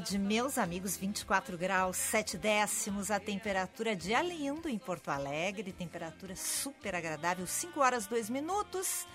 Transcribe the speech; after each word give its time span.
Tarde, 0.00 0.18
meus 0.18 0.56
amigos. 0.56 0.96
24 0.96 1.58
graus, 1.58 1.96
7 1.96 2.38
décimos, 2.38 3.10
a 3.10 3.20
temperatura 3.20 3.94
dia 3.94 4.22
lindo 4.22 4.68
em 4.68 4.78
Porto 4.78 5.10
Alegre, 5.10 5.72
temperatura 5.72 6.34
super 6.34 6.94
agradável, 6.94 7.46
5 7.46 7.78
horas 7.80 8.06
2 8.06 8.30
minutos. 8.30 9.06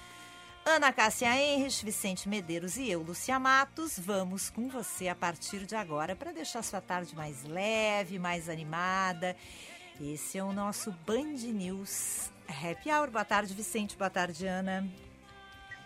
Ana 0.64 0.94
Cássia 0.94 1.36
Henrich, 1.36 1.84
Vicente 1.84 2.30
Medeiros 2.30 2.78
e 2.78 2.90
eu, 2.90 3.02
Lucia 3.02 3.40
Matos, 3.40 3.98
vamos 3.98 4.50
com 4.50 4.68
você 4.70 5.08
a 5.08 5.16
partir 5.16 5.66
de 5.66 5.76
agora 5.76 6.16
para 6.16 6.32
deixar 6.32 6.64
sua 6.64 6.82
tarde 6.82 7.16
mais 7.16 7.44
leve, 7.44 8.20
mais 8.20 8.48
animada. 8.48 9.36
Esse 10.00 10.38
é 10.38 10.44
o 10.44 10.54
nosso 10.54 10.92
Band 11.06 11.38
News 11.54 12.32
Happy 12.48 12.92
Hour. 12.92 13.10
Boa 13.10 13.26
tarde, 13.26 13.54
Vicente. 13.54 13.98
Boa 13.98 14.10
tarde, 14.10 14.46
Ana. 14.46 14.88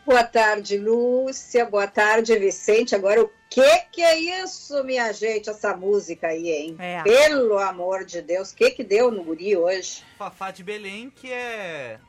Boa 0.09 0.23
tarde, 0.23 0.75
Lúcia. 0.75 1.67
Boa 1.67 1.85
tarde, 1.85 2.35
Vicente. 2.39 2.95
Agora, 2.95 3.21
o 3.21 3.31
que 3.47 3.77
que 3.91 4.01
é 4.01 4.17
isso, 4.41 4.83
minha 4.83 5.13
gente, 5.13 5.51
essa 5.51 5.77
música 5.77 6.29
aí, 6.29 6.49
hein? 6.49 6.75
É. 6.79 7.03
Pelo 7.03 7.59
amor 7.59 8.03
de 8.03 8.19
Deus, 8.19 8.49
o 8.51 8.55
que 8.55 8.71
que 8.71 8.83
deu 8.83 9.11
no 9.11 9.23
guri 9.23 9.55
hoje? 9.55 10.03
Fafá 10.17 10.49
de 10.49 10.63
Belém, 10.63 11.11
que 11.11 11.31
é 11.31 11.99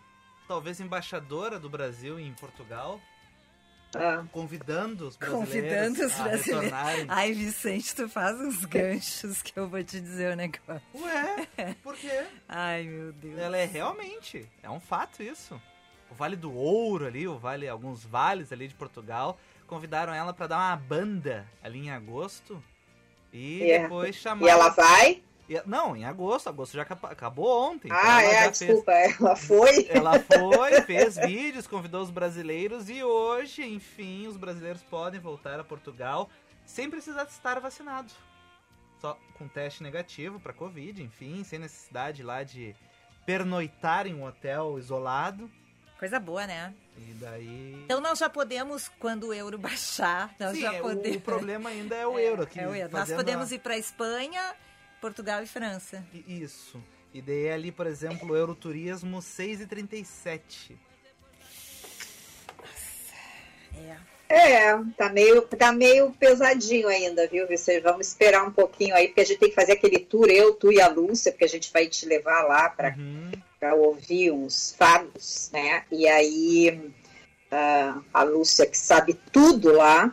talvez 0.48 0.81
embaixadora 0.81 1.59
do 1.59 1.69
Brasil 1.69 2.19
em 2.19 2.33
Portugal, 2.33 2.98
Ah, 3.95 4.25
convidando 4.33 5.07
os 5.07 5.17
brasileiros 5.19 5.51
Convidando 5.51 6.07
os 6.07 6.14
brasileiros. 6.14 6.73
Ai, 7.07 7.33
Vicente, 7.35 7.95
tu 7.95 8.09
faz 8.09 8.41
uns 8.41 8.64
ganchos 8.64 9.42
que 9.42 9.59
eu 9.59 9.69
vou 9.69 9.85
te 9.85 10.01
dizer 10.01 10.33
o 10.33 10.37
negócio. 10.37 10.81
Ué, 10.95 11.75
por 11.85 11.95
quê? 11.97 12.25
Ai, 12.48 12.85
meu 12.85 13.12
Deus. 13.12 13.39
Ela 13.39 13.59
é 13.59 13.67
realmente, 13.67 14.48
é 14.62 14.70
um 14.70 14.81
fato 14.81 15.23
isso. 15.23 15.61
O 16.11 16.14
Vale 16.14 16.36
do 16.36 16.53
Ouro 16.53 17.06
ali, 17.06 17.27
o 17.28 17.39
vale, 17.39 17.68
alguns 17.68 18.05
vales 18.05 18.52
ali 18.52 18.67
de 18.68 18.74
Portugal, 18.74 19.39
convidaram 19.67 20.12
ela 20.12 20.33
pra 20.33 20.46
dar 20.46 20.57
uma 20.58 20.77
banda 20.77 21.46
ali 21.62 21.80
em 21.86 21.90
agosto. 21.90 22.62
E 23.33 23.62
É. 23.70 23.83
depois 23.83 24.17
chamaram. 24.17 24.46
e 24.46 24.51
ela 24.51 24.68
vai? 24.70 25.23
Não, 25.67 25.96
em 25.96 26.05
agosto, 26.05 26.48
agosto 26.48 26.74
já 26.74 26.83
acabou 26.83 27.70
ontem. 27.73 27.89
então 27.89 27.98
Ah, 28.01 28.23
ela 28.23 28.33
é, 28.33 28.35
já 28.35 28.40
fez- 28.52 28.58
desculpa, 28.58 28.92
ela 29.20 29.36
foi. 29.36 29.86
Ela 29.89 30.20
foi, 30.20 30.80
fez 30.83 31.17
vídeos, 31.17 31.67
convidou 31.67 32.02
os 32.02 32.11
brasileiros 32.11 32.89
e 32.89 33.02
hoje, 33.02 33.64
enfim, 33.64 34.27
os 34.29 34.36
brasileiros 34.36 34.83
podem 34.85 35.18
voltar 35.20 35.58
a 35.58 35.64
Portugal 35.64 36.29
sem 36.64 36.89
precisar 36.89 37.24
estar 37.24 37.58
vacinado. 37.58 38.12
Só 39.01 39.18
com 39.39 39.48
teste 39.48 39.83
negativo 39.83 40.39
para 40.39 40.52
Covid, 40.52 41.02
enfim, 41.02 41.42
sem 41.42 41.58
necessidade 41.58 42.23
lá 42.23 42.42
de 42.45 42.77
pernoitar 43.27 44.06
em 44.06 44.14
um 44.14 44.24
hotel 44.24 44.79
isolado. 44.79 45.51
Coisa 46.00 46.18
boa, 46.18 46.46
né? 46.46 46.72
E 46.96 47.12
daí. 47.20 47.74
Então 47.84 48.00
nós 48.00 48.18
já 48.18 48.28
podemos, 48.28 48.88
quando 48.98 49.28
o 49.28 49.34
euro 49.34 49.56
baixar, 49.61 50.34
nós 50.40 50.55
Sim, 50.56 50.62
já 50.62 50.74
é, 50.74 50.80
o- 50.80 50.83
podemos. 50.83 51.16
o, 51.18 51.20
problema 51.20 51.68
ainda 51.70 51.94
é 51.94 52.06
o 52.06 52.18
euro 52.18 52.42
aqui. 52.42 52.58
É 52.58 52.66
o 52.66 52.74
euro. 52.74 52.90
Nós 52.92 53.12
podemos 53.12 53.52
a- 53.52 53.55
ir 53.55 53.58
para 53.58 53.77
Espanha, 53.77 54.55
Portugal 55.00 55.42
e 55.42 55.46
França. 55.46 56.02
Isso. 56.27 56.83
E 57.12 57.20
daí 57.20 57.44
é 57.46 57.52
ali, 57.52 57.70
por 57.70 57.86
exemplo, 57.86 58.30
o 58.30 58.36
Euroturismo 58.36 59.18
6,37. 59.18 60.77
É. 63.77 63.96
É, 64.32 64.77
tá 64.96 65.08
meio, 65.08 65.42
tá 65.42 65.72
meio 65.72 66.12
pesadinho 66.12 66.86
ainda, 66.86 67.27
viu, 67.27 67.48
Vicente? 67.48 67.82
Vamos 67.82 68.06
esperar 68.06 68.44
um 68.46 68.52
pouquinho 68.52 68.94
aí, 68.94 69.08
porque 69.08 69.22
a 69.22 69.24
gente 69.24 69.38
tem 69.40 69.48
que 69.48 69.55
fazer 69.56 69.72
aquele 69.72 69.98
tour, 69.98 70.28
eu, 70.28 70.55
tu 70.55 70.72
e 70.72 70.80
a 70.80 70.86
Lúcia, 70.86 71.32
porque 71.32 71.44
a 71.44 71.48
gente 71.48 71.72
vai 71.72 71.88
te 71.88 72.06
levar 72.06 72.42
lá 72.44 72.68
para 72.70 72.94
Uhum. 72.96 73.32
Para 73.61 73.75
ouvir 73.75 74.33
uns 74.33 74.75
fados, 74.77 75.51
né? 75.53 75.85
E 75.93 76.09
aí 76.09 76.91
ah, 77.51 77.98
a 78.13 78.23
Lúcia 78.23 78.67
que 78.67 78.79
sabe 78.79 79.15
tudo 79.31 79.73
lá. 79.73 80.11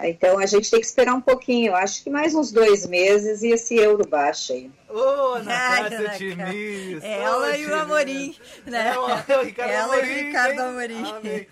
Então 0.00 0.38
a 0.38 0.46
gente 0.46 0.70
tem 0.70 0.80
que 0.80 0.86
esperar 0.86 1.14
um 1.14 1.20
pouquinho. 1.20 1.68
Eu 1.68 1.76
Acho 1.76 2.02
que 2.02 2.10
mais 2.10 2.34
uns 2.34 2.50
dois 2.50 2.86
meses 2.86 3.42
e 3.42 3.48
esse 3.48 3.76
euro 3.76 4.08
baixa 4.08 4.54
aí. 4.54 4.70
Ô, 4.88 5.34
Ana 5.34 5.52
Ai, 5.52 5.82
Cássia 5.82 5.98
Ana 5.98 6.18
Diniz! 6.18 7.04
Ela 7.04 7.46
Ô, 7.46 7.54
e 7.54 7.66
o! 7.66 7.74
Amorim, 7.74 8.36
né? 8.66 8.88
É, 8.88 8.98
o, 8.98 9.08
é 9.08 9.38
o 9.38 9.44
Ricardo 9.44 9.70
Ela 9.70 9.96
e 9.96 9.98
o 9.98 10.02
Amorim, 10.02 10.26
Ricardo? 10.26 10.60
Amorim. 10.60 11.10
Amei. 11.10 11.48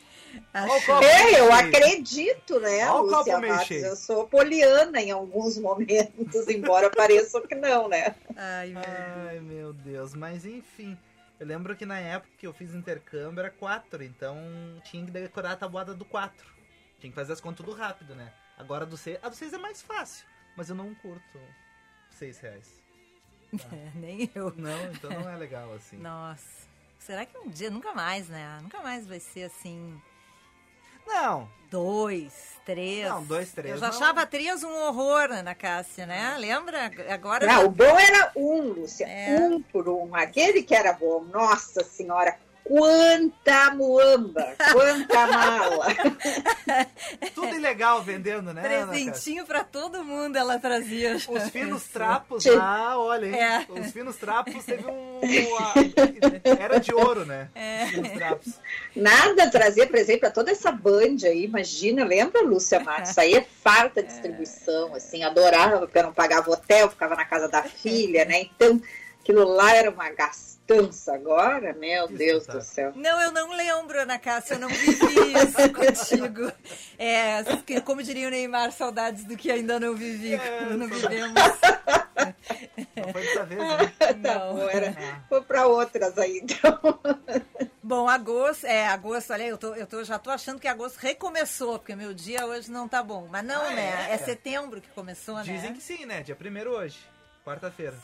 É, 0.54 1.40
eu 1.40 1.52
acredito, 1.52 2.60
né, 2.60 2.88
Olha 2.88 3.18
Lúcia 3.18 3.38
Matos? 3.38 3.70
Eu 3.70 3.96
sou 3.96 4.26
poliana 4.26 5.00
em 5.00 5.10
alguns 5.10 5.58
momentos, 5.58 6.48
embora 6.48 6.90
pareça 6.90 7.40
que 7.40 7.54
não, 7.54 7.88
né? 7.88 8.14
Ai, 8.36 8.68
meu 8.68 8.82
Deus. 8.82 9.28
Ai, 9.28 9.40
meu 9.40 9.72
Deus. 9.72 10.14
Mas 10.14 10.44
enfim, 10.44 10.96
eu 11.40 11.46
lembro 11.46 11.74
que 11.76 11.84
na 11.84 11.98
época 11.98 12.32
que 12.38 12.46
eu 12.46 12.52
fiz 12.52 12.74
intercâmbio 12.74 13.40
era 13.40 13.50
4, 13.50 14.02
então 14.04 14.38
tinha 14.84 15.04
que 15.04 15.10
decorar 15.10 15.52
a 15.52 15.56
tabuada 15.56 15.94
do 15.94 16.04
4. 16.04 16.46
Tinha 17.00 17.10
que 17.10 17.16
fazer 17.16 17.32
as 17.32 17.40
contas 17.40 17.64
tudo 17.64 17.76
rápido, 17.76 18.14
né? 18.14 18.32
Agora 18.56 18.84
a 18.84 18.86
do 18.86 18.96
6, 18.96 19.18
a 19.22 19.28
do 19.28 19.34
6 19.34 19.54
é 19.54 19.58
mais 19.58 19.82
fácil, 19.82 20.26
mas 20.56 20.68
eu 20.68 20.76
não 20.76 20.94
curto 20.94 21.40
6 22.10 22.38
reais. 22.38 22.82
É, 23.72 23.90
nem 23.98 24.30
eu. 24.34 24.52
Não, 24.56 24.92
então 24.92 25.10
não 25.10 25.28
é 25.28 25.36
legal 25.36 25.72
assim. 25.74 25.96
Nossa. 25.96 26.70
Será 26.98 27.26
que 27.26 27.36
um 27.36 27.48
dia, 27.48 27.68
nunca 27.68 27.92
mais, 27.92 28.28
né? 28.28 28.60
Nunca 28.62 28.80
mais 28.80 29.06
vai 29.06 29.18
ser 29.18 29.44
assim, 29.44 30.00
Não, 31.06 31.48
dois, 31.70 32.32
três. 32.64 33.08
Não, 33.08 33.22
dois, 33.24 33.50
três 33.52 33.74
Eu 33.74 33.78
já 33.80 33.88
não. 33.88 33.94
achava 33.94 34.26
três 34.26 34.62
um 34.62 34.72
horror, 34.72 35.30
Ana 35.30 35.54
Cássia, 35.54 36.06
né? 36.06 36.36
Lembra? 36.38 36.90
Agora. 37.10 37.46
Não, 37.46 37.66
o 37.66 37.70
bom 37.70 37.98
era 37.98 38.32
um, 38.36 38.60
Lúcia. 38.72 39.06
É. 39.06 39.36
Um 39.40 39.60
por 39.60 39.88
um. 39.88 40.14
Aquele 40.14 40.62
que 40.62 40.74
era 40.74 40.92
bom. 40.92 41.24
Nossa 41.24 41.82
Senhora, 41.84 42.36
quanta 42.72 43.74
muamba, 43.74 44.54
quanta 44.72 45.26
mala. 45.26 45.86
tudo 47.34 47.54
ilegal 47.54 48.02
vendendo, 48.02 48.54
né? 48.54 48.62
Presentinho 48.62 49.44
pra 49.44 49.62
todo 49.62 50.02
mundo 50.02 50.36
ela 50.36 50.58
trazia. 50.58 51.16
Os 51.16 51.50
finos 51.50 51.84
trapos 51.84 52.44
lá, 52.46 52.98
olha, 52.98 53.26
hein? 53.26 53.34
É. 53.34 53.66
Os 53.68 53.90
finos 53.90 54.16
trapos 54.16 54.64
teve 54.64 54.84
um. 54.86 55.20
era 56.58 56.78
de 56.78 56.94
ouro, 56.94 57.26
né? 57.26 57.50
É. 57.54 57.84
Os 57.84 57.90
finos 57.90 58.12
trapos. 58.12 58.54
Nada 58.96 59.50
trazia 59.50 59.86
presente 59.86 60.20
para 60.20 60.30
toda 60.30 60.50
essa 60.50 60.72
band 60.72 61.18
aí, 61.24 61.44
imagina, 61.44 62.04
lembra, 62.04 62.42
Lúcia 62.42 62.80
Matos? 62.80 63.10
Isso 63.10 63.20
aí 63.20 63.34
é 63.34 63.42
farta 63.62 64.02
distribuição, 64.02 64.94
assim, 64.94 65.22
adorava, 65.22 65.80
porque 65.80 65.98
eu 65.98 66.04
não 66.04 66.12
pagava 66.12 66.50
hotel, 66.50 66.88
ficava 66.88 67.14
na 67.14 67.24
casa 67.24 67.48
da 67.48 67.62
filha, 67.62 68.24
né? 68.24 68.40
Então, 68.40 68.80
aquilo 69.20 69.44
lá 69.44 69.74
era 69.74 69.90
uma 69.90 70.10
agora, 71.08 71.72
meu 71.74 72.08
Que 72.08 72.14
Deus 72.14 72.42
espetáculo. 72.42 72.58
do 72.58 72.64
céu. 72.66 72.92
Não, 72.94 73.20
eu 73.20 73.32
não 73.32 73.52
lembro, 73.54 74.00
Ana 74.00 74.18
Cássia, 74.18 74.54
eu 74.54 74.58
não 74.60 74.68
vivi 74.68 74.94
isso 74.94 75.72
contigo. 75.72 76.52
É, 76.98 77.42
que- 77.66 77.80
como 77.80 78.02
diria 78.02 78.28
o 78.28 78.30
Neymar, 78.30 78.72
saudades 78.72 79.24
do 79.24 79.36
que 79.36 79.50
ainda 79.50 79.78
não 79.78 79.94
vivi, 79.94 80.34
É, 80.34 80.64
não 80.70 80.86
vivemos. 80.88 81.32
Não 82.96 83.12
foi 83.12 83.22
dessa 83.22 83.44
vez, 83.44 83.60
né? 83.60 83.92
Tá 84.22 84.34
Não. 84.38 84.54
bom, 84.56 84.68
era, 84.68 84.94
Ah. 84.98 85.20
foi 85.28 85.42
para 85.42 85.66
outras 85.66 86.16
aí, 86.18 86.40
então. 86.42 86.78
Bom, 87.84 88.08
agosto, 88.08 88.64
é, 88.64 88.86
agosto, 88.86 89.32
olha, 89.32 89.42
eu, 89.42 89.58
tô, 89.58 89.74
eu 89.74 89.86
tô, 89.86 90.04
já 90.04 90.16
tô 90.18 90.30
achando 90.30 90.60
que 90.60 90.68
agosto 90.68 90.98
recomeçou, 90.98 91.80
porque 91.80 91.96
meu 91.96 92.14
dia 92.14 92.46
hoje 92.46 92.70
não 92.70 92.86
tá 92.88 93.02
bom. 93.02 93.26
Mas 93.28 93.44
não, 93.44 93.60
Ah, 93.66 93.70
né? 93.70 94.06
é? 94.08 94.14
É 94.14 94.18
setembro 94.18 94.80
que 94.80 94.88
começou, 94.90 95.34
né? 95.36 95.42
Dizem 95.42 95.74
que 95.74 95.80
sim, 95.82 96.06
né? 96.06 96.22
Dia 96.22 96.36
1 96.40 96.68
hoje, 96.70 96.98
quarta-feira. 97.44 97.94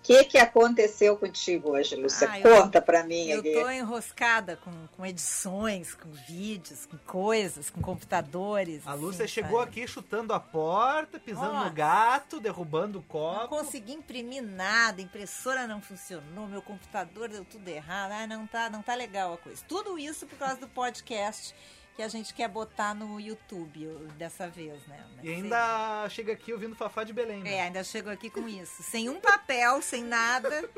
O 0.00 0.02
que, 0.02 0.24
que 0.24 0.38
aconteceu 0.38 1.14
contigo 1.14 1.72
hoje, 1.72 1.94
Lúcia? 1.94 2.26
Ah, 2.30 2.40
eu- 2.40 2.62
Conta 2.62 2.80
pra 2.80 3.04
mim. 3.04 3.28
Eu 3.28 3.40
aqui. 3.40 3.52
tô 3.52 3.68
enroscada 3.70 4.56
com, 4.56 4.72
com 4.96 5.04
edições, 5.04 5.94
com 5.94 6.10
vídeos, 6.26 6.86
com 6.86 6.96
coisas, 6.98 7.68
com 7.68 7.82
computadores. 7.82 8.80
A 8.86 8.94
Lúcia 8.94 9.26
assim, 9.26 9.34
chegou 9.34 9.58
sabe? 9.60 9.70
aqui 9.70 9.86
chutando 9.86 10.32
a 10.32 10.40
porta, 10.40 11.18
pisando 11.20 11.52
Nossa. 11.52 11.68
no 11.68 11.74
gato, 11.74 12.40
derrubando 12.40 12.98
o 12.98 13.02
Não 13.02 13.08
copo. 13.08 13.48
consegui 13.48 13.92
imprimir 13.92 14.42
nada, 14.42 15.02
a 15.02 15.04
impressora 15.04 15.66
não 15.66 15.82
funcionou, 15.82 16.46
meu 16.48 16.62
computador 16.62 17.28
deu 17.28 17.44
tudo 17.44 17.68
errado. 17.68 18.12
Ah, 18.12 18.26
não 18.26 18.46
tá, 18.46 18.70
não 18.70 18.82
tá 18.82 18.94
legal 18.94 19.34
a 19.34 19.38
coisa. 19.38 19.62
Tudo 19.68 19.98
isso 19.98 20.26
por 20.26 20.38
causa 20.38 20.56
do 20.56 20.66
podcast 20.68 21.54
que 21.96 22.02
a 22.02 22.08
gente 22.08 22.32
quer 22.32 22.48
botar 22.48 22.94
no 22.94 23.20
YouTube 23.20 23.86
dessa 24.16 24.48
vez, 24.48 24.80
né? 24.86 24.98
E 25.22 25.28
ainda 25.28 26.08
chega 26.08 26.32
aqui 26.32 26.52
ouvindo 26.52 26.74
Fafá 26.74 27.04
de 27.04 27.12
Belém. 27.12 27.42
né? 27.42 27.54
É, 27.54 27.62
ainda 27.62 27.84
chegou 27.84 28.12
aqui 28.12 28.30
com 28.30 28.48
isso. 28.48 28.82
Sem 28.82 29.08
um 29.08 29.20
papel, 29.20 29.82
sem 29.82 30.02
nada. 30.02 30.68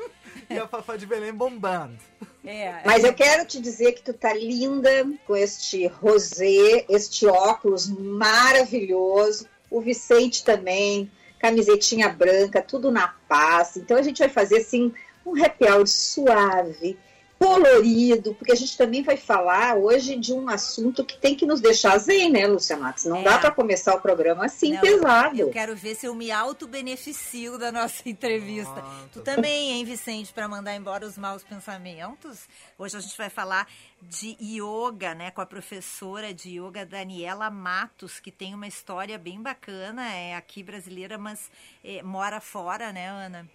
E 0.49 0.57
a 0.57 0.67
Fafá 0.67 0.97
de 0.97 1.05
Belém 1.05 1.33
bombando. 1.33 1.97
É, 2.43 2.81
Mas 2.85 3.03
eu 3.05 3.13
quero 3.13 3.45
te 3.45 3.61
dizer 3.61 3.93
que 3.93 4.01
tu 4.01 4.13
tá 4.13 4.33
linda 4.33 4.89
com 5.25 5.33
este 5.35 5.87
rosé, 5.87 6.85
este 6.89 7.25
óculos 7.25 7.87
maravilhoso. 7.87 9.47
O 9.69 9.79
Vicente 9.81 10.43
também, 10.43 11.09
camisetinha 11.39 12.09
branca, 12.09 12.61
tudo 12.61 12.91
na 12.91 13.07
paz. 13.29 13.77
Então 13.77 13.97
a 13.97 14.01
gente 14.01 14.19
vai 14.19 14.29
fazer 14.29 14.57
assim 14.57 14.93
um 15.25 15.41
happy 15.41 15.65
hour 15.65 15.87
suave, 15.87 16.97
colorido, 17.43 18.33
porque 18.35 18.51
a 18.53 18.55
gente 18.55 18.77
também 18.77 19.03
vai 19.03 19.17
falar 19.17 19.75
hoje 19.75 20.15
de 20.15 20.31
um 20.33 20.47
assunto 20.47 21.03
que 21.03 21.17
tem 21.17 21.35
que 21.35 21.45
nos 21.45 21.59
deixar 21.59 21.97
zen, 21.97 22.29
né, 22.29 22.47
Lúcia 22.47 22.77
Matos? 22.77 23.05
Não 23.05 23.17
É. 23.17 23.23
dá 23.23 23.37
para 23.37 23.51
começar 23.51 23.93
o 23.95 24.01
programa 24.01 24.45
assim 24.45 24.73
Não, 24.73 24.81
pesado. 24.81 25.39
Eu 25.39 25.49
quero 25.49 25.75
ver 25.75 25.95
se 25.95 26.05
eu 26.05 26.15
me 26.15 26.31
auto-beneficio 26.31 27.57
da 27.57 27.71
nossa 27.71 28.01
entrevista. 28.07 28.73
Nossa. 28.81 29.09
Tu 29.11 29.21
também, 29.21 29.71
hein, 29.71 29.83
Vicente, 29.85 30.31
para 30.31 30.47
mandar 30.47 30.75
embora 30.75 31.05
os 31.05 31.17
maus 31.17 31.43
pensamentos? 31.43 32.47
Hoje 32.77 32.95
a 32.97 32.99
gente 32.99 33.17
vai 33.17 33.29
falar 33.29 33.67
de 34.01 34.37
yoga, 34.41 35.13
né, 35.13 35.31
com 35.31 35.41
a 35.41 35.45
professora 35.45 36.33
de 36.33 36.59
yoga 36.59 36.85
Daniela 36.85 37.49
Matos, 37.49 38.19
que 38.19 38.31
tem 38.31 38.53
uma 38.53 38.67
história 38.67 39.17
bem 39.17 39.41
bacana, 39.41 40.13
é 40.13 40.35
aqui 40.35 40.63
brasileira, 40.63 41.17
mas 41.17 41.49
é, 41.83 42.01
mora 42.01 42.39
fora, 42.39 42.91
né, 42.91 43.07
Ana? 43.09 43.47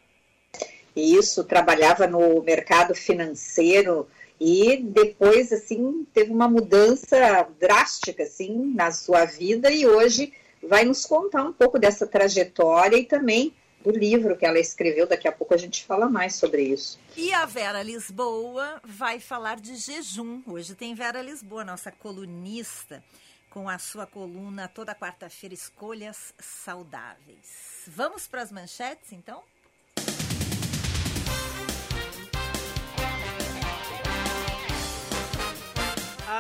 Isso, 1.01 1.45
trabalhava 1.45 2.07
no 2.07 2.43
mercado 2.43 2.95
financeiro 2.95 4.09
e 4.41 4.77
depois, 4.77 5.53
assim, 5.53 6.07
teve 6.13 6.33
uma 6.33 6.49
mudança 6.49 7.49
drástica, 7.59 8.23
assim, 8.23 8.73
na 8.75 8.93
sua 8.93 9.25
vida 9.25 9.71
e 9.71 9.87
hoje 9.87 10.33
vai 10.63 10.85
nos 10.85 11.05
contar 11.05 11.43
um 11.43 11.53
pouco 11.53 11.79
dessa 11.79 12.07
trajetória 12.07 12.97
e 12.97 13.05
também 13.05 13.55
do 13.83 13.91
livro 13.91 14.37
que 14.37 14.45
ela 14.45 14.59
escreveu. 14.59 15.07
Daqui 15.07 15.29
a 15.29 15.33
pouco 15.33 15.55
a 15.55 15.57
gente 15.57 15.85
fala 15.85 16.09
mais 16.09 16.35
sobre 16.35 16.63
isso. 16.63 16.99
E 17.17 17.33
a 17.33 17.47
Vera 17.47 17.83
Lisboa 17.83 18.81
vai 18.85 19.21
falar 19.21 19.61
de 19.61 19.77
jejum. 19.77 20.43
Hoje 20.47 20.75
tem 20.75 20.95
Vera 20.95 21.23
Lisboa, 21.23 21.65
nossa 21.65 21.91
colunista, 21.91 23.03
com 23.51 23.69
a 23.69 23.79
sua 23.79 24.07
coluna 24.07 24.69
toda 24.69 24.95
quarta-feira 24.95 25.55
Escolhas 25.55 26.35
Saudáveis. 26.39 27.85
Vamos 27.87 28.27
para 28.27 28.43
as 28.43 28.53
manchetes, 28.53 29.13
então? 29.13 29.43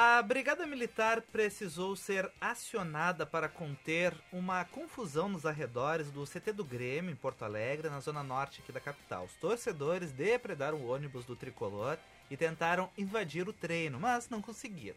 A 0.00 0.22
Brigada 0.22 0.64
Militar 0.64 1.20
precisou 1.22 1.96
ser 1.96 2.30
acionada 2.40 3.26
para 3.26 3.48
conter 3.48 4.14
uma 4.32 4.64
confusão 4.64 5.28
nos 5.28 5.44
arredores 5.44 6.08
do 6.08 6.24
CT 6.24 6.52
do 6.52 6.64
Grêmio, 6.64 7.10
em 7.10 7.16
Porto 7.16 7.44
Alegre, 7.44 7.90
na 7.90 7.98
zona 7.98 8.22
norte 8.22 8.60
aqui 8.62 8.70
da 8.70 8.78
capital. 8.78 9.24
Os 9.24 9.34
torcedores 9.34 10.12
depredaram 10.12 10.78
o 10.78 10.86
ônibus 10.88 11.24
do 11.24 11.34
tricolor 11.34 11.98
e 12.30 12.36
tentaram 12.36 12.88
invadir 12.96 13.48
o 13.48 13.52
treino, 13.52 13.98
mas 13.98 14.28
não 14.28 14.40
conseguiram. 14.40 14.96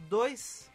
Dois 0.00 0.70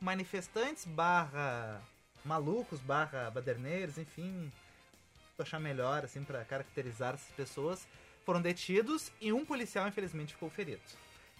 manifestantes 0.00 0.86
barra 0.86 1.82
malucos, 2.24 2.80
barra 2.80 3.30
baderneiros, 3.30 3.98
enfim, 3.98 4.50
achar 5.38 5.60
melhor 5.60 6.02
assim 6.02 6.24
para 6.24 6.46
caracterizar 6.46 7.12
essas 7.12 7.30
pessoas, 7.32 7.86
foram 8.24 8.40
detidos 8.40 9.12
e 9.20 9.34
um 9.34 9.44
policial 9.44 9.86
infelizmente 9.86 10.32
ficou 10.32 10.48
ferido. 10.48 10.80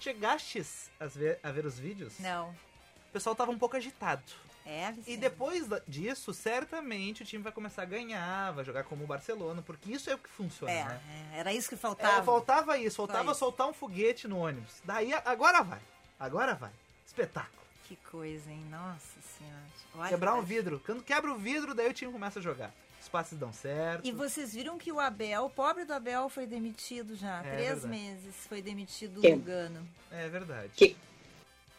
Chegastes 0.00 0.90
a 1.00 1.06
ver, 1.06 1.38
a 1.42 1.50
ver 1.50 1.66
os 1.66 1.78
vídeos? 1.78 2.14
Não. 2.20 2.50
O 2.50 3.12
pessoal 3.12 3.34
tava 3.34 3.50
um 3.50 3.58
pouco 3.58 3.76
agitado. 3.76 4.22
É, 4.66 4.92
Vicente? 4.92 5.10
E 5.12 5.16
depois 5.16 5.66
disso, 5.86 6.34
certamente 6.34 7.22
o 7.22 7.26
time 7.26 7.42
vai 7.42 7.50
começar 7.52 7.82
a 7.82 7.86
ganhar, 7.86 8.52
vai 8.52 8.64
jogar 8.64 8.84
como 8.84 9.04
o 9.04 9.06
Barcelona, 9.06 9.62
porque 9.62 9.90
isso 9.90 10.10
é 10.10 10.14
o 10.14 10.18
que 10.18 10.28
funciona, 10.28 10.70
É, 10.70 10.84
né? 10.84 11.00
é, 11.34 11.38
era 11.38 11.52
isso 11.54 11.68
que 11.70 11.74
É, 11.74 11.78
faltava. 11.78 12.22
faltava 12.22 12.76
isso, 12.76 12.96
faltava 12.96 13.30
isso. 13.30 13.38
soltar 13.40 13.66
um 13.66 13.72
foguete 13.72 14.28
no 14.28 14.38
ônibus. 14.38 14.74
Daí, 14.84 15.12
agora 15.24 15.62
vai. 15.62 15.80
Agora 16.20 16.54
vai. 16.54 16.70
Espetáculo. 17.06 17.56
Que 17.84 17.96
coisa, 17.96 18.50
hein? 18.50 18.62
Nossa 18.70 19.18
senhora. 19.38 19.62
Olha, 19.94 20.08
Quebrar 20.10 20.34
um 20.34 20.42
vidro. 20.42 20.82
Quando 20.84 21.02
quebra 21.02 21.32
o 21.32 21.38
vidro, 21.38 21.74
daí 21.74 21.88
o 21.88 21.94
time 21.94 22.12
começa 22.12 22.38
a 22.38 22.42
jogar. 22.42 22.70
Os 23.08 23.12
passes 23.12 23.38
dão 23.38 23.50
certo. 23.54 24.06
E 24.06 24.12
vocês 24.12 24.52
viram 24.52 24.76
que 24.76 24.92
o 24.92 25.00
Abel, 25.00 25.46
o 25.46 25.50
pobre 25.50 25.86
do 25.86 25.94
Abel, 25.94 26.28
foi 26.28 26.46
demitido 26.46 27.16
já. 27.16 27.38
É 27.38 27.52
Três 27.52 27.68
verdade. 27.82 27.88
meses 27.88 28.34
foi 28.46 28.60
demitido 28.60 29.22
Que- 29.22 29.30
do 29.30 29.36
Lugano. 29.36 29.88
É 30.12 30.28
verdade. 30.28 30.70
Que- 30.76 30.94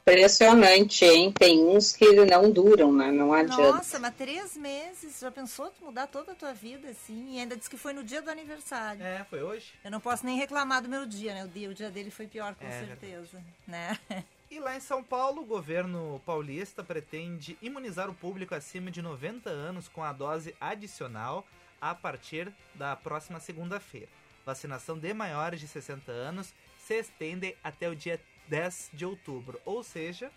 Impressionante, 0.01 1.05
hein? 1.05 1.31
Tem 1.31 1.63
uns 1.63 1.93
que 1.93 2.25
não 2.25 2.49
duram, 2.49 2.91
né? 2.91 3.11
Não 3.11 3.31
adianta. 3.31 3.73
Nossa, 3.73 3.99
mas 3.99 4.15
três 4.15 4.57
meses. 4.57 5.19
Já 5.19 5.29
pensou 5.29 5.69
tu 5.69 5.85
mudar 5.85 6.07
toda 6.07 6.31
a 6.31 6.35
tua 6.35 6.51
vida, 6.51 6.87
assim? 6.89 7.35
E 7.35 7.39
ainda 7.39 7.55
disse 7.55 7.69
que 7.69 7.77
foi 7.77 7.93
no 7.93 8.03
dia 8.03 8.19
do 8.19 8.31
aniversário. 8.31 9.03
É, 9.03 9.23
foi 9.29 9.43
hoje. 9.43 9.71
Eu 9.85 9.91
não 9.91 9.99
posso 9.99 10.25
nem 10.25 10.35
reclamar 10.35 10.81
do 10.81 10.89
meu 10.89 11.05
dia, 11.05 11.35
né? 11.35 11.45
O 11.45 11.47
dia, 11.47 11.69
o 11.69 11.75
dia 11.75 11.91
dele 11.91 12.09
foi 12.09 12.25
pior, 12.25 12.55
com 12.55 12.65
É, 12.65 12.85
certeza. 12.87 13.39
Né? 13.67 13.95
E 14.51 14.59
lá 14.59 14.75
em 14.75 14.79
São 14.79 15.03
Paulo, 15.03 15.43
o 15.43 15.45
governo 15.45 16.19
paulista 16.25 16.83
pretende 16.83 17.55
imunizar 17.61 18.09
o 18.09 18.15
público 18.15 18.55
acima 18.55 18.89
de 18.89 18.99
90 18.99 19.47
anos 19.47 19.87
com 19.87 20.03
a 20.03 20.11
dose 20.11 20.55
adicional 20.59 21.45
a 21.79 21.93
partir 21.93 22.51
da 22.73 22.95
próxima 22.95 23.39
segunda-feira. 23.39 24.09
Vacinação 24.43 24.97
de 24.97 25.13
maiores 25.13 25.59
de 25.59 25.67
60 25.67 26.11
anos 26.11 26.51
se 26.79 26.95
estende 26.95 27.55
até 27.63 27.87
o 27.87 27.95
dia 27.95 28.19
10 28.47 28.89
de 28.91 29.05
outubro, 29.05 29.61
ou 29.63 29.83
seja, 29.83 30.31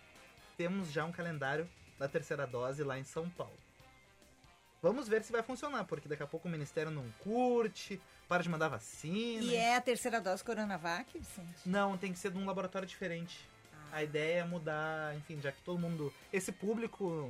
temos 0.55 0.91
já 0.91 1.03
um 1.05 1.11
calendário 1.11 1.67
da 1.97 2.07
terceira 2.07 2.45
dose 2.45 2.83
lá 2.83 2.99
em 2.99 3.03
São 3.03 3.27
Paulo. 3.31 3.57
Vamos 4.79 5.07
ver 5.07 5.23
se 5.23 5.31
vai 5.31 5.41
funcionar, 5.41 5.85
porque 5.85 6.07
daqui 6.07 6.21
a 6.21 6.27
pouco 6.27 6.47
o 6.47 6.51
ministério 6.51 6.91
não 6.91 7.09
curte, 7.23 7.99
para 8.27 8.43
de 8.43 8.49
mandar 8.49 8.67
vacina. 8.67 9.43
E 9.43 9.55
é 9.55 9.75
a 9.75 9.81
terceira 9.81 10.21
dose 10.21 10.43
Coronavac, 10.43 11.17
Vicente? 11.17 11.67
Não, 11.67 11.97
tem 11.97 12.13
que 12.13 12.19
ser 12.19 12.29
de 12.29 12.37
um 12.37 12.45
laboratório 12.45 12.87
diferente. 12.87 13.51
A 13.93 14.03
ideia 14.03 14.39
é 14.39 14.43
mudar, 14.43 15.15
enfim, 15.15 15.39
já 15.41 15.51
que 15.51 15.61
todo 15.61 15.77
mundo. 15.79 16.11
Esse 16.31 16.51
público, 16.51 17.29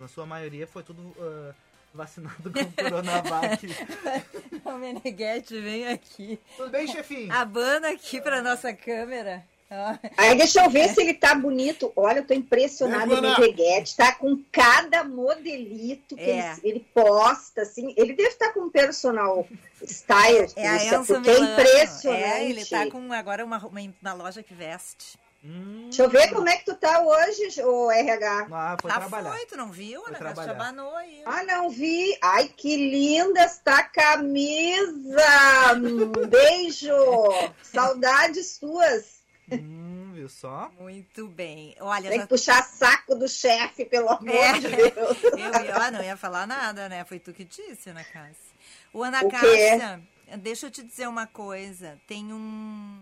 na 0.00 0.08
sua 0.08 0.26
maioria, 0.26 0.66
foi 0.66 0.82
tudo 0.82 1.14
ah, 1.18 1.54
vacinado 1.94 2.50
com 2.52 2.64
Coronavac. 2.82 3.66
O 4.64 4.72
Meneghetti 4.78 5.60
vem 5.60 5.88
aqui. 5.88 6.38
Tudo 6.56 6.70
bem, 6.70 6.86
chefinho? 6.86 7.32
Abana 7.32 7.90
aqui 7.90 8.20
pra 8.20 8.40
nossa 8.42 8.72
câmera. 8.72 9.44
Aí 10.18 10.36
deixa 10.36 10.62
eu 10.62 10.68
ver 10.70 10.88
se 10.90 11.00
ele 11.00 11.14
tá 11.14 11.34
bonito. 11.34 11.92
Olha, 11.96 12.18
eu 12.18 12.26
tô 12.26 12.34
impressionada 12.34 13.04
É, 13.04 13.20
no 13.20 13.26
Ana. 13.28 13.34
Reguete. 13.36 13.96
Tá 13.96 14.12
com 14.12 14.38
cada 14.52 15.02
modelito 15.02 16.14
que 16.14 16.22
É. 16.22 16.52
ele, 16.52 16.60
ele 16.64 16.86
posta, 16.92 17.62
assim. 17.62 17.94
Ele 17.96 18.12
deve 18.12 18.28
estar 18.30 18.52
com 18.52 18.60
um 18.60 18.70
personal 18.70 19.46
style, 19.82 20.52
É 20.56 20.68
a 20.68 20.84
Enzo 20.84 21.14
porque 21.14 21.30
é 21.30 21.38
impressionante. 21.38 22.22
É, 22.22 22.50
ele 22.50 22.64
tá 22.66 22.90
com 22.90 23.12
agora 23.12 23.44
uma, 23.44 23.58
uma, 23.66 23.80
uma 24.02 24.12
loja 24.12 24.42
que 24.42 24.52
veste. 24.52 25.18
Hum, 25.44 25.82
Deixa 25.88 26.04
eu 26.04 26.08
ver 26.08 26.32
como 26.32 26.48
é 26.48 26.56
que 26.56 26.64
tu 26.64 26.74
tá 26.76 27.00
hoje, 27.00 27.60
ô 27.64 27.90
RH. 27.90 28.46
Ah, 28.52 28.76
foi 28.80 28.90
Já 28.90 29.00
trabalhar. 29.00 29.32
foi, 29.32 29.46
tu 29.46 29.56
não 29.56 29.70
viu? 29.72 30.00
Foi 30.02 30.10
Ana 30.10 30.18
trabalhar. 30.18 30.52
Chabanou 30.52 30.96
aí. 30.96 31.22
Ah, 31.26 31.42
não 31.42 31.68
vi. 31.68 32.16
Ai, 32.22 32.48
que 32.48 32.76
linda 32.76 33.40
esta 33.40 33.82
camisa. 33.82 35.74
Beijo. 36.28 36.94
Saudades 37.62 38.58
tuas. 38.58 39.22
Hum, 39.50 40.12
viu 40.14 40.28
só? 40.28 40.70
Muito 40.78 41.26
bem. 41.26 41.74
Olha, 41.80 42.08
Tem 42.08 42.18
já 42.20 42.22
que 42.24 42.28
puxar 42.28 42.62
saco 42.62 43.14
do 43.14 43.28
chefe, 43.28 43.84
pelo 43.84 44.08
amor 44.10 44.34
É. 44.34 44.52
de 44.60 44.68
Deus. 44.90 45.22
Eu 45.24 45.38
ia, 45.38 45.76
ah, 45.76 45.90
não 45.90 46.02
ia 46.02 46.16
falar 46.16 46.46
nada, 46.46 46.88
né? 46.88 47.04
Foi 47.04 47.18
tu 47.18 47.32
que 47.32 47.44
disse, 47.44 47.90
Ana 47.90 48.04
Cássia. 48.04 48.52
O 48.92 49.02
Ana 49.02 49.22
O? 49.24 49.28
Cássia, 49.28 50.00
deixa 50.38 50.66
eu 50.66 50.70
te 50.70 50.82
dizer 50.82 51.08
uma 51.08 51.26
coisa. 51.26 51.98
Tem 52.06 52.32
um. 52.32 52.98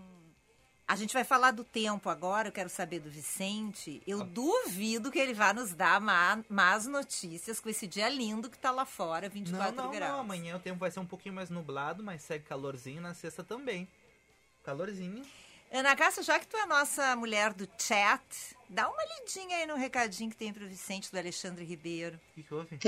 A 0.91 0.95
gente 0.97 1.13
vai 1.13 1.23
falar 1.23 1.51
do 1.51 1.63
tempo 1.63 2.09
agora, 2.09 2.49
eu 2.49 2.51
quero 2.51 2.67
saber 2.67 2.99
do 2.99 3.09
Vicente. 3.09 4.03
Eu 4.05 4.25
duvido 4.25 5.09
que 5.09 5.17
ele 5.17 5.33
vá 5.33 5.53
nos 5.53 5.73
dar 5.73 6.01
má, 6.01 6.43
más 6.49 6.85
notícias 6.85 7.61
com 7.61 7.69
esse 7.69 7.87
dia 7.87 8.09
lindo 8.09 8.49
que 8.49 8.59
tá 8.59 8.71
lá 8.71 8.83
fora, 8.83 9.29
24 9.29 9.73
Não, 9.73 9.85
não, 9.85 9.91
graus. 9.93 10.11
não. 10.11 10.19
Amanhã 10.19 10.57
o 10.57 10.59
tempo 10.59 10.79
vai 10.79 10.91
ser 10.91 10.99
um 10.99 11.05
pouquinho 11.05 11.33
mais 11.33 11.49
nublado, 11.49 12.03
mas 12.03 12.23
segue 12.23 12.43
calorzinho 12.43 13.01
na 13.01 13.13
sexta 13.13 13.41
também. 13.41 13.87
Calorzinho. 14.65 15.23
Ana 15.71 15.95
Cássia, 15.95 16.23
já 16.23 16.37
que 16.37 16.45
tu 16.45 16.57
é 16.57 16.63
a 16.63 16.67
nossa 16.67 17.15
mulher 17.15 17.53
do 17.53 17.65
chat, 17.79 18.21
dá 18.67 18.89
uma 18.89 19.01
lidinha 19.17 19.59
aí 19.59 19.65
no 19.65 19.77
recadinho 19.77 20.29
que 20.29 20.35
tem 20.35 20.51
pro 20.51 20.67
Vicente 20.67 21.09
do 21.09 21.17
Alexandre 21.17 21.63
Ribeiro. 21.63 22.19
O 22.31 22.33
que, 22.35 22.43
que 22.43 22.53
houve? 22.53 22.79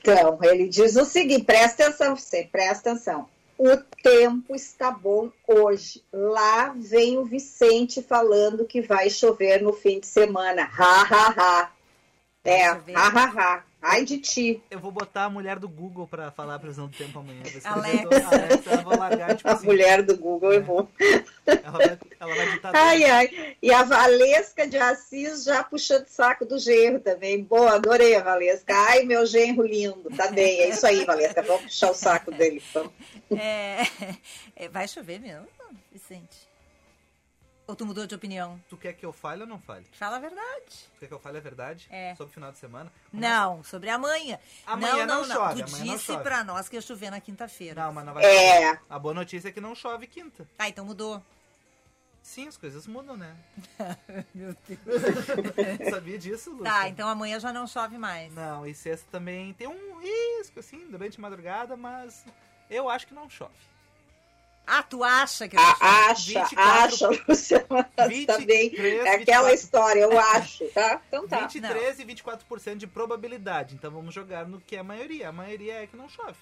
Então, 0.00 0.36
ele 0.42 0.68
diz 0.68 0.96
o 0.96 1.04
seguinte: 1.04 1.44
presta 1.44 1.84
atenção, 1.84 2.16
você, 2.16 2.42
presta 2.42 2.90
atenção. 2.90 3.28
O 3.58 3.76
tempo 4.02 4.54
está 4.54 4.90
bom 4.90 5.30
hoje. 5.46 6.02
Lá 6.12 6.74
vem 6.76 7.16
o 7.18 7.24
Vicente 7.24 8.02
falando 8.02 8.66
que 8.66 8.82
vai 8.82 9.08
chover 9.08 9.62
no 9.62 9.72
fim 9.72 9.98
de 9.98 10.06
semana. 10.06 10.70
Ha, 10.78 11.02
ha, 11.02 11.34
ha. 11.36 11.72
É, 12.44 12.66
ha, 12.66 12.80
ha, 12.94 13.24
ha. 13.24 13.64
Ai 13.88 14.04
de 14.04 14.18
ti. 14.18 14.60
Eu 14.68 14.80
vou 14.80 14.90
botar 14.90 15.24
a 15.24 15.30
mulher 15.30 15.60
do 15.60 15.68
Google 15.68 16.08
pra 16.08 16.32
falar 16.32 16.56
a 16.56 16.58
previsão 16.58 16.88
do 16.88 16.96
tempo 16.96 17.20
amanhã. 17.20 17.40
Alexa. 17.62 18.28
Alexa, 18.28 18.70
eu 18.70 18.82
vou 18.82 18.98
largar, 18.98 19.36
tipo 19.36 19.48
A 19.48 19.52
assim. 19.52 19.64
mulher 19.64 20.02
do 20.02 20.16
Google, 20.16 20.52
eu 20.54 20.64
vou. 20.64 20.88
Ela 21.46 21.70
vai, 21.70 21.98
ela 22.18 22.34
vai 22.34 22.50
ditar 22.50 22.72
Ai, 22.74 23.04
ai. 23.04 23.56
E 23.62 23.72
a 23.72 23.84
Valesca 23.84 24.66
de 24.66 24.76
Assis 24.76 25.44
já 25.44 25.62
puxando 25.62 26.04
o 26.04 26.08
saco 26.08 26.44
do 26.44 26.58
genro 26.58 26.98
também. 26.98 27.44
Boa, 27.44 27.76
adorei 27.76 28.16
a 28.16 28.22
Valesca. 28.22 28.74
Ai, 28.74 29.04
meu 29.04 29.24
genro 29.24 29.64
lindo. 29.64 30.10
Tá 30.16 30.32
bem, 30.32 30.62
é 30.62 30.70
isso 30.70 30.84
aí, 30.84 31.04
Valesca. 31.04 31.42
Vamos 31.42 31.62
puxar 31.62 31.92
o 31.92 31.94
saco 31.94 32.32
dele, 32.32 32.60
então. 32.68 32.92
É, 33.38 33.82
é, 34.56 34.68
vai 34.68 34.88
chover 34.88 35.20
mesmo, 35.20 35.46
Vicente? 35.92 36.45
Ou 37.68 37.74
tu 37.74 37.84
mudou 37.84 38.06
de 38.06 38.14
opinião? 38.14 38.60
Tu 38.68 38.76
quer 38.76 38.92
que 38.92 39.04
eu 39.04 39.12
fale 39.12 39.42
ou 39.42 39.48
não 39.48 39.58
fale? 39.58 39.84
Fala 39.92 40.16
a 40.16 40.20
verdade. 40.20 40.88
Tu 40.94 41.00
quer 41.00 41.08
que 41.08 41.14
eu 41.14 41.18
fale 41.18 41.38
a 41.38 41.40
verdade? 41.40 41.88
É. 41.90 42.14
Sobre 42.14 42.30
o 42.30 42.34
final 42.34 42.52
de 42.52 42.58
semana? 42.58 42.92
Não, 43.12 43.64
sobre 43.64 43.90
amanhã. 43.90 44.38
Amanhã 44.64 45.04
não, 45.04 45.22
não 45.22 45.26
não, 45.26 45.34
chove, 45.34 45.62
Tu 45.64 45.68
amanhã 45.68 45.84
não 45.84 45.94
disse 45.96 46.06
chove. 46.06 46.22
pra 46.22 46.44
nós 46.44 46.68
que 46.68 46.76
ia 46.76 46.80
chover 46.80 47.10
na 47.10 47.20
quinta-feira. 47.20 47.84
Não, 47.84 47.92
mas 47.92 48.06
não 48.06 48.14
vai 48.14 48.24
É. 48.24 48.78
A 48.88 48.98
boa 49.00 49.12
notícia 49.12 49.48
é 49.48 49.52
que 49.52 49.60
não 49.60 49.74
chove 49.74 50.06
quinta. 50.06 50.46
Ah, 50.56 50.68
então 50.68 50.84
mudou. 50.84 51.20
Sim, 52.22 52.46
as 52.46 52.56
coisas 52.56 52.86
mudam, 52.86 53.16
né? 53.16 53.36
Meu 54.34 54.56
Deus. 54.68 55.02
Sabia 55.90 56.18
disso, 56.18 56.50
Lúcia? 56.50 56.64
Tá, 56.64 56.88
então 56.88 57.08
amanhã 57.08 57.40
já 57.40 57.52
não 57.52 57.66
chove 57.66 57.98
mais. 57.98 58.32
Não, 58.32 58.64
e 58.64 58.74
sexta 58.74 59.06
também 59.10 59.52
tem 59.54 59.66
um 59.66 59.98
risco, 59.98 60.60
assim, 60.60 60.88
durante 60.88 61.18
a 61.18 61.22
madrugada, 61.22 61.76
mas 61.76 62.24
eu 62.70 62.88
acho 62.88 63.08
que 63.08 63.14
não 63.14 63.28
chove. 63.28 63.54
Ah, 64.66 64.82
tu 64.82 65.04
acha 65.04 65.48
que 65.48 65.54
não 65.54 65.62
chove? 65.62 65.84
A, 65.84 66.10
acha, 66.10 66.40
24, 66.40 66.64
acha, 66.64 67.24
Luciana. 67.28 67.84
Tá 67.94 68.06
23, 68.08 68.46
bem. 68.46 68.98
É 68.98 69.14
aquela 69.14 69.50
24. 69.50 69.54
história, 69.54 70.00
eu 70.00 70.18
acho, 70.18 70.64
tá? 70.70 71.00
Então 71.06 71.28
tá. 71.28 71.46
23 71.46 72.00
e 72.00 72.04
24% 72.04 72.76
de 72.76 72.86
probabilidade. 72.86 73.74
Então 73.74 73.90
vamos 73.90 74.12
jogar 74.12 74.46
no 74.46 74.60
que 74.60 74.74
é 74.74 74.80
a 74.80 74.84
maioria. 74.84 75.28
A 75.28 75.32
maioria 75.32 75.82
é 75.82 75.86
que 75.86 75.96
não 75.96 76.08
chove. 76.08 76.36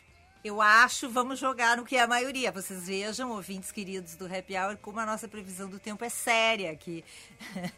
Eu 0.45 0.61
acho, 0.61 1.09
vamos 1.09 1.39
jogar 1.39 1.77
no 1.77 1.87
que 1.87 1.97
é 1.97 2.03
a 2.03 2.07
maioria. 2.07 2.53
Vocês 2.53 2.87
vejam, 2.87 3.31
ouvintes 3.31 3.73
queridos 3.73 4.15
do 4.15 4.27
Happy 4.27 4.55
Hour, 4.55 4.77
como 4.77 5.01
a 5.01 5.07
nossa 5.07 5.27
previsão 5.27 5.71
do 5.71 5.79
tempo 5.79 6.05
é 6.05 6.11
séria 6.11 6.71
aqui. 6.71 7.03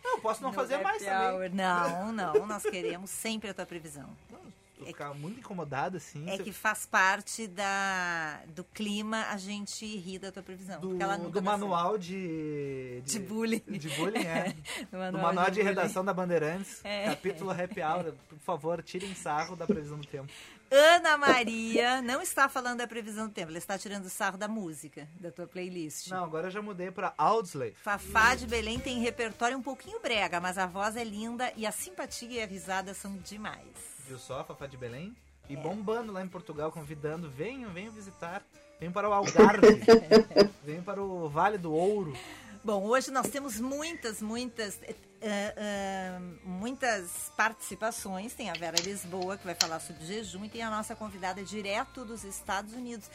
Eu 0.05 0.19
posso 0.21 0.43
não 0.43 0.51
fazer 0.55 0.79
mais 0.79 1.01
Happy 1.01 1.11
também. 1.11 1.33
Hour. 1.33 1.51
Não, 1.55 2.13
não, 2.13 2.47
nós 2.47 2.65
queremos 2.65 3.11
sempre 3.11 3.51
a 3.51 3.55
tua 3.55 3.67
previsão. 3.67 4.09
Tô 4.79 4.85
ficar 4.87 5.15
muito 5.15 5.41
incomodado, 5.41 5.97
assim. 5.97 6.29
É 6.29 6.37
se- 6.37 6.43
que 6.45 6.53
faz 6.53 6.85
parte 6.87 7.47
da, 7.47 8.41
do 8.55 8.63
clima 8.65 9.27
a 9.31 9.37
gente 9.37 9.85
rir 9.99 10.19
da 10.19 10.31
tua 10.31 10.43
previsão. 10.43 10.81
do, 10.81 10.89
do 10.91 11.31
dá 11.31 11.41
manual 11.41 11.97
de, 11.99 13.03
De 13.05 13.19
bullying. 13.19 13.63
De 13.67 13.89
bullying, 13.91 14.25
é. 14.27 14.55
Do 14.93 15.13
Do 15.13 15.19
manual 15.19 15.47
de 15.47 15.51
bullying. 15.53 15.63
redação 15.63 16.05
da 16.05 16.13
Bandeirantes, 16.13 16.81
É. 16.85 17.07
capítulo 17.07 17.51
Happy 17.51 17.81
Hour. 17.83 18.13
Por 18.29 18.39
favor, 18.39 18.83
tirem 18.83 19.15
sarro 19.15 19.57
da 19.57 19.67
previsão 19.67 19.99
do 19.99 20.07
tempo. 20.07 20.31
Ana 20.71 21.17
Maria 21.17 22.03
não 22.03 22.21
está 22.21 22.49
falando 22.49 22.79
da 22.79 22.89
previsão 22.89 23.29
do 23.29 23.33
tempo, 23.33 23.51
ela 23.51 23.59
está 23.59 23.79
tirando 23.79 24.09
sarro 24.11 24.37
da 24.37 24.49
música, 24.49 25.09
da 25.21 25.31
tua 25.31 25.47
playlist. 25.47 26.09
Não, 26.09 26.25
agora 26.25 26.49
eu 26.49 26.51
já 26.51 26.61
mudei 26.61 26.91
pra 26.91 27.15
Audsley. 27.17 27.73
Fafá 27.81 28.35
de 28.35 28.47
Belém 28.49 28.79
tem 28.81 28.99
repertório 29.01 29.57
um 29.57 29.63
pouquinho 29.63 30.01
brega, 30.01 30.41
mas 30.41 30.59
a 30.59 30.67
voz 30.67 30.97
é 30.97 31.05
linda 31.05 31.53
e 31.57 31.65
a 31.65 31.71
simpatia 31.73 32.41
e 32.41 32.43
a 32.43 32.47
risada 32.47 32.93
são 32.95 33.17
demais. 33.19 33.96
Viu 34.07 34.19
só, 34.19 34.45
Fafá 34.45 34.67
de 34.67 34.77
Belém? 34.77 35.17
E 35.49 35.57
bombando 35.57 36.13
lá 36.13 36.23
em 36.23 36.29
Portugal, 36.29 36.71
convidando, 36.71 37.29
venham, 37.29 37.71
venham 37.73 37.93
visitar. 37.93 38.43
Venham 38.79 38.93
para 38.93 39.09
o 39.09 39.13
Algarve. 39.13 39.67
venham 40.65 40.83
para 40.83 41.03
o 41.03 41.29
Vale 41.29 41.59
do 41.59 41.73
Ouro. 41.73 42.17
Bom, 42.63 42.85
hoje 42.85 43.11
nós 43.11 43.29
temos 43.29 43.61
muitas, 43.61 44.21
muitas, 44.21 44.81
eh, 44.83 44.95
eh, 45.23 46.19
muitas 46.45 47.33
participações. 47.37 48.33
Tem 48.35 48.51
a 48.51 48.55
Vera 48.55 48.81
Lisboa, 48.81 49.37
que 49.37 49.45
vai 49.45 49.55
falar 49.55 49.81
sobre 49.81 50.05
jejum, 50.05 50.45
e 50.45 50.49
tem 50.49 50.63
a 50.63 50.71
nossa 50.71 50.95
convidada 50.95 51.43
direto 51.43 52.05
dos 52.05 52.25
Estados 52.25 52.75
Unidos. 52.75 53.09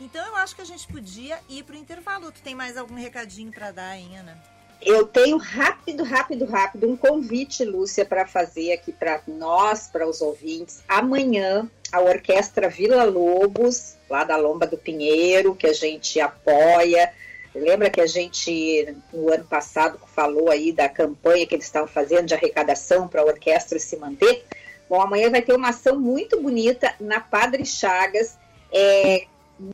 Então 0.00 0.24
eu 0.26 0.36
acho 0.36 0.54
que 0.54 0.62
a 0.62 0.66
gente 0.66 0.86
podia 0.86 1.40
ir 1.48 1.64
para 1.64 1.74
o 1.74 1.78
intervalo. 1.78 2.30
Tu 2.30 2.42
tem 2.42 2.54
mais 2.54 2.76
algum 2.76 2.94
recadinho 2.94 3.52
para 3.52 3.72
dar, 3.72 3.96
hein, 3.96 4.18
Ana? 4.18 4.55
Eu 4.80 5.06
tenho 5.06 5.36
rápido, 5.36 6.04
rápido, 6.04 6.44
rápido 6.44 6.88
um 6.88 6.96
convite, 6.96 7.64
Lúcia, 7.64 8.04
para 8.04 8.26
fazer 8.26 8.72
aqui 8.72 8.92
para 8.92 9.20
nós, 9.26 9.88
para 9.88 10.06
os 10.06 10.20
ouvintes. 10.20 10.82
Amanhã, 10.86 11.68
a 11.90 12.00
Orquestra 12.00 12.68
Vila 12.68 13.04
Lobos, 13.04 13.96
lá 14.08 14.22
da 14.22 14.36
Lomba 14.36 14.66
do 14.66 14.76
Pinheiro, 14.76 15.54
que 15.54 15.66
a 15.66 15.72
gente 15.72 16.20
apoia. 16.20 17.12
Lembra 17.54 17.88
que 17.88 18.00
a 18.00 18.06
gente, 18.06 18.94
no 19.12 19.32
ano 19.32 19.44
passado, 19.44 19.98
falou 20.14 20.50
aí 20.50 20.72
da 20.72 20.88
campanha 20.88 21.46
que 21.46 21.54
eles 21.54 21.64
estavam 21.64 21.88
fazendo 21.88 22.26
de 22.26 22.34
arrecadação 22.34 23.08
para 23.08 23.22
a 23.22 23.24
orquestra 23.24 23.78
se 23.78 23.96
manter? 23.96 24.44
Bom, 24.88 25.00
amanhã 25.00 25.30
vai 25.30 25.42
ter 25.42 25.54
uma 25.54 25.70
ação 25.70 25.98
muito 25.98 26.40
bonita 26.40 26.94
na 27.00 27.18
Padre 27.18 27.64
Chagas. 27.64 28.36
É, 28.70 29.26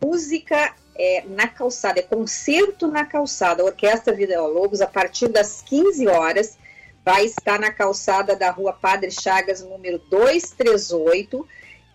música 0.03 0.75
é, 0.95 1.25
na 1.27 1.49
calçada, 1.49 2.01
é 2.01 2.03
concerto 2.03 2.87
na 2.87 3.05
calçada. 3.05 3.63
A 3.63 3.67
Orquestra 3.67 4.15
Vida 4.15 4.41
Lobos, 4.43 4.81
a 4.81 4.87
partir 4.87 5.29
das 5.29 5.63
15 5.63 6.07
horas, 6.09 6.59
vai 7.05 7.25
estar 7.25 7.59
na 7.59 7.73
calçada 7.73 8.37
da 8.37 8.51
rua 8.51 8.73
Padre 8.73 9.11
Chagas, 9.11 9.63
número 9.63 9.99
238, 10.11 11.47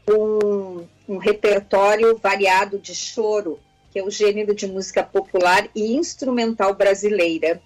com 0.06 0.88
um 1.08 1.18
repertório 1.18 2.18
variado 2.18 2.80
de 2.80 2.94
choro, 2.94 3.60
que 3.92 4.00
é 4.00 4.04
o 4.04 4.10
gênero 4.10 4.54
de 4.54 4.68
música 4.68 5.04
popular 5.04 5.68
e 5.76 5.96
instrumental 5.96 6.74
brasileira. 6.74 7.62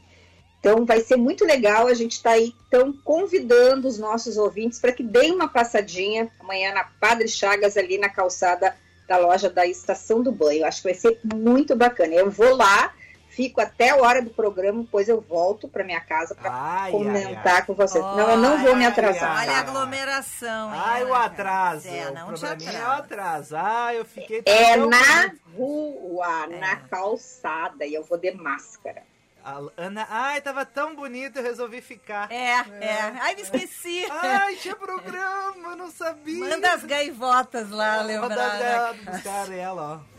Então 0.59 0.85
vai 0.85 1.01
ser 1.01 1.15
muito 1.15 1.43
legal, 1.43 1.87
a 1.87 1.93
gente 1.95 2.11
está 2.11 2.31
aí 2.31 2.53
então 2.67 2.93
convidando 3.03 3.87
os 3.87 3.97
nossos 3.97 4.37
ouvintes 4.37 4.77
para 4.79 4.91
que 4.91 5.01
deem 5.01 5.33
uma 5.33 5.47
passadinha 5.47 6.29
amanhã 6.39 6.71
na 6.71 6.83
Padre 6.83 7.27
Chagas, 7.27 7.77
ali 7.77 7.97
na 7.97 8.09
calçada 8.09 8.75
da 9.07 9.17
loja 9.17 9.49
da 9.49 9.65
Estação 9.65 10.21
do 10.21 10.31
Banho. 10.31 10.65
Acho 10.65 10.81
que 10.81 10.87
vai 10.89 10.93
ser 10.93 11.19
muito 11.23 11.75
bacana. 11.75 12.13
Eu 12.13 12.29
vou 12.31 12.55
lá, 12.55 12.93
fico 13.29 13.59
até 13.61 13.89
a 13.89 13.95
hora 13.97 14.21
do 14.21 14.29
programa, 14.29 14.81
depois 14.83 15.07
eu 15.09 15.19
volto 15.21 15.67
para 15.67 15.83
minha 15.83 15.99
casa 16.01 16.33
para 16.35 16.89
comentar 16.91 17.53
ai, 17.53 17.59
ai. 17.59 17.65
com 17.65 17.73
vocês. 17.73 18.03
não, 18.03 18.29
eu 18.31 18.37
não 18.37 18.57
vou 18.63 18.75
me 18.75 18.85
Ai, 18.85 18.91
atrasar. 18.91 19.37
ai, 19.37 19.47
Olha 19.47 19.57
a 19.57 19.59
aglomeração. 19.59 20.73
hein, 20.73 20.81
Ai, 20.83 21.03
o 21.05 21.13
atraso. 21.13 21.87
É, 21.87 22.11
não 22.11 22.29
o 22.29 22.33
te 22.33 22.39
probleminha 22.41 22.79
é 22.79 22.85
o 22.87 22.91
atraso. 22.91 23.55
Ah, 23.57 23.93
eu 23.93 24.05
fiquei 24.05 24.41
É 24.45 24.75
tão 24.77 24.89
na 24.89 24.97
bonito. 25.27 25.41
rua, 25.57 26.47
na 26.47 26.71
É. 26.71 26.75
calçada, 26.89 27.85
e 27.85 27.93
eu 27.93 28.03
vou 28.03 28.17
de 28.17 28.31
máscara. 28.31 29.03
A 29.43 29.59
Ana, 29.75 30.07
ai, 30.09 30.39
tava 30.41 30.65
tão 30.65 30.95
bonito, 30.95 31.37
eu 31.37 31.43
resolvi 31.43 31.81
ficar. 31.81 32.31
É, 32.31 32.59
é. 32.79 33.01
Ai, 33.19 33.35
me 33.35 33.41
esqueci. 33.41 34.05
Ai, 34.09 34.55
tinha 34.57 34.75
programa, 34.75 35.69
eu 35.69 35.75
não 35.75 35.89
sabia. 35.89 36.49
Manda 36.49 36.73
as 36.73 36.83
gaivotas 36.83 37.69
lá, 37.69 38.01
lembrar. 38.01 38.35
dar 38.35 38.59
né? 38.59 38.71
ela, 38.71 38.93
buscar 38.93 39.51
ela, 39.51 40.05
ó. 40.07 40.11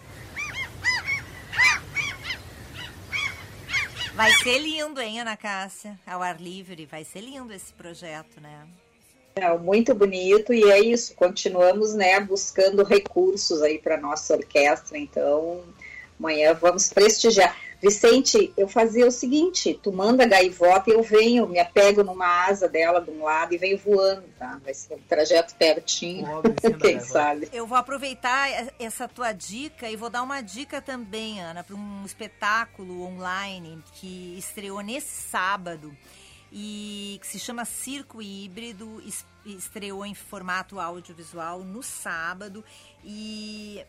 Vai 4.15 4.31
ser 4.43 4.59
lindo, 4.59 5.01
hein, 5.01 5.21
Ana 5.21 5.37
Cássia? 5.37 5.99
Ao 6.07 6.23
ar 6.23 6.41
livre. 6.41 6.85
Vai 6.85 7.05
ser 7.05 7.21
lindo 7.21 7.53
esse 7.53 7.73
projeto, 7.73 8.41
né? 8.41 8.67
É, 9.35 9.57
muito 9.57 9.95
bonito, 9.95 10.53
e 10.53 10.71
é 10.71 10.81
isso. 10.81 11.15
Continuamos 11.15 11.95
né, 11.95 12.21
buscando 12.21 12.83
recursos 12.85 13.63
aí 13.63 13.79
para 13.79 13.97
nossa 13.97 14.35
orquestra, 14.35 14.99
então 14.99 15.63
amanhã 16.19 16.53
vamos 16.53 16.93
prestigiar. 16.93 17.57
Vicente, 17.83 18.53
eu 18.57 18.69
fazia 18.69 19.05
o 19.07 19.11
seguinte: 19.11 19.79
tu 19.83 19.93
manda 19.93 20.23
a 20.23 20.27
gaivota 20.27 20.89
e 20.89 20.93
eu 20.93 21.03
venho, 21.03 21.49
me 21.49 21.59
apego 21.59 22.05
numa 22.05 22.47
asa 22.47 22.69
dela 22.69 23.01
de 23.01 23.11
um 23.11 23.25
lado 23.25 23.53
e 23.55 23.59
venho 23.59 23.77
voando, 23.77 24.23
tá? 24.39 24.61
Vai 24.63 24.73
ser 24.73 24.95
um 24.95 24.99
trajeto 25.09 25.55
pertinho, 25.57 26.25
quem 26.81 27.01
sabe. 27.01 27.49
Eu 27.53 27.67
vou 27.67 27.77
aproveitar 27.77 28.49
essa 28.79 29.09
tua 29.09 29.33
dica 29.33 29.91
e 29.91 29.97
vou 29.97 30.09
dar 30.09 30.23
uma 30.23 30.41
dica 30.41 30.81
também, 30.81 31.41
Ana, 31.41 31.65
para 31.65 31.75
um 31.75 32.05
espetáculo 32.07 33.03
online 33.03 33.83
que 33.95 34.37
estreou 34.39 34.81
nesse 34.81 35.29
sábado 35.29 35.93
e 36.53 37.19
que 37.21 37.27
se 37.27 37.39
chama 37.41 37.65
Circo 37.65 38.23
Híbrido, 38.23 39.03
es- 39.05 39.27
estreou 39.45 40.07
em 40.07 40.15
formato 40.15 40.79
audiovisual 40.79 41.61
no 41.65 41.83
sábado 41.83 42.63
e 43.05 43.83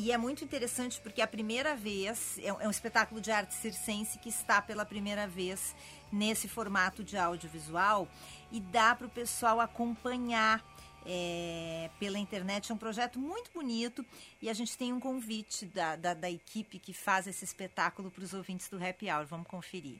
e 0.00 0.10
é 0.10 0.16
muito 0.16 0.42
interessante 0.42 0.98
porque 0.98 1.20
é 1.20 1.24
a 1.24 1.26
primeira 1.26 1.76
vez, 1.76 2.38
é 2.42 2.50
um, 2.50 2.60
é 2.62 2.66
um 2.66 2.70
espetáculo 2.70 3.20
de 3.20 3.30
arte 3.30 3.52
circense 3.52 4.18
que 4.18 4.30
está 4.30 4.62
pela 4.62 4.86
primeira 4.86 5.26
vez 5.26 5.76
nesse 6.10 6.48
formato 6.48 7.04
de 7.04 7.18
audiovisual 7.18 8.08
e 8.50 8.60
dá 8.60 8.94
para 8.94 9.06
o 9.06 9.10
pessoal 9.10 9.60
acompanhar 9.60 10.64
é, 11.04 11.90
pela 11.98 12.18
internet. 12.18 12.72
É 12.72 12.74
um 12.74 12.78
projeto 12.78 13.18
muito 13.18 13.50
bonito 13.52 14.02
e 14.40 14.48
a 14.48 14.54
gente 14.54 14.76
tem 14.78 14.90
um 14.90 14.98
convite 14.98 15.66
da, 15.66 15.96
da, 15.96 16.14
da 16.14 16.30
equipe 16.30 16.78
que 16.78 16.94
faz 16.94 17.26
esse 17.26 17.44
espetáculo 17.44 18.10
para 18.10 18.24
os 18.24 18.32
ouvintes 18.32 18.70
do 18.70 18.82
Happy 18.82 19.10
Hour. 19.10 19.26
Vamos 19.26 19.46
conferir. 19.46 19.98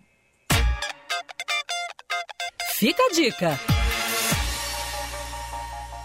Fica 2.73 3.03
a 3.03 3.13
dica. 3.13 3.61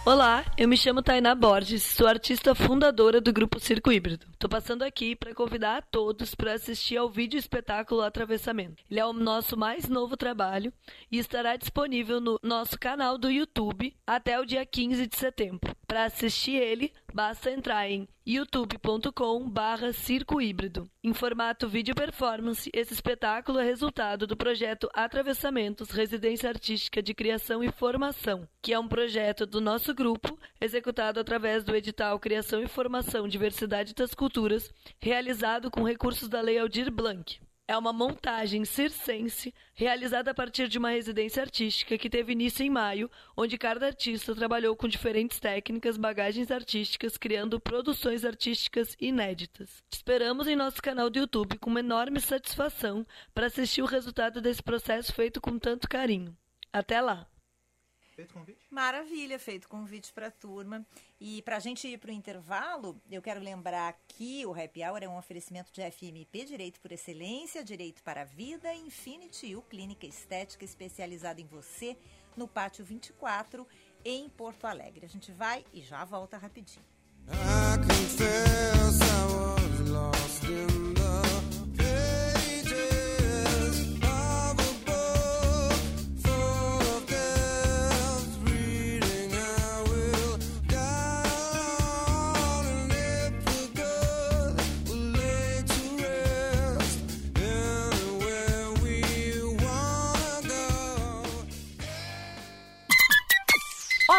Olá, 0.06 0.46
eu 0.56 0.68
me 0.68 0.78
chamo 0.78 1.02
Tainá 1.02 1.34
Borges, 1.34 1.82
sou 1.82 2.06
artista 2.06 2.54
fundadora 2.54 3.20
do 3.20 3.34
grupo 3.34 3.60
Circo 3.60 3.92
Híbrido. 3.92 4.35
Tô 4.46 4.50
passando 4.50 4.84
aqui 4.84 5.16
para 5.16 5.34
convidar 5.34 5.78
a 5.78 5.82
todos 5.82 6.36
para 6.36 6.54
assistir 6.54 6.98
ao 6.98 7.10
vídeo 7.10 7.36
espetáculo 7.36 8.02
Atravessamento. 8.02 8.84
Ele 8.92 9.00
é 9.00 9.04
o 9.04 9.12
nosso 9.12 9.58
mais 9.58 9.90
novo 9.90 10.16
trabalho 10.16 10.72
e 11.12 11.18
estará 11.18 11.56
disponível 11.56 12.22
no 12.22 12.40
nosso 12.44 12.80
canal 12.80 13.18
do 13.18 13.28
YouTube 13.28 13.98
até 14.06 14.40
o 14.40 14.46
dia 14.46 14.64
15 14.64 15.08
de 15.08 15.16
setembro. 15.16 15.76
Para 15.88 16.06
assistir 16.06 16.58
ele, 16.58 16.94
basta 17.12 17.50
entrar 17.50 17.90
em 17.90 18.08
youtube.com/barra 18.28 19.94
circo 19.94 20.42
híbrido. 20.42 20.90
Em 21.04 21.14
formato 21.14 21.70
vídeo 21.70 21.96
performance, 21.96 22.70
esse 22.74 22.94
espetáculo 22.94 23.60
é 23.60 23.64
resultado 23.64 24.28
do 24.28 24.36
projeto 24.36 24.90
Atravessamentos 24.94 25.92
Residência 25.92 26.50
Artística 26.50 27.02
de 27.02 27.14
Criação 27.14 27.64
e 27.64 27.72
Formação, 27.72 28.48
que 28.62 28.74
é 28.74 28.80
um 28.80 28.88
projeto 28.88 29.46
do 29.46 29.62
nosso 29.62 29.94
grupo, 29.94 30.38
executado 30.60 31.20
através 31.20 31.64
do 31.64 31.76
edital 31.76 32.20
Criação 32.20 32.62
e 32.62 32.68
Formação 32.68 33.28
Diversidade 33.28 33.94
das 33.94 34.14
Culturas, 34.14 34.35
realizado 35.00 35.72
com 35.72 35.84
recursos 35.84 36.30
da 36.30 36.42
Lei 36.42 36.58
Aldir 36.58 36.92
Blanc. 36.92 37.40
É 37.68 37.76
uma 37.76 37.92
montagem 37.92 38.64
circense 38.64 39.52
realizada 39.74 40.30
a 40.30 40.34
partir 40.36 40.68
de 40.68 40.78
uma 40.78 40.92
residência 40.92 41.42
artística 41.42 41.98
que 41.98 42.10
teve 42.10 42.32
início 42.34 42.64
em 42.64 42.70
maio, 42.70 43.10
onde 43.36 43.58
cada 43.58 43.88
artista 43.88 44.36
trabalhou 44.36 44.76
com 44.76 44.88
diferentes 44.88 45.40
técnicas, 45.40 45.98
bagagens 45.98 46.52
artísticas, 46.52 47.18
criando 47.18 47.60
produções 47.60 48.24
artísticas 48.24 48.96
inéditas. 49.00 49.82
Te 49.90 49.96
esperamos 49.96 50.48
em 50.48 50.56
nosso 50.56 50.80
canal 50.80 51.10
do 51.10 51.18
YouTube 51.18 51.58
com 51.58 51.72
uma 51.72 51.80
enorme 51.80 52.20
satisfação 52.20 53.06
para 53.34 53.48
assistir 53.48 53.82
o 53.82 53.88
resultado 53.88 54.40
desse 54.42 54.62
processo 54.62 55.12
feito 55.12 55.42
com 55.42 55.58
tanto 55.58 55.90
carinho. 55.90 56.38
Até 56.72 57.02
lá! 57.02 57.28
Feito 58.16 58.34
convite? 58.34 58.66
Maravilha, 58.72 59.38
feito 59.38 59.68
convite 59.68 60.14
para 60.14 60.28
a 60.28 60.32
turma. 60.32 60.86
E 61.20 61.42
para 61.42 61.58
a 61.58 61.60
gente 61.60 61.86
ir 61.86 61.98
para 61.98 62.10
o 62.10 62.14
intervalo, 62.14 63.02
eu 63.12 63.22
quero 63.22 63.42
lembrar 63.42 63.94
que 64.08 64.46
o 64.46 64.54
Happy 64.54 64.84
Hour 64.84 65.04
é 65.04 65.08
um 65.08 65.18
oferecimento 65.18 65.72
de 65.74 65.82
FMP, 65.82 66.46
Direito 66.46 66.80
por 66.80 66.92
Excelência, 66.94 67.64
Direito 67.64 68.02
para 68.04 68.22
a 68.22 68.26
Vida, 68.26 68.74
Infinity 68.74 69.56
U, 69.56 69.62
Clínica 69.64 70.08
Estética 70.08 70.64
especializada 70.64 71.42
em 71.42 71.46
você, 71.46 71.98
no 72.38 72.48
Pátio 72.48 72.86
24, 72.86 73.68
em 74.06 74.30
Porto 74.30 74.66
Alegre. 74.66 75.06
A 75.06 75.10
gente 75.10 75.32
vai 75.34 75.66
e 75.74 75.82
já 75.82 76.06
volta 76.06 76.38
rapidinho. 76.38 76.86
I 77.28 77.78
confess 77.78 79.02
I 79.02 79.26
was 79.26 79.90
lost 79.90 80.44
in 80.46 80.95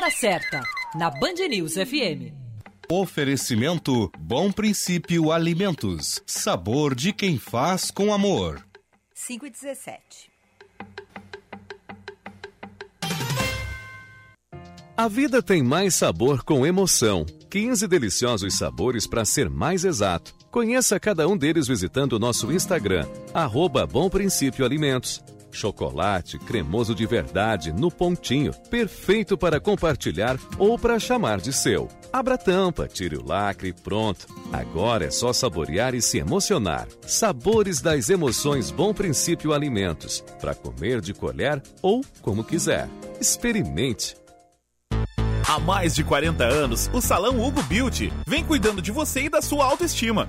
Hora 0.07 0.15
certa, 0.15 0.63
na 0.95 1.11
Band 1.11 1.35
News 1.51 1.73
FM. 1.73 2.33
Oferecimento 2.89 4.09
Bom 4.17 4.53
Princípio 4.53 5.33
Alimentos. 5.33 6.23
Sabor 6.25 6.95
de 6.95 7.13
quem 7.13 7.41
faz 7.41 7.91
com 7.91 8.15
amor. 8.15 8.65
5 9.13 9.47
e 9.47 9.51
17. 9.51 10.31
A 14.97 15.09
vida 15.09 15.43
tem 15.43 15.61
mais 15.61 15.97
sabor 15.97 16.45
com 16.45 16.65
emoção. 16.65 17.27
15 17.51 17.89
deliciosos 17.89 18.57
sabores 18.57 19.09
para 19.09 19.25
ser 19.25 19.51
mais 19.51 19.85
exato. 19.85 20.37
Conheça 20.53 21.01
cada 21.01 21.27
um 21.27 21.37
deles 21.37 21.67
visitando 21.67 22.13
o 22.13 22.21
nosso 22.21 22.53
Instagram, 22.53 23.09
arroba 23.35 23.85
Bom 23.85 24.09
Princípio 24.09 24.65
Alimentos. 24.65 25.21
Chocolate 25.57 26.39
cremoso 26.39 26.95
de 26.95 27.07
verdade 27.07 27.73
no 27.73 27.91
pontinho, 27.91 28.53
perfeito 28.69 29.39
para 29.39 29.59
compartilhar 29.59 30.39
ou 30.59 30.79
para 30.79 31.01
chamar 31.01 31.41
de 31.41 31.51
seu. 31.51 31.89
Abra 32.13 32.35
a 32.35 32.39
tampa, 32.39 32.87
tire 32.87 33.17
o 33.17 33.27
lacre 33.27 33.71
e 33.71 33.73
pronto. 33.73 34.27
Agora 34.53 35.07
é 35.07 35.11
só 35.11 35.33
saborear 35.33 35.95
e 35.95 36.03
se 36.03 36.19
emocionar. 36.19 36.87
Sabores 37.07 37.81
das 37.81 38.11
emoções 38.11 38.71
Bom 38.71 38.93
Princípio 38.93 39.55
Alimentos, 39.55 40.23
para 40.41 40.55
comer 40.55 41.01
de 41.01 41.15
colher 41.15 41.63
ou 41.81 42.05
como 42.21 42.45
quiser. 42.45 42.87
Experimente. 43.19 44.15
Há 45.49 45.59
mais 45.59 45.95
de 45.95 46.05
40 46.05 46.45
anos, 46.45 46.91
o 46.93 47.01
Salão 47.01 47.41
Hugo 47.41 47.63
Beauty 47.63 48.13
vem 48.27 48.45
cuidando 48.45 48.83
de 48.83 48.93
você 48.93 49.23
e 49.23 49.29
da 49.31 49.41
sua 49.41 49.65
autoestima 49.65 50.29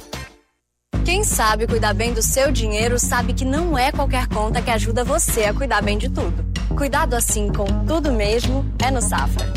Quem 1.03 1.23
sabe 1.23 1.65
cuidar 1.65 1.93
bem 1.93 2.13
do 2.13 2.21
seu 2.21 2.51
dinheiro 2.51 2.99
sabe 2.99 3.33
que 3.33 3.43
não 3.43 3.77
é 3.77 3.91
qualquer 3.91 4.27
conta 4.27 4.61
que 4.61 4.69
ajuda 4.69 5.03
você 5.03 5.45
a 5.45 5.53
cuidar 5.53 5.81
bem 5.81 5.97
de 5.97 6.07
tudo. 6.07 6.45
Cuidado 6.75 7.15
assim 7.15 7.51
com 7.51 7.65
tudo 7.85 8.11
mesmo 8.11 8.65
é 8.79 8.91
no 8.91 9.01
Safra. 9.01 9.51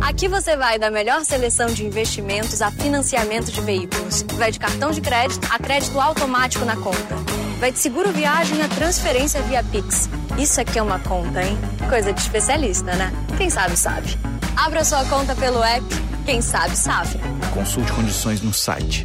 Aqui 0.00 0.28
você 0.28 0.56
vai 0.56 0.78
da 0.78 0.90
melhor 0.90 1.24
seleção 1.24 1.66
de 1.66 1.84
investimentos 1.84 2.62
a 2.62 2.70
financiamento 2.70 3.52
de 3.52 3.60
veículos. 3.60 4.24
Vai 4.34 4.50
de 4.50 4.58
cartão 4.58 4.90
de 4.90 5.00
crédito 5.00 5.46
a 5.50 5.58
crédito 5.58 6.00
automático 6.00 6.64
na 6.64 6.76
conta. 6.76 7.16
Vai 7.60 7.70
de 7.70 7.78
seguro 7.78 8.10
viagem 8.10 8.62
a 8.62 8.68
transferência 8.68 9.42
via 9.42 9.62
Pix. 9.62 10.08
Isso 10.38 10.60
aqui 10.60 10.78
é 10.78 10.82
uma 10.82 10.98
conta, 11.00 11.42
hein? 11.42 11.58
Coisa 11.88 12.12
de 12.12 12.20
especialista, 12.20 12.94
né? 12.94 13.12
Quem 13.36 13.50
sabe, 13.50 13.76
sabe. 13.76 14.16
Abra 14.56 14.84
sua 14.84 15.04
conta 15.04 15.34
pelo 15.34 15.62
app. 15.62 15.84
Quem 16.24 16.40
sabe, 16.40 16.76
sabe. 16.76 17.18
Consulte 17.52 17.92
condições 17.92 18.40
no 18.40 18.54
site. 18.54 19.04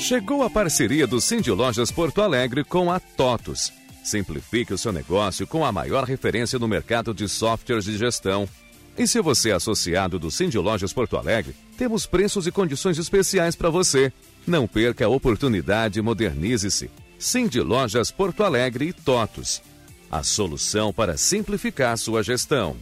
Chegou 0.00 0.42
a 0.42 0.48
parceria 0.48 1.06
do 1.06 1.20
Cindy 1.20 1.50
Lojas 1.50 1.92
Porto 1.92 2.22
Alegre 2.22 2.64
com 2.64 2.90
a 2.90 2.98
TOTUS. 2.98 3.70
Simplifique 4.02 4.72
o 4.72 4.78
seu 4.78 4.92
negócio 4.92 5.46
com 5.46 5.62
a 5.62 5.70
maior 5.70 6.04
referência 6.04 6.58
no 6.58 6.66
mercado 6.66 7.12
de 7.12 7.28
softwares 7.28 7.84
de 7.84 7.98
gestão. 7.98 8.48
E 8.96 9.06
se 9.06 9.20
você 9.20 9.50
é 9.50 9.52
associado 9.52 10.18
do 10.18 10.30
Cindy 10.30 10.56
Lojas 10.56 10.94
Porto 10.94 11.18
Alegre, 11.18 11.54
temos 11.76 12.06
preços 12.06 12.46
e 12.46 12.50
condições 12.50 12.96
especiais 12.96 13.54
para 13.54 13.68
você. 13.68 14.10
Não 14.46 14.66
perca 14.66 15.04
a 15.04 15.08
oportunidade 15.08 15.98
e 15.98 16.02
modernize-se. 16.02 16.90
Cindy 17.18 17.60
Lojas 17.60 18.10
Porto 18.10 18.42
Alegre 18.42 18.88
e 18.88 18.92
TOTUS. 18.94 19.60
A 20.10 20.22
solução 20.22 20.94
para 20.94 21.18
simplificar 21.18 21.98
sua 21.98 22.22
gestão. 22.22 22.74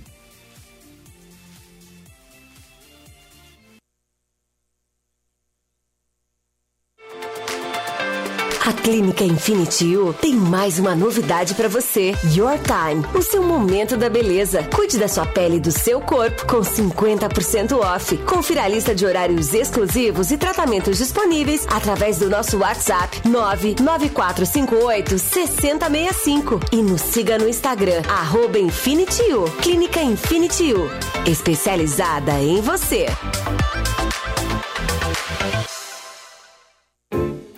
A 8.69 8.73
Clínica 8.75 9.25
Infinity 9.25 9.97
U 9.97 10.13
tem 10.13 10.35
mais 10.35 10.79
uma 10.79 10.95
novidade 10.95 11.55
para 11.55 11.71
você. 11.71 12.15
Your 12.35 12.59
Time, 12.59 13.03
o 13.15 13.23
seu 13.23 13.43
momento 13.43 13.97
da 13.97 14.11
beleza. 14.11 14.63
Cuide 14.65 14.99
da 14.99 15.09
sua 15.09 15.25
pele 15.25 15.57
e 15.57 15.61
do 15.61 15.73
seu 15.73 16.03
corpo 16.03 16.47
com 16.47 16.61
50% 16.61 17.73
off. 17.79 18.15
Confira 18.19 18.65
a 18.65 18.69
lista 18.69 18.95
de 18.95 19.07
horários 19.07 19.55
exclusivos 19.55 20.31
e 20.31 20.37
tratamentos 20.37 20.99
disponíveis 20.99 21.67
através 21.71 22.19
do 22.19 22.29
nosso 22.29 22.59
WhatsApp 22.59 23.27
99458 23.27 25.19
6065 25.19 26.61
e 26.71 26.83
nos 26.83 27.01
siga 27.01 27.39
no 27.39 27.49
Instagram 27.49 28.03
arroba 28.07 28.59
U. 28.59 29.51
Clínica 29.63 30.03
Infinity 30.03 30.75
U, 30.75 30.91
especializada 31.27 32.33
em 32.33 32.61
você. 32.61 33.07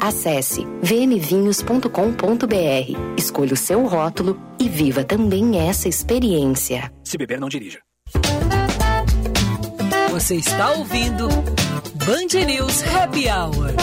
Acesse 0.00 0.64
vmvinhos.com.br, 0.82 1.88
escolha 3.16 3.54
o 3.54 3.56
seu 3.56 3.86
rótulo 3.86 4.40
e 4.60 4.68
viva 4.68 5.04
também 5.04 5.68
essa 5.68 5.88
experiência. 5.88 6.92
Se 7.02 7.16
beber, 7.16 7.40
não 7.40 7.48
dirija. 7.48 7.80
Você 10.10 10.36
está 10.36 10.70
ouvindo 10.72 11.28
Band 12.06 12.44
News 12.46 12.82
Happy 12.84 13.26
Hour. 13.28 13.74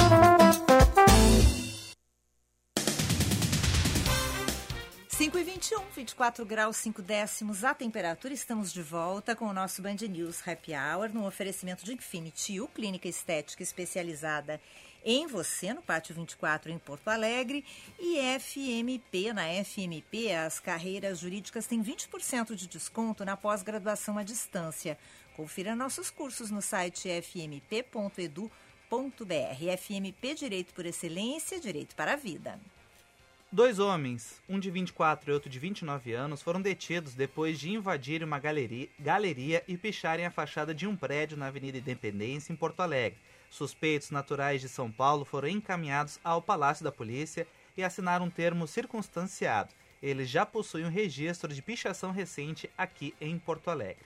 Cinco 5.10 5.38
e 5.38 5.44
21, 5.44 5.82
24 5.96 6.46
graus 6.46 6.78
5 6.78 7.02
décimos 7.02 7.64
a 7.64 7.74
temperatura. 7.74 8.34
Estamos 8.34 8.72
de 8.72 8.82
volta 8.82 9.36
com 9.36 9.46
o 9.46 9.54
nosso 9.54 9.82
Band 9.82 9.98
News 10.10 10.42
Happy 10.48 10.72
Hour 10.74 11.14
no 11.14 11.28
oferecimento 11.28 11.86
de 11.86 11.94
Infinity 11.94 12.60
U, 12.62 12.68
clínica 12.68 13.08
estética 13.08 13.62
especializada 13.62 14.60
em 15.04 15.28
você, 15.28 15.74
no 15.74 15.82
Pátio 15.82 16.14
24, 16.16 16.72
em 16.72 16.78
Porto 16.78 17.08
Alegre, 17.08 17.66
e 18.00 18.18
FMP. 18.40 19.34
Na 19.34 19.44
FMP, 19.64 20.34
as 20.34 20.60
carreiras 20.60 21.20
jurídicas 21.20 21.66
têm 21.66 21.84
20% 21.84 22.56
de 22.56 22.68
desconto 22.68 23.26
na 23.26 23.36
pós-graduação 23.36 24.18
à 24.18 24.24
distância. 24.24 24.98
Confira 25.36 25.76
nossos 25.76 26.10
cursos 26.10 26.52
no 26.52 26.62
site 26.62 27.10
fmp.edu.br. 27.10 28.50
FMP 29.78 30.34
Direito 30.36 30.74
por 30.74 30.86
Excelência, 30.86 31.60
Direito 31.60 31.96
para 31.96 32.14
a 32.14 32.16
Vida. 32.16 32.60
Dois 33.54 33.80
homens, 33.80 34.42
um 34.48 34.58
de 34.58 34.72
24 34.72 35.30
e 35.30 35.34
outro 35.34 35.50
de 35.50 35.60
29 35.60 36.14
anos, 36.14 36.42
foram 36.42 36.62
detidos 36.62 37.14
depois 37.14 37.60
de 37.60 37.70
invadirem 37.70 38.26
uma 38.26 38.40
galeria, 38.40 38.88
galeria 38.98 39.62
e 39.68 39.76
picharem 39.76 40.26
a 40.26 40.32
fachada 40.32 40.74
de 40.74 40.88
um 40.88 40.96
prédio 40.96 41.36
na 41.36 41.48
Avenida 41.48 41.78
Independência, 41.78 42.54
em 42.54 42.56
Porto 42.56 42.80
Alegre. 42.80 43.20
Suspeitos 43.52 44.12
naturais 44.12 44.62
de 44.62 44.70
São 44.70 44.90
Paulo 44.90 45.26
foram 45.26 45.50
encaminhados 45.50 46.18
ao 46.24 46.42
Palácio 46.42 46.86
da 46.86 46.92
Polícia 46.92 47.46
e 47.76 47.84
assinaram 47.84 48.26
um 48.26 48.30
termo 48.30 48.66
circunstanciado. 48.66 49.74
Eles 50.02 50.30
já 50.30 50.46
possuem 50.46 50.86
um 50.86 50.90
registro 50.90 51.54
de 51.54 51.62
pichação 51.62 52.12
recente 52.12 52.70
aqui 52.78 53.14
em 53.20 53.38
Porto 53.38 53.70
Alegre. 53.70 54.06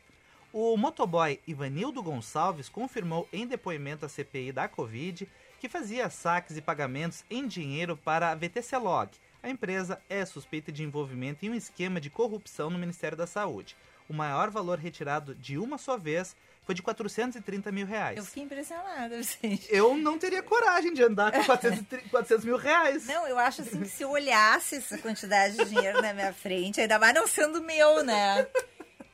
O 0.52 0.76
motoboy 0.76 1.40
Ivanildo 1.46 2.02
Gonçalves 2.02 2.70
confirmou 2.70 3.30
em 3.32 3.46
depoimento 3.46 4.04
à 4.06 4.10
CPI 4.10 4.52
da 4.52 4.68
Covid 4.68 5.28
que 5.60 5.70
fazia 5.70 6.10
saques 6.10 6.58
e 6.58 6.62
pagamentos 6.62 7.24
em 7.30 7.48
dinheiro 7.48 7.96
para 7.96 8.32
a 8.32 8.36
VTC 8.36 8.78
Log. 8.78 9.12
A 9.44 9.50
empresa 9.50 10.02
é 10.10 10.26
suspeita 10.26 10.72
de 10.72 10.82
envolvimento 10.82 11.46
em 11.46 11.52
um 11.52 11.56
esquema 11.56 12.02
de 12.02 12.10
corrupção 12.10 12.72
no 12.72 12.80
Ministério 12.80 13.16
da 13.16 13.28
Saúde. 13.28 13.78
O 14.10 14.14
maior 14.14 14.50
valor 14.50 14.80
retirado 14.80 15.36
de 15.36 15.58
uma 15.58 15.78
só 15.78 15.98
vez 15.98 16.36
foi 16.66 16.74
de 16.74 16.82
430 16.82 17.72
mil 17.72 17.86
reais. 17.86 18.18
Eu 18.18 18.26
fiquei 18.26 18.44
impressionada, 18.44 19.22
gente. 19.24 19.68
Eu 19.70 19.96
não 19.96 20.18
teria 20.18 20.42
coragem 20.42 20.94
de 20.94 21.04
andar 21.04 21.32
com 21.32 21.44
400, 21.46 22.10
400 22.10 22.46
mil 22.46 22.58
reais. 22.58 23.06
Não, 23.06 23.28
eu 23.28 23.38
acho 23.38 23.62
assim 23.62 23.82
que 23.82 23.90
se 23.90 24.04
eu 24.04 24.10
olhasse 24.10 24.76
essa 24.78 24.98
quantidade 24.98 25.58
de 25.58 25.66
dinheiro 25.66 26.02
na 26.02 26.14
minha 26.14 26.34
frente, 26.34 26.82
ainda 26.82 26.98
mais 26.98 27.14
não 27.14 27.28
sendo 27.28 27.62
meu, 27.62 28.04
né? 28.04 28.48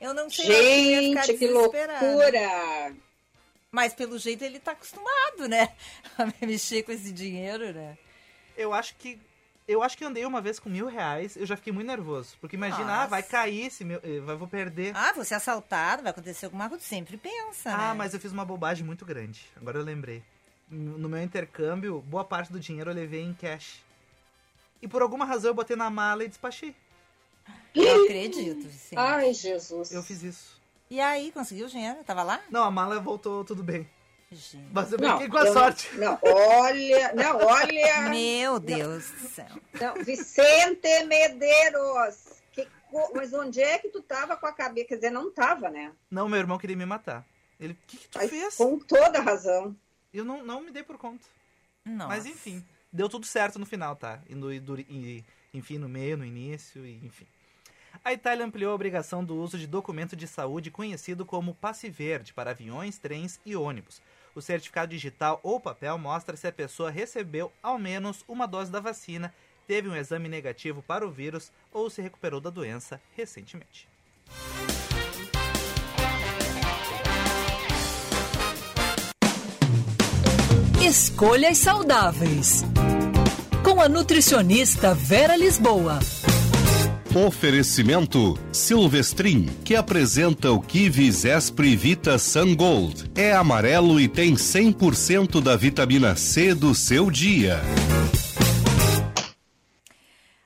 Eu 0.00 0.14
não 0.14 0.28
sei. 0.30 1.14
Gente, 1.14 1.34
que 1.34 1.46
loucura! 1.46 2.92
Mas 3.70 3.94
pelo 3.94 4.18
jeito 4.18 4.42
ele 4.42 4.58
tá 4.58 4.72
acostumado, 4.72 5.48
né? 5.48 5.68
A 6.18 6.26
mexer 6.44 6.82
com 6.82 6.92
esse 6.92 7.12
dinheiro, 7.12 7.72
né? 7.72 7.96
Eu 8.56 8.72
acho 8.74 8.94
que 8.96 9.18
eu 9.66 9.82
acho 9.82 9.96
que 9.96 10.04
andei 10.04 10.24
uma 10.24 10.40
vez 10.40 10.58
com 10.58 10.68
mil 10.68 10.86
reais, 10.86 11.36
eu 11.36 11.46
já 11.46 11.56
fiquei 11.56 11.72
muito 11.72 11.86
nervoso. 11.86 12.36
Porque 12.40 12.56
imagina, 12.56 13.02
ah, 13.02 13.06
vai 13.06 13.22
cair 13.22 13.66
esse 13.66 13.84
meu. 13.84 14.00
Eu 14.00 14.36
vou 14.38 14.48
perder. 14.48 14.92
Ah, 14.96 15.12
você 15.12 15.34
é 15.34 15.36
assaltado, 15.36 16.02
vai 16.02 16.10
acontecer 16.10 16.46
alguma 16.46 16.68
coisa. 16.68 16.84
Sempre 16.84 17.16
pensa. 17.16 17.70
Ah, 17.70 17.88
né? 17.88 17.94
mas 17.94 18.14
eu 18.14 18.20
fiz 18.20 18.32
uma 18.32 18.44
bobagem 18.44 18.84
muito 18.84 19.04
grande. 19.04 19.46
Agora 19.56 19.78
eu 19.78 19.84
lembrei. 19.84 20.22
No 20.68 21.08
meu 21.08 21.22
intercâmbio, 21.22 22.00
boa 22.00 22.24
parte 22.24 22.50
do 22.50 22.58
dinheiro 22.58 22.90
eu 22.90 22.94
levei 22.94 23.22
em 23.22 23.34
cash. 23.34 23.82
E 24.80 24.88
por 24.88 25.02
alguma 25.02 25.24
razão 25.24 25.50
eu 25.50 25.54
botei 25.54 25.76
na 25.76 25.90
mala 25.90 26.24
e 26.24 26.28
despachei. 26.28 26.74
Eu 27.74 28.04
acredito, 28.04 28.68
sim. 28.70 28.96
Ai, 28.96 29.32
Jesus. 29.32 29.92
Eu 29.92 30.02
fiz 30.02 30.22
isso. 30.22 30.60
E 30.90 31.00
aí, 31.00 31.30
conseguiu 31.32 31.66
o 31.66 31.70
dinheiro? 31.70 32.02
Tava 32.04 32.22
lá? 32.22 32.40
Não, 32.50 32.64
a 32.64 32.70
mala 32.70 33.00
voltou 33.00 33.44
tudo 33.44 33.62
bem. 33.62 33.88
Gente. 34.32 34.66
Mas 34.72 34.90
eu 34.90 34.98
brinquei 34.98 35.28
com 35.28 35.36
a 35.36 35.52
sorte. 35.52 35.94
Não, 35.96 36.18
olha, 36.22 37.12
não, 37.14 37.36
olha. 37.46 38.08
Meu 38.08 38.58
Deus 38.58 39.10
do 39.10 39.28
céu. 39.28 39.46
Não, 39.78 39.94
Vicente 40.02 41.04
Medeiros. 41.04 42.40
Que, 42.52 42.66
mas 43.14 43.32
onde 43.34 43.60
é 43.60 43.78
que 43.78 43.88
tu 43.88 44.00
tava 44.00 44.36
com 44.36 44.46
a 44.46 44.52
cabeça? 44.52 44.88
Quer 44.88 44.94
dizer, 44.96 45.10
não 45.10 45.30
tava, 45.30 45.68
né? 45.68 45.92
Não, 46.10 46.28
meu 46.28 46.38
irmão 46.38 46.58
queria 46.58 46.76
me 46.76 46.86
matar. 46.86 47.26
Ele, 47.60 47.74
o 47.74 47.76
que, 47.86 47.96
que 47.98 48.08
tu 48.08 48.18
mas 48.18 48.30
fez? 48.30 48.56
Com 48.56 48.78
toda 48.78 49.20
razão. 49.20 49.76
Eu 50.12 50.24
não, 50.24 50.42
não 50.42 50.62
me 50.62 50.70
dei 50.70 50.82
por 50.82 50.96
conta. 50.96 51.24
Nossa. 51.84 52.08
Mas 52.08 52.26
enfim, 52.26 52.64
deu 52.92 53.08
tudo 53.08 53.26
certo 53.26 53.58
no 53.58 53.66
final, 53.66 53.96
tá? 53.96 54.20
E, 54.28 54.34
no, 54.34 54.52
e, 54.52 55.24
enfim, 55.52 55.76
no 55.76 55.88
meio, 55.88 56.16
no 56.16 56.24
início, 56.24 56.86
e, 56.86 57.04
enfim. 57.04 57.26
A 58.02 58.12
Itália 58.12 58.44
ampliou 58.44 58.72
a 58.72 58.74
obrigação 58.74 59.22
do 59.22 59.36
uso 59.36 59.58
de 59.58 59.66
documento 59.66 60.16
de 60.16 60.26
saúde 60.26 60.70
conhecido 60.70 61.26
como 61.26 61.54
passe 61.54 61.90
verde 61.90 62.32
para 62.32 62.50
aviões, 62.50 62.98
trens 62.98 63.38
e 63.44 63.54
ônibus. 63.54 64.00
O 64.34 64.40
certificado 64.40 64.90
digital 64.90 65.40
ou 65.42 65.60
papel 65.60 65.98
mostra 65.98 66.36
se 66.36 66.46
a 66.46 66.52
pessoa 66.52 66.90
recebeu 66.90 67.52
ao 67.62 67.78
menos 67.78 68.24
uma 68.26 68.46
dose 68.46 68.70
da 68.70 68.80
vacina, 68.80 69.32
teve 69.66 69.88
um 69.88 69.96
exame 69.96 70.28
negativo 70.28 70.82
para 70.82 71.06
o 71.06 71.10
vírus 71.10 71.52
ou 71.72 71.90
se 71.90 72.00
recuperou 72.00 72.40
da 72.40 72.50
doença 72.50 73.00
recentemente. 73.14 73.88
Escolhas 80.80 81.58
saudáveis. 81.58 82.64
Com 83.64 83.80
a 83.80 83.88
nutricionista 83.88 84.94
Vera 84.94 85.36
Lisboa. 85.36 86.00
Oferecimento 87.14 88.38
Silvestrin, 88.50 89.44
que 89.66 89.76
apresenta 89.76 90.50
o 90.50 90.58
Kiwi 90.58 91.12
Zespri 91.12 91.76
Vita 91.76 92.16
Sun 92.16 92.56
Gold. 92.56 93.12
É 93.14 93.34
amarelo 93.34 94.00
e 94.00 94.08
tem 94.08 94.32
100% 94.32 95.42
da 95.42 95.54
vitamina 95.54 96.16
C 96.16 96.54
do 96.54 96.74
seu 96.74 97.10
dia. 97.10 97.60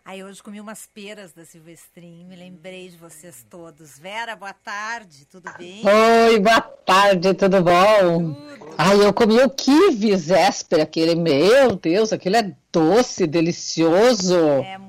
Aí 0.05 0.25
hoje 0.25 0.43
comi 0.43 0.61
umas 0.61 0.89
peras 0.93 1.33
da 1.33 1.45
Silvestrin, 1.45 2.25
me 2.25 2.35
lembrei 2.35 2.89
de 2.89 2.97
vocês 2.97 3.47
todos. 3.49 3.97
Vera, 4.01 4.35
boa 4.35 4.53
tarde, 4.53 5.25
tudo 5.31 5.49
bem? 5.57 5.83
Oi, 5.87 6.41
boa 6.41 6.61
tarde, 6.61 7.33
tudo 7.35 7.63
bom? 7.63 8.33
Tudo. 8.33 8.75
Ai, 8.77 9.05
eu 9.05 9.13
comi 9.13 9.39
o 9.41 9.49
kiwi 9.49 10.17
zesper, 10.17 10.81
aquele, 10.81 11.15
meu 11.15 11.77
Deus, 11.77 12.13
aquilo 12.13 12.35
é 12.35 12.53
doce, 12.73 13.25
delicioso. 13.25 14.37
É. 14.37 14.86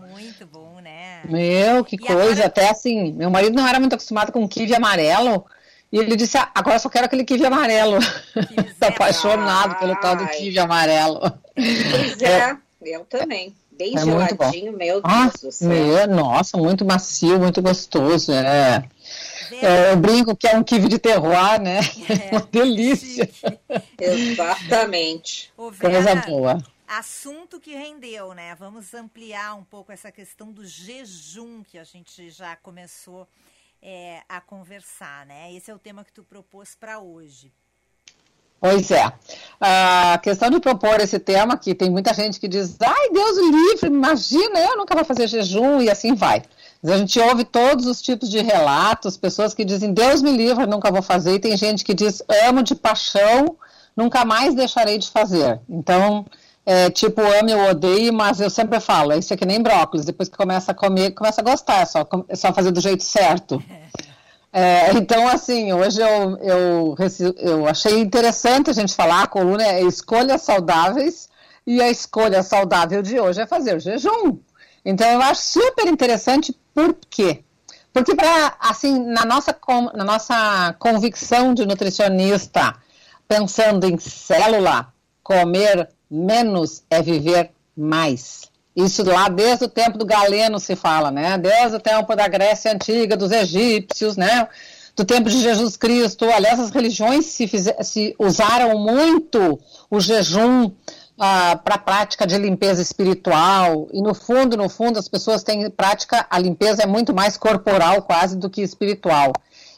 Meu, 1.25 1.83
que 1.83 1.95
e 1.95 1.99
coisa. 1.99 2.31
Agora... 2.31 2.45
Até 2.45 2.69
assim, 2.69 3.11
meu 3.13 3.29
marido 3.29 3.55
não 3.55 3.67
era 3.67 3.79
muito 3.79 3.93
acostumado 3.93 4.31
com 4.31 4.47
kiwi 4.47 4.73
amarelo. 4.75 5.45
E 5.91 5.97
ele 5.97 6.15
disse: 6.15 6.37
ah, 6.37 6.49
agora 6.53 6.79
só 6.79 6.89
quero 6.89 7.05
aquele 7.05 7.23
kiwi 7.23 7.45
amarelo. 7.45 7.97
Tá 8.79 8.89
apaixonado 8.89 9.75
pelo 9.79 9.95
tal 9.95 10.15
do 10.15 10.27
kiwi 10.27 10.59
amarelo. 10.59 11.19
Pois 11.55 12.21
é, 12.21 12.51
é. 12.51 12.57
eu 12.83 13.05
também. 13.05 13.55
Bem 13.77 13.95
é 13.95 14.03
geladinho, 14.03 14.73
meu 14.73 15.01
Deus 15.01 15.03
ah, 15.03 15.31
do 15.41 15.51
céu. 15.51 15.69
Meu, 15.69 16.07
nossa, 16.07 16.57
muito 16.57 16.83
macio, 16.83 17.39
muito 17.39 17.61
gostoso. 17.61 18.31
É. 18.31 18.83
É, 19.61 19.91
eu 19.91 19.97
brinco 19.97 20.35
que 20.35 20.47
é 20.47 20.57
um 20.57 20.63
kiwi 20.63 20.89
de 20.89 20.99
terroir, 20.99 21.61
né? 21.61 21.79
É, 22.09 22.31
uma 22.35 22.47
delícia. 22.51 23.29
Exatamente. 23.99 25.51
Vera, 25.73 25.93
Coisa 25.93 26.15
boa. 26.27 26.57
Assunto 26.87 27.59
que 27.59 27.75
rendeu, 27.75 28.33
né? 28.33 28.55
Vamos 28.55 28.93
ampliar 28.93 29.55
um 29.55 29.63
pouco 29.63 29.91
essa 29.91 30.09
questão 30.09 30.53
do 30.53 30.65
jejum 30.65 31.61
que 31.61 31.77
a 31.77 31.83
gente 31.83 32.29
já 32.29 32.55
começou 32.55 33.27
é, 33.81 34.21
a 34.29 34.39
conversar, 34.39 35.25
né? 35.25 35.53
Esse 35.53 35.69
é 35.69 35.75
o 35.75 35.79
tema 35.79 36.05
que 36.05 36.13
tu 36.13 36.23
propôs 36.23 36.75
para 36.75 36.99
hoje. 36.99 37.51
Pois 38.59 38.89
é. 38.89 39.03
A 39.59 40.17
questão 40.23 40.49
de 40.49 40.61
propor 40.61 41.01
esse 41.01 41.19
tema, 41.19 41.57
que 41.57 41.75
tem 41.75 41.89
muita 41.89 42.13
gente 42.13 42.39
que 42.39 42.47
diz, 42.47 42.77
ai, 42.81 43.09
Deus 43.11 43.37
livre, 43.37 43.87
imagina, 43.87 44.57
eu 44.59 44.77
nunca 44.77 44.95
vou 44.95 45.03
fazer 45.03 45.27
jejum, 45.27 45.81
e 45.81 45.89
assim 45.89 46.15
vai. 46.15 46.41
A 46.83 46.97
gente 46.97 47.19
ouve 47.19 47.43
todos 47.43 47.85
os 47.85 48.01
tipos 48.01 48.29
de 48.29 48.39
relatos, 48.39 49.17
pessoas 49.17 49.53
que 49.53 49.65
dizem, 49.65 49.93
Deus 49.93 50.21
me 50.21 50.31
livre, 50.31 50.65
nunca 50.65 50.89
vou 50.89 51.01
fazer, 51.01 51.33
e 51.33 51.39
tem 51.39 51.57
gente 51.57 51.83
que 51.83 51.93
diz, 51.93 52.23
amo 52.47 52.63
de 52.63 52.75
paixão, 52.75 53.57
nunca 53.95 54.23
mais 54.23 54.55
deixarei 54.55 54.97
de 54.97 55.09
fazer. 55.09 55.59
Então, 55.69 56.25
é 56.69 56.89
tipo 56.89 57.21
ame 57.21 57.53
ou 57.55 57.69
odeio, 57.69 58.11
mas 58.11 58.41
eu 58.41 58.49
sempre 58.49 58.81
falo, 58.81 59.13
isso 59.13 59.33
é 59.33 59.37
que 59.37 59.45
nem 59.45 59.63
brócolis, 59.63 60.05
depois 60.05 60.27
que 60.27 60.35
começa 60.35 60.73
a 60.73 60.75
comer, 60.75 61.11
começa 61.11 61.39
a 61.39 61.43
gostar, 61.43 61.83
é 61.83 61.85
só, 61.85 62.05
é 62.27 62.35
só 62.35 62.51
fazer 62.51 62.71
do 62.71 62.81
jeito 62.81 63.05
certo. 63.05 63.63
É, 64.51 64.91
então, 64.91 65.25
assim, 65.29 65.71
hoje 65.71 66.01
eu, 66.01 66.37
eu, 66.39 66.95
eu 67.37 67.67
achei 67.67 68.01
interessante 68.01 68.69
a 68.69 68.73
gente 68.73 68.93
falar, 68.93 69.23
a 69.23 69.27
coluna 69.27 69.63
é 69.63 69.81
escolhas 69.81 70.41
saudáveis, 70.41 71.29
e 71.65 71.81
a 71.81 71.89
escolha 71.89 72.43
saudável 72.43 73.01
de 73.01 73.17
hoje 73.17 73.39
é 73.39 73.47
fazer 73.47 73.79
jejum. 73.79 74.37
Então, 74.83 75.07
eu 75.07 75.21
acho 75.21 75.41
super 75.41 75.87
interessante, 75.87 76.53
por 76.73 76.97
quê? 77.09 77.45
Porque, 77.93 78.13
pra, 78.13 78.57
assim, 78.59 78.99
na 78.99 79.23
nossa, 79.23 79.57
na 79.93 80.03
nossa 80.03 80.75
convicção 80.79 81.53
de 81.53 81.65
nutricionista, 81.65 82.75
pensando 83.25 83.85
em 83.85 83.97
célula, 83.97 84.91
comer 85.23 85.89
menos 86.09 86.83
é 86.89 87.01
viver 87.01 87.51
mais. 87.75 88.49
Isso 88.75 89.03
lá 89.03 89.27
desde 89.27 89.65
o 89.65 89.67
tempo 89.67 89.97
do 89.97 90.05
Galeno 90.05 90.59
se 90.59 90.75
fala, 90.75 91.09
né? 91.09 91.35
Desde 91.37 91.77
o 91.77 91.79
tempo 91.79 92.15
da 92.15 92.27
Grécia 92.27 92.71
Antiga, 92.71 93.17
dos 93.17 93.31
egípcios, 93.31 94.15
né? 94.15 94.47
Do 94.95 95.03
tempo 95.03 95.29
de 95.29 95.41
Jesus 95.41 95.75
Cristo. 95.75 96.25
Aliás, 96.25 96.59
as 96.59 96.69
religiões 96.69 97.25
se, 97.25 97.47
fizer, 97.47 97.81
se 97.83 98.15
usaram 98.19 98.77
muito 98.77 99.59
o 99.89 99.99
jejum 99.99 100.71
ah, 101.19 101.59
para 101.63 101.75
a 101.75 101.79
prática 101.79 102.27
de 102.27 102.37
limpeza 102.37 102.79
espiritual. 102.79 103.87
E 103.91 103.99
no 103.99 104.13
fundo, 104.13 104.55
no 104.55 104.69
fundo, 104.69 104.99
as 104.99 105.07
pessoas 105.07 105.41
têm 105.41 105.69
prática, 105.71 106.27
a 106.29 106.37
limpeza 106.37 106.83
é 106.83 106.85
muito 106.85 107.15
mais 107.15 107.35
corporal 107.35 108.03
quase 108.03 108.37
do 108.37 108.49
que 108.49 108.61
espiritual. 108.61 109.33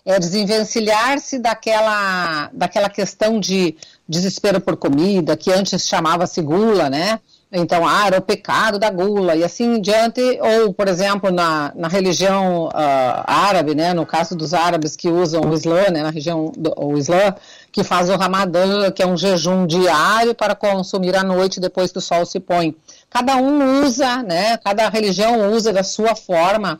É 0.05 0.19
desenvencilhar-se 0.19 1.39
daquela, 1.39 2.49
daquela 2.51 2.89
questão 2.89 3.39
de 3.39 3.77
desespero 4.09 4.59
por 4.59 4.75
comida, 4.75 5.37
que 5.37 5.51
antes 5.51 5.87
chamava-se 5.87 6.41
gula, 6.41 6.89
né? 6.89 7.19
Então, 7.51 7.87
ah, 7.87 8.05
era 8.05 8.19
o 8.19 8.21
pecado 8.21 8.77
da 8.77 8.91
gula 8.91 9.35
e 9.35 9.43
assim 9.43 9.75
em 9.75 9.81
diante, 9.81 10.21
ou, 10.39 10.71
por 10.71 10.87
exemplo, 10.87 11.31
na, 11.31 11.71
na 11.75 11.87
religião 11.87 12.65
uh, 12.67 13.23
árabe, 13.25 13.73
né, 13.73 13.91
no 13.91 14.05
caso 14.05 14.35
dos 14.35 14.53
árabes 14.53 14.95
que 14.95 15.09
usam 15.09 15.41
o 15.41 15.53
Islã, 15.53 15.89
né, 15.89 16.03
na 16.03 16.11
região 16.11 16.51
do 16.55 16.71
o 16.77 16.95
Islã, 16.95 17.33
que 17.71 17.83
faz 17.83 18.07
o 18.09 18.15
Ramadã, 18.15 18.91
que 18.91 19.01
é 19.01 19.07
um 19.07 19.17
jejum 19.17 19.65
diário 19.65 20.35
para 20.35 20.53
consumir 20.53 21.15
à 21.15 21.23
noite 21.23 21.59
depois 21.59 21.91
que 21.91 21.97
o 21.97 22.01
sol 22.01 22.23
se 22.23 22.39
põe. 22.39 22.75
Cada 23.09 23.35
um 23.37 23.83
usa, 23.83 24.21
né, 24.21 24.57
cada 24.57 24.87
religião 24.87 25.51
usa 25.51 25.73
da 25.73 25.83
sua 25.83 26.15
forma 26.15 26.79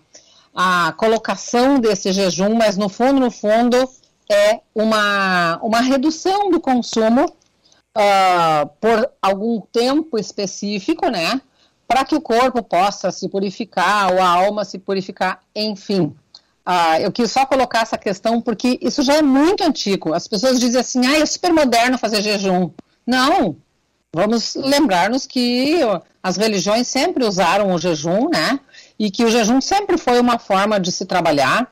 a 0.54 0.94
colocação 0.98 1.80
desse 1.80 2.12
jejum, 2.12 2.54
mas 2.54 2.78
no 2.78 2.90
fundo, 2.90 3.20
no 3.20 3.32
fundo, 3.32 3.90
é 4.30 4.62
uma, 4.76 5.58
uma 5.62 5.82
redução 5.82 6.52
do 6.52 6.60
consumo 6.60 7.26
uh, 7.26 8.70
por 8.80 9.10
algum 9.22 9.60
tempo 9.60 10.18
específico, 10.18 11.10
né? 11.10 11.42
Para 11.88 12.06
que 12.06 12.16
o 12.16 12.22
corpo 12.22 12.62
possa 12.62 13.10
se 13.12 13.28
purificar, 13.28 14.14
ou 14.14 14.22
a 14.22 14.28
alma 14.28 14.64
se 14.64 14.78
purificar, 14.78 15.40
enfim. 15.56 16.16
Uh, 16.68 17.02
eu 17.02 17.12
quis 17.12 17.32
só 17.32 17.48
colocar 17.48 17.82
essa 17.82 17.98
questão 17.98 18.40
porque 18.40 18.78
isso 18.80 19.02
já 19.02 19.16
é 19.16 19.22
muito 19.24 19.64
antigo. 19.64 20.14
As 20.14 20.28
pessoas 20.28 20.60
dizem 20.60 20.80
assim, 20.80 21.06
ah, 21.08 21.18
é 21.18 21.26
super 21.26 21.52
moderno 21.52 21.98
fazer 21.98 22.22
jejum. 22.22 22.70
Não, 23.08 23.56
vamos 24.14 24.54
lembrar-nos 24.54 25.26
que 25.26 25.80
as 26.22 26.38
religiões 26.38 26.88
sempre 26.88 27.26
usaram 27.26 27.74
o 27.74 27.80
jejum, 27.80 28.30
né? 28.30 28.60
E 29.00 29.10
que 29.10 29.26
o 29.26 29.32
jejum 29.32 29.60
sempre 29.60 29.98
foi 29.98 30.20
uma 30.20 30.38
forma 30.38 30.80
de 30.80 30.92
se 30.92 31.06
trabalhar. 31.08 31.72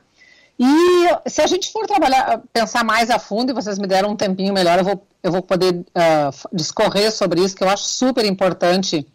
E 0.58 1.30
se 1.30 1.40
a 1.40 1.46
gente 1.46 1.70
for 1.70 1.86
trabalhar, 1.86 2.42
pensar 2.52 2.82
mais 2.82 3.10
a 3.10 3.18
fundo, 3.18 3.50
e 3.50 3.54
vocês 3.54 3.78
me 3.78 3.86
deram 3.86 4.10
um 4.10 4.16
tempinho 4.16 4.52
melhor, 4.52 4.78
eu 4.78 4.84
vou, 4.84 5.06
eu 5.22 5.30
vou 5.30 5.42
poder 5.42 5.74
uh, 5.74 6.48
discorrer 6.52 7.12
sobre 7.12 7.40
isso, 7.40 7.54
que 7.54 7.62
eu 7.62 7.68
acho 7.68 7.84
super 7.84 8.24
importante. 8.24 9.06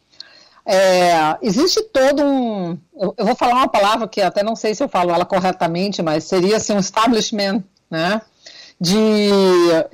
É, 0.66 1.38
existe 1.42 1.82
todo 1.84 2.24
um. 2.24 2.78
Eu, 2.96 3.14
eu, 3.18 3.26
vou 3.26 3.36
falar 3.36 3.56
uma 3.56 3.68
palavra 3.68 4.08
que 4.08 4.22
até 4.22 4.42
não 4.42 4.56
sei 4.56 4.74
se 4.74 4.82
eu 4.82 4.88
falo 4.88 5.12
ela 5.12 5.26
corretamente, 5.26 6.02
mas 6.02 6.24
seria 6.24 6.56
assim, 6.56 6.74
um 6.74 6.80
establishment, 6.80 7.62
né? 7.92 8.22
De, 8.80 9.30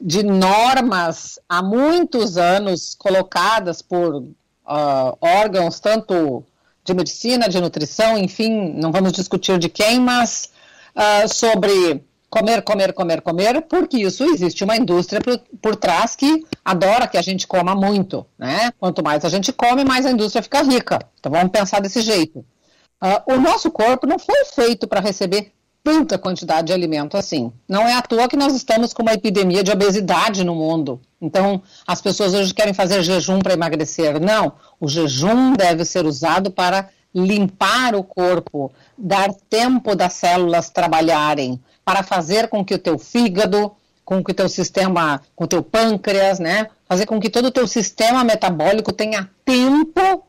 de 0.02 0.24
normas 0.24 1.40
há 1.50 1.62
muitos 1.64 2.38
anos 2.38 2.96
colocadas 2.96 3.82
por 3.82 4.18
uh, 4.18 5.18
órgãos, 5.20 5.80
tanto 5.80 6.44
de 6.84 6.94
medicina, 6.94 7.50
de 7.50 7.60
nutrição, 7.60 8.18
enfim, 8.18 8.74
não 8.74 8.92
vamos 8.92 9.12
discutir 9.12 9.58
de 9.58 9.70
quem, 9.70 10.00
mas 10.00 10.52
uh, 10.96 11.28
sobre 11.28 12.04
comer, 12.30 12.62
comer, 12.62 12.94
comer, 12.94 13.22
comer, 13.22 13.62
porque 13.64 13.98
isso 13.98 14.24
existe 14.24 14.64
uma 14.64 14.78
indústria 14.78 15.20
por, 15.22 15.40
por, 15.62 15.76
trás 15.76 16.16
que 16.16 16.46
adora 16.64 17.08
que 17.08 17.18
a 17.18 17.22
gente 17.22 17.48
coma 17.48 17.74
muito, 17.74 18.26
né? 18.38 18.72
Quanto 18.80 19.04
mais 19.04 19.26
a 19.26 19.30
gente 19.30 19.52
come, 19.52 19.84
mais 19.84 20.06
a 20.06 20.12
indústria 20.12 20.44
fica 20.44 20.62
rica. 20.62 21.00
Então 21.20 21.32
vamos 21.32 21.52
pensar 21.52 21.82
desse 21.82 22.02
jeito. 22.02 22.40
Uh, 23.02 23.34
o 23.34 23.40
nosso 23.40 23.72
corpo 23.72 24.06
não 24.06 24.20
foi 24.20 24.46
feito 24.46 24.88
para 24.88 25.00
receber 25.00 25.52
tanta 25.84 26.18
quantidade 26.18 26.68
de 26.68 26.74
alimento 26.74 27.18
assim. 27.18 27.52
Não 27.68 27.88
é 27.88 27.94
à 27.94 28.02
toa 28.02 28.28
que 28.28 28.38
nós 28.38 28.54
estamos 28.54 28.94
com 28.94 29.02
uma 29.02 29.14
epidemia 29.14 29.64
de 29.64 29.72
obesidade 29.72 30.44
no 30.44 30.54
mundo. 30.54 31.02
Então, 31.22 31.62
as 31.88 32.02
pessoas 32.02 32.34
hoje 32.34 32.54
querem 32.54 32.74
fazer 32.74 33.02
jejum 33.02 33.40
para 33.40 33.54
emagrecer. 33.54 34.20
Não, 34.20 34.54
o 34.80 34.88
jejum 34.88 35.54
deve 35.54 35.84
ser 35.86 36.06
usado 36.06 36.52
para 36.52 36.90
limpar 37.14 37.96
o 37.96 38.04
corpo, 38.04 38.72
dar 38.98 39.34
tempo 39.50 39.96
das 39.96 40.14
células 40.14 40.70
trabalharem, 40.70 41.60
para 41.84 42.04
fazer 42.04 42.48
com 42.48 42.64
que 42.64 42.76
o 42.76 42.80
teu 42.80 43.00
fígado, 43.00 43.72
com 44.06 44.24
que 44.24 44.32
o 44.32 44.36
teu 44.36 44.50
sistema, 44.50 45.22
com 45.36 45.44
o 45.44 45.48
teu 45.48 45.64
pâncreas, 45.64 46.40
né, 46.40 46.68
fazer 46.88 47.06
com 47.06 47.20
que 47.20 47.30
todo 47.30 47.46
o 47.46 47.52
teu 47.52 47.68
sistema 47.68 48.24
metabólico 48.24 48.92
tenha 48.92 49.30
tempo 49.46 50.24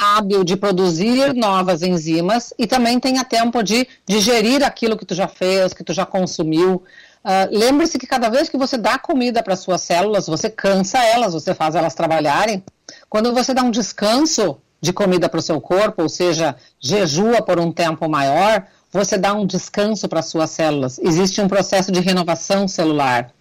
hábil 0.00 0.42
de 0.42 0.56
produzir 0.56 1.34
novas 1.34 1.82
enzimas 1.82 2.54
e 2.58 2.66
também 2.66 2.98
tenha 2.98 3.22
tempo 3.22 3.62
de 3.62 3.86
digerir 4.06 4.64
aquilo 4.64 4.96
que 4.96 5.04
tu 5.04 5.14
já 5.14 5.28
fez, 5.28 5.74
que 5.74 5.84
tu 5.84 5.92
já 5.92 6.06
consumiu. 6.06 6.82
Uh, 7.22 7.46
Lembre-se 7.50 7.98
que 7.98 8.06
cada 8.06 8.30
vez 8.30 8.48
que 8.48 8.56
você 8.56 8.78
dá 8.78 8.98
comida 8.98 9.42
para 9.42 9.54
suas 9.54 9.82
células, 9.82 10.26
você 10.26 10.48
cansa 10.48 10.98
elas, 11.04 11.34
você 11.34 11.54
faz 11.54 11.74
elas 11.74 11.94
trabalharem. 11.94 12.64
Quando 13.10 13.34
você 13.34 13.52
dá 13.52 13.62
um 13.62 13.70
descanso, 13.70 14.56
de 14.80 14.92
comida 14.92 15.28
para 15.28 15.38
o 15.38 15.42
seu 15.42 15.60
corpo, 15.60 16.02
ou 16.02 16.08
seja, 16.08 16.56
jejua 16.78 17.42
por 17.42 17.60
um 17.60 17.70
tempo 17.70 18.08
maior, 18.08 18.64
você 18.90 19.16
dá 19.18 19.34
um 19.34 19.46
descanso 19.46 20.08
para 20.08 20.22
suas 20.22 20.50
células. 20.50 20.98
Existe 20.98 21.40
um 21.40 21.48
processo 21.48 21.92
de 21.92 22.00
renovação 22.00 22.66
celular. 22.66 23.32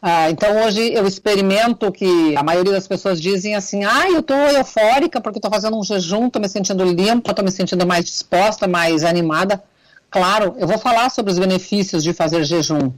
Ah, 0.00 0.30
então 0.30 0.64
hoje 0.64 0.92
eu 0.92 1.06
experimento 1.06 1.90
que 1.90 2.36
a 2.36 2.42
maioria 2.42 2.72
das 2.72 2.86
pessoas 2.86 3.20
dizem 3.20 3.54
assim, 3.54 3.84
ah, 3.84 4.08
eu 4.08 4.20
estou 4.20 4.36
eufórica 4.36 5.20
porque 5.20 5.38
estou 5.38 5.50
fazendo 5.50 5.76
um 5.76 5.82
jejum, 5.82 6.26
estou 6.26 6.40
me 6.40 6.48
sentindo 6.48 6.84
limpa, 6.84 7.30
estou 7.30 7.44
me 7.44 7.50
sentindo 7.50 7.86
mais 7.86 8.04
disposta, 8.04 8.68
mais 8.68 9.04
animada. 9.04 9.62
Claro, 10.10 10.54
eu 10.58 10.66
vou 10.66 10.78
falar 10.78 11.10
sobre 11.10 11.32
os 11.32 11.38
benefícios 11.38 12.04
de 12.04 12.12
fazer 12.12 12.44
jejum. 12.44 12.92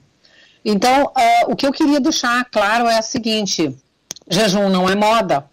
Então, 0.65 1.11
ah, 1.15 1.47
o 1.47 1.57
que 1.57 1.67
eu 1.67 1.73
queria 1.73 2.01
deixar 2.01 2.45
claro 2.51 2.87
é 2.89 2.99
o 2.99 3.03
seguinte: 3.03 3.75
jejum 4.29 4.69
não 4.69 4.89
é 4.89 4.95
moda, 4.95 5.49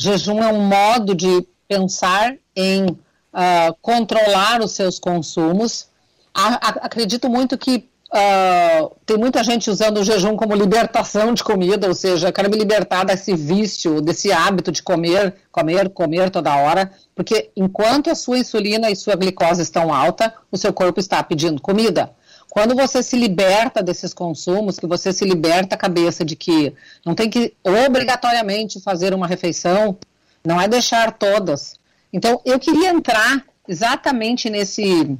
Jejum 0.00 0.40
é 0.40 0.52
um 0.52 0.60
modo 0.60 1.12
de 1.12 1.44
pensar 1.66 2.32
em 2.54 2.84
uh, 2.86 3.74
controlar 3.82 4.60
os 4.62 4.70
seus 4.70 4.96
consumos. 4.96 5.88
A, 6.32 6.54
a, 6.54 6.68
acredito 6.86 7.28
muito 7.28 7.58
que 7.58 7.88
uh, 8.12 8.96
tem 9.04 9.16
muita 9.16 9.42
gente 9.42 9.68
usando 9.68 9.98
o 9.98 10.04
jejum 10.04 10.36
como 10.36 10.54
libertação 10.54 11.34
de 11.34 11.42
comida, 11.42 11.88
ou 11.88 11.94
seja, 11.94 12.30
quero 12.30 12.48
me 12.48 12.56
libertar 12.56 13.04
desse 13.04 13.34
vício, 13.34 14.00
desse 14.00 14.30
hábito 14.30 14.70
de 14.70 14.84
comer, 14.84 15.34
comer, 15.50 15.88
comer 15.88 16.30
toda 16.30 16.54
hora, 16.54 16.92
porque 17.12 17.50
enquanto 17.56 18.08
a 18.08 18.14
sua 18.14 18.38
insulina 18.38 18.88
e 18.92 18.94
sua 18.94 19.16
glicose 19.16 19.62
estão 19.62 19.92
alta, 19.92 20.32
o 20.52 20.56
seu 20.56 20.72
corpo 20.72 21.00
está 21.00 21.20
pedindo 21.24 21.60
comida. 21.60 22.12
Quando 22.50 22.74
você 22.74 23.02
se 23.02 23.16
liberta 23.16 23.82
desses 23.82 24.14
consumos, 24.14 24.78
que 24.78 24.86
você 24.86 25.12
se 25.12 25.24
liberta 25.24 25.74
a 25.74 25.78
cabeça 25.78 26.24
de 26.24 26.34
que 26.34 26.74
não 27.04 27.14
tem 27.14 27.28
que 27.28 27.54
obrigatoriamente 27.62 28.80
fazer 28.80 29.12
uma 29.12 29.26
refeição, 29.26 29.98
não 30.44 30.60
é 30.60 30.66
deixar 30.66 31.12
todas. 31.12 31.78
Então, 32.12 32.40
eu 32.44 32.58
queria 32.58 32.88
entrar 32.88 33.44
exatamente 33.68 34.48
nesse, 34.48 35.18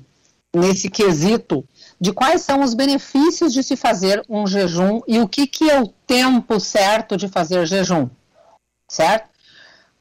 nesse 0.54 0.88
quesito 0.88 1.64
de 2.00 2.12
quais 2.12 2.40
são 2.40 2.62
os 2.62 2.72
benefícios 2.72 3.52
de 3.52 3.62
se 3.62 3.76
fazer 3.76 4.24
um 4.28 4.46
jejum 4.46 5.00
e 5.06 5.20
o 5.20 5.28
que, 5.28 5.46
que 5.46 5.70
é 5.70 5.80
o 5.80 5.88
tempo 6.06 6.58
certo 6.58 7.16
de 7.16 7.28
fazer 7.28 7.66
jejum, 7.66 8.08
certo? 8.88 9.28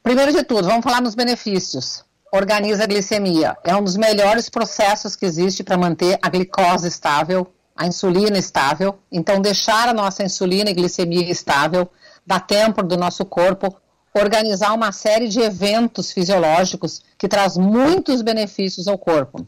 Primeiro 0.02 0.32
de 0.32 0.42
tudo, 0.44 0.66
vamos 0.66 0.82
falar 0.82 1.02
nos 1.02 1.14
benefícios 1.14 2.07
organiza 2.32 2.84
a 2.84 2.86
glicemia. 2.86 3.56
É 3.64 3.74
um 3.74 3.82
dos 3.82 3.96
melhores 3.96 4.48
processos 4.48 5.16
que 5.16 5.26
existe 5.26 5.62
para 5.62 5.78
manter 5.78 6.18
a 6.22 6.28
glicose 6.28 6.86
estável, 6.86 7.52
a 7.76 7.86
insulina 7.86 8.38
estável. 8.38 8.98
Então, 9.10 9.40
deixar 9.40 9.88
a 9.88 9.94
nossa 9.94 10.22
insulina 10.22 10.70
e 10.70 10.74
glicemia 10.74 11.30
estável, 11.30 11.90
dá 12.26 12.38
tempo 12.38 12.82
do 12.82 12.96
nosso 12.96 13.24
corpo 13.24 13.74
organizar 14.14 14.72
uma 14.72 14.90
série 14.90 15.28
de 15.28 15.40
eventos 15.40 16.12
fisiológicos 16.12 17.02
que 17.16 17.28
traz 17.28 17.56
muitos 17.56 18.22
benefícios 18.22 18.88
ao 18.88 18.98
corpo. 18.98 19.46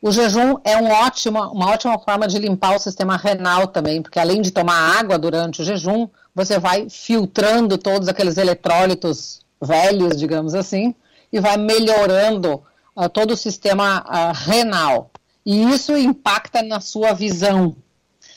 O 0.00 0.12
jejum 0.12 0.56
é 0.64 0.76
um 0.76 0.88
ótimo, 0.88 1.40
uma 1.50 1.70
ótima 1.70 1.98
forma 1.98 2.28
de 2.28 2.38
limpar 2.38 2.76
o 2.76 2.78
sistema 2.78 3.16
renal 3.16 3.66
também, 3.66 4.00
porque 4.00 4.20
além 4.20 4.40
de 4.40 4.52
tomar 4.52 4.98
água 4.98 5.18
durante 5.18 5.60
o 5.60 5.64
jejum, 5.64 6.08
você 6.34 6.58
vai 6.58 6.88
filtrando 6.88 7.76
todos 7.76 8.08
aqueles 8.08 8.38
eletrólitos 8.38 9.40
velhos, 9.60 10.16
digamos 10.16 10.54
assim, 10.54 10.94
e 11.32 11.40
vai 11.40 11.56
melhorando 11.56 12.62
uh, 12.96 13.08
todo 13.08 13.32
o 13.32 13.36
sistema 13.36 14.00
uh, 14.00 14.32
renal. 14.32 15.10
E 15.44 15.62
isso 15.70 15.96
impacta 15.96 16.62
na 16.62 16.80
sua 16.80 17.12
visão. 17.12 17.76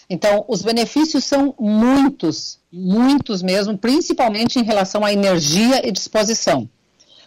Então, 0.10 0.44
os 0.48 0.62
benefícios 0.62 1.24
são 1.24 1.56
muitos, 1.60 2.60
muitos 2.72 3.42
mesmo, 3.42 3.78
principalmente 3.78 4.60
em 4.60 4.64
relação 4.64 5.06
à 5.06 5.14
energia 5.14 5.88
e 5.88 5.92
disposição. 5.92 6.70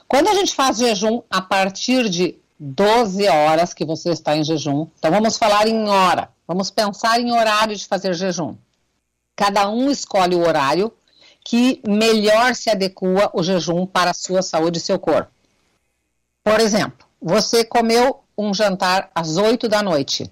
Quando 0.07 0.29
a 0.29 0.35
gente 0.35 0.55
faz 0.55 0.79
jejum 0.79 1.23
a 1.31 1.41
partir 1.41 2.09
de 2.09 2.37
12 2.59 3.27
horas 3.27 3.73
que 3.73 3.85
você 3.85 4.11
está 4.11 4.37
em 4.37 4.45
jejum, 4.45 4.87
então 4.99 5.11
vamos 5.11 5.37
falar 5.37 5.67
em 5.67 5.89
hora, 5.89 6.29
vamos 6.47 6.71
pensar 6.71 7.19
em 7.19 7.33
horário 7.33 7.75
de 7.75 7.87
fazer 7.87 8.15
jejum. 8.15 8.55
Cada 9.35 9.69
um 9.69 9.91
escolhe 9.91 10.37
o 10.37 10.47
horário 10.47 10.93
que 11.45 11.81
melhor 11.87 12.55
se 12.55 12.71
adequa 12.71 13.31
o 13.33 13.43
jejum 13.43 13.87
para 13.87 14.11
a 14.11 14.15
sua 14.15 14.41
saúde 14.41 14.79
e 14.79 14.81
seu 14.81 14.99
corpo. 14.99 15.34
Por 16.45 16.61
exemplo, 16.61 17.07
você 17.21 17.65
comeu 17.65 18.23
um 18.37 18.53
jantar 18.53 19.11
às 19.15 19.39
8 19.39 19.67
da 19.67 19.83
noite. 19.83 20.31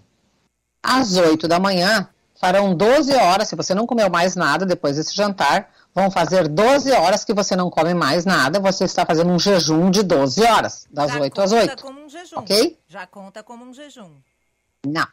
Às 0.82 1.16
8 1.16 1.48
da 1.48 1.58
manhã, 1.58 2.06
farão 2.38 2.74
12 2.74 3.14
horas, 3.14 3.48
se 3.48 3.56
você 3.56 3.74
não 3.74 3.86
comeu 3.86 4.10
mais 4.10 4.36
nada 4.36 4.66
depois 4.66 4.96
desse 4.96 5.14
jantar, 5.16 5.70
vão 5.94 6.10
fazer 6.10 6.48
12 6.48 6.92
horas 6.92 7.24
que 7.24 7.32
você 7.32 7.56
não 7.56 7.70
come 7.70 7.94
mais 7.94 8.26
nada, 8.26 8.60
você 8.60 8.84
está 8.84 9.06
fazendo 9.06 9.30
um 9.30 9.38
jejum 9.38 9.90
de 9.90 10.02
12 10.02 10.42
horas, 10.42 10.86
das 10.90 11.12
Já 11.12 11.20
8 11.20 11.40
às 11.40 11.50
conta 11.50 11.62
8. 11.62 11.82
como 11.82 12.04
um 12.04 12.08
jejum. 12.08 12.38
Ok? 12.38 12.78
Já 12.86 13.06
conta 13.06 13.42
como 13.42 13.64
um 13.64 13.72
jejum. 13.72 14.10
Não. 14.86 15.06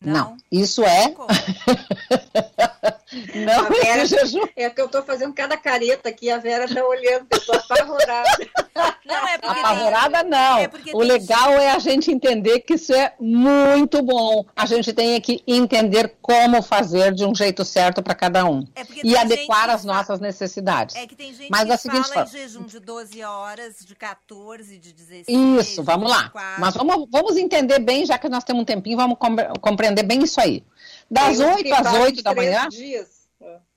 Não? 0.00 0.30
Não. 0.30 0.36
Isso 0.50 0.82
é. 0.82 1.14
Não 3.34 3.66
A 3.66 3.68
Vera- 3.68 4.02
é 4.02 4.06
jejum. 4.06 4.42
É 4.56 4.70
que 4.70 4.80
eu 4.80 4.88
tô 4.88 5.02
fazendo 5.02 5.32
cada 5.34 5.56
careta 5.56 6.08
aqui, 6.08 6.30
a 6.30 6.38
Vera 6.38 6.66
tá 6.72 6.84
olhando, 6.84 7.26
eu 7.30 7.40
tô 7.44 7.52
apavorada. 7.52 8.30
Não, 9.04 9.28
é 9.28 9.38
porque 9.38 9.60
Apavorada 9.60 10.22
não. 10.24 10.58
é 10.58 10.66
porque 10.66 10.90
o 10.94 10.98
tem 10.98 11.08
legal 11.08 11.50
é 11.52 11.70
a 11.70 11.78
gente 11.78 12.10
entender 12.10 12.60
que 12.60 12.74
isso 12.74 12.92
é 12.92 13.12
muito 13.20 14.02
bom. 14.02 14.44
A 14.56 14.66
gente 14.66 14.92
tem 14.92 15.20
que 15.20 15.42
entender 15.46 16.16
como 16.22 16.60
fazer 16.62 17.12
de 17.12 17.24
um 17.24 17.34
jeito 17.34 17.64
certo 17.64 18.02
para 18.02 18.14
cada 18.14 18.44
um. 18.46 18.66
É 18.74 18.80
e 18.82 19.02
tem 19.02 19.16
adequar 19.16 19.66
fa- 19.66 19.86
nossas 19.86 20.18
necessidades. 20.20 20.96
É 20.96 21.06
que 21.06 21.14
tem 21.14 21.32
gente 21.34 21.50
Mas 21.50 21.62
que 21.62 21.68
da 21.68 21.76
seguinte 21.76 22.08
fala 22.08 22.26
em 22.26 22.30
jejum 22.30 22.62
de 22.64 22.80
12 22.80 23.22
horas, 23.22 23.76
de 23.84 23.94
14, 23.94 24.78
de 24.78 24.92
16. 24.92 25.26
Isso, 25.60 25.82
vamos 25.84 26.10
lá. 26.10 26.22
24. 26.22 26.60
Mas 26.60 26.74
vamos, 26.74 27.06
vamos 27.12 27.36
entender 27.36 27.78
bem, 27.78 28.04
já 28.06 28.18
que 28.18 28.28
nós 28.28 28.42
temos 28.42 28.62
um 28.62 28.64
tempinho, 28.64 28.96
vamos 28.96 29.18
compre- 29.18 29.48
compreender 29.60 30.02
bem 30.02 30.22
isso 30.24 30.40
aí. 30.40 30.64
Das 31.10 31.36
Tem 31.38 31.46
uns 31.46 31.54
8 31.54 31.62
que 31.64 31.72
às 31.72 31.78
fazem 31.78 32.00
8 32.00 32.22
da 32.22 32.34
manhã, 32.34 32.68
dias. 32.68 33.08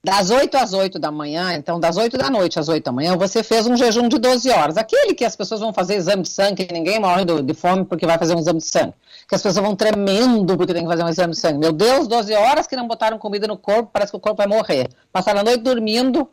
das 0.02 0.30
8 0.30 0.56
às 0.56 0.72
8 0.72 0.98
da 0.98 1.10
manhã, 1.10 1.54
então 1.54 1.78
das 1.78 1.96
8 1.96 2.16
da 2.16 2.30
noite 2.30 2.58
às 2.58 2.68
8 2.68 2.84
da 2.84 2.92
manhã, 2.92 3.16
você 3.16 3.42
fez 3.42 3.66
um 3.66 3.76
jejum 3.76 4.08
de 4.08 4.18
12 4.18 4.50
horas. 4.50 4.76
Aquele 4.76 5.14
que 5.14 5.24
as 5.24 5.36
pessoas 5.36 5.60
vão 5.60 5.72
fazer 5.72 5.96
exame 5.96 6.22
de 6.22 6.30
sangue, 6.30 6.66
que 6.66 6.72
ninguém 6.72 6.98
morre 6.98 7.24
de 7.24 7.54
fome 7.54 7.84
porque 7.84 8.06
vai 8.06 8.18
fazer 8.18 8.34
um 8.34 8.38
exame 8.38 8.58
de 8.58 8.66
sangue. 8.66 8.94
Que 9.28 9.34
as 9.34 9.42
pessoas 9.42 9.64
vão 9.64 9.76
tremendo 9.76 10.56
porque 10.56 10.72
tem 10.72 10.82
que 10.82 10.88
fazer 10.88 11.04
um 11.04 11.08
exame 11.08 11.34
de 11.34 11.38
sangue. 11.40 11.58
Meu 11.58 11.72
Deus, 11.72 12.08
12 12.08 12.32
horas 12.34 12.66
que 12.66 12.76
não 12.76 12.88
botaram 12.88 13.18
comida 13.18 13.46
no 13.46 13.58
corpo, 13.58 13.90
parece 13.92 14.10
que 14.10 14.16
o 14.16 14.20
corpo 14.20 14.38
vai 14.38 14.46
morrer. 14.46 14.88
Passaram 15.12 15.40
a 15.40 15.44
noite 15.44 15.60
dormindo, 15.62 16.28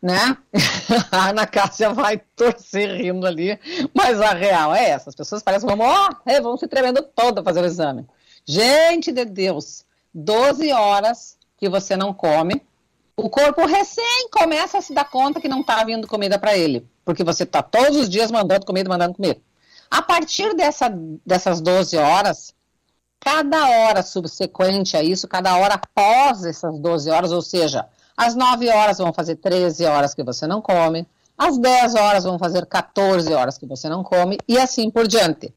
né? 0.00 0.36
A 1.10 1.30
Ana 1.30 1.46
Cássia 1.46 1.90
vai 1.92 2.18
torcer 2.36 2.90
rindo 2.96 3.26
ali, 3.26 3.58
mas 3.92 4.20
a 4.20 4.32
real 4.32 4.72
é 4.74 4.90
essa. 4.90 5.10
As 5.10 5.16
pessoas 5.16 5.42
parecem 5.42 5.68
que 5.68 5.74
vão 5.74 5.84
morrer, 5.86 6.40
vão 6.40 6.56
se 6.56 6.68
tremendo 6.68 7.02
toda 7.02 7.42
fazer 7.42 7.60
o 7.60 7.66
exame. 7.66 8.06
Gente 8.46 9.10
de 9.12 9.24
Deus, 9.24 9.84
12 10.14 10.72
horas 10.72 11.36
que 11.56 11.68
você 11.68 11.96
não 11.96 12.14
come, 12.14 12.62
o 13.16 13.28
corpo 13.28 13.66
recém 13.66 14.28
começa 14.30 14.78
a 14.78 14.80
se 14.80 14.94
dar 14.94 15.10
conta 15.10 15.40
que 15.40 15.48
não 15.48 15.60
está 15.60 15.82
vindo 15.82 16.06
comida 16.06 16.38
para 16.38 16.56
ele, 16.56 16.86
porque 17.04 17.24
você 17.24 17.42
está 17.42 17.62
todos 17.62 17.96
os 17.96 18.08
dias 18.08 18.30
mandando 18.30 18.64
comida, 18.64 18.88
mandando 18.88 19.14
comida. 19.14 19.40
A 19.90 20.02
partir 20.02 20.54
dessa, 20.54 20.88
dessas 21.26 21.60
12 21.60 21.96
horas, 21.96 22.54
cada 23.18 23.68
hora 23.68 24.02
subsequente 24.02 24.96
a 24.96 25.02
isso, 25.02 25.26
cada 25.26 25.56
hora 25.56 25.74
após 25.74 26.44
essas 26.44 26.78
12 26.78 27.10
horas, 27.10 27.32
ou 27.32 27.42
seja, 27.42 27.88
às 28.16 28.34
9 28.34 28.68
horas 28.68 28.98
vão 28.98 29.12
fazer 29.12 29.36
13 29.36 29.84
horas 29.84 30.14
que 30.14 30.22
você 30.22 30.46
não 30.46 30.62
come, 30.62 31.06
às 31.36 31.58
10 31.58 31.94
horas 31.94 32.24
vão 32.24 32.38
fazer 32.38 32.66
14 32.66 33.32
horas 33.32 33.58
que 33.58 33.66
você 33.66 33.88
não 33.88 34.04
come, 34.04 34.38
e 34.46 34.58
assim 34.58 34.90
por 34.90 35.06
diante. 35.06 35.52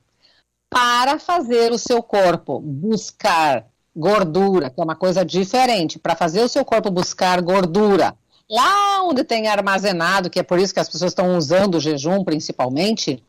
Para 0.70 1.20
fazer 1.20 1.72
o 1.72 1.78
seu 1.78 2.02
corpo 2.02 2.60
buscar 2.60 3.66
gordura, 3.96 4.70
que 4.70 4.80
é 4.80 4.84
uma 4.84 4.96
coisa 4.96 5.26
diferente, 5.26 6.00
para 6.00 6.16
fazer 6.16 6.42
o 6.42 6.50
seu 6.50 6.64
corpo 6.64 6.90
buscar 6.90 7.42
gordura, 7.42 8.16
lá 8.50 9.04
onde 9.04 9.24
tem 9.24 9.48
armazenado, 9.48 10.30
que 10.30 10.40
é 10.40 10.44
por 10.44 10.60
isso 10.60 10.74
que 10.74 10.80
as 10.80 10.90
pessoas 10.90 11.12
estão 11.12 11.38
usando 11.38 11.76
o 11.76 11.80
jejum 11.80 12.24
principalmente, 12.24 13.24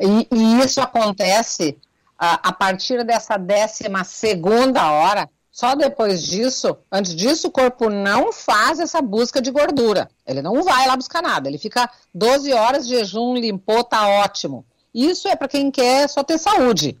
e, 0.00 0.28
e 0.30 0.60
isso 0.60 0.80
acontece 0.80 1.76
a, 2.18 2.48
a 2.48 2.52
partir 2.52 3.04
dessa 3.04 3.36
décima 3.36 4.04
segunda 4.04 4.90
hora. 4.90 5.28
Só 5.50 5.74
depois 5.74 6.22
disso, 6.22 6.76
antes 6.92 7.14
disso, 7.14 7.48
o 7.48 7.50
corpo 7.50 7.88
não 7.88 8.30
faz 8.30 8.78
essa 8.78 9.00
busca 9.00 9.40
de 9.40 9.50
gordura. 9.50 10.10
Ele 10.26 10.42
não 10.42 10.62
vai 10.62 10.86
lá 10.86 10.94
buscar 10.94 11.22
nada. 11.22 11.48
Ele 11.48 11.56
fica 11.56 11.88
12 12.14 12.52
horas 12.52 12.86
de 12.86 12.94
jejum, 12.94 13.34
limpou, 13.34 13.82
tá 13.82 14.06
ótimo. 14.06 14.66
Isso 14.92 15.28
é 15.28 15.34
para 15.34 15.48
quem 15.48 15.70
quer 15.70 16.08
só 16.10 16.22
ter 16.22 16.36
saúde. 16.36 16.98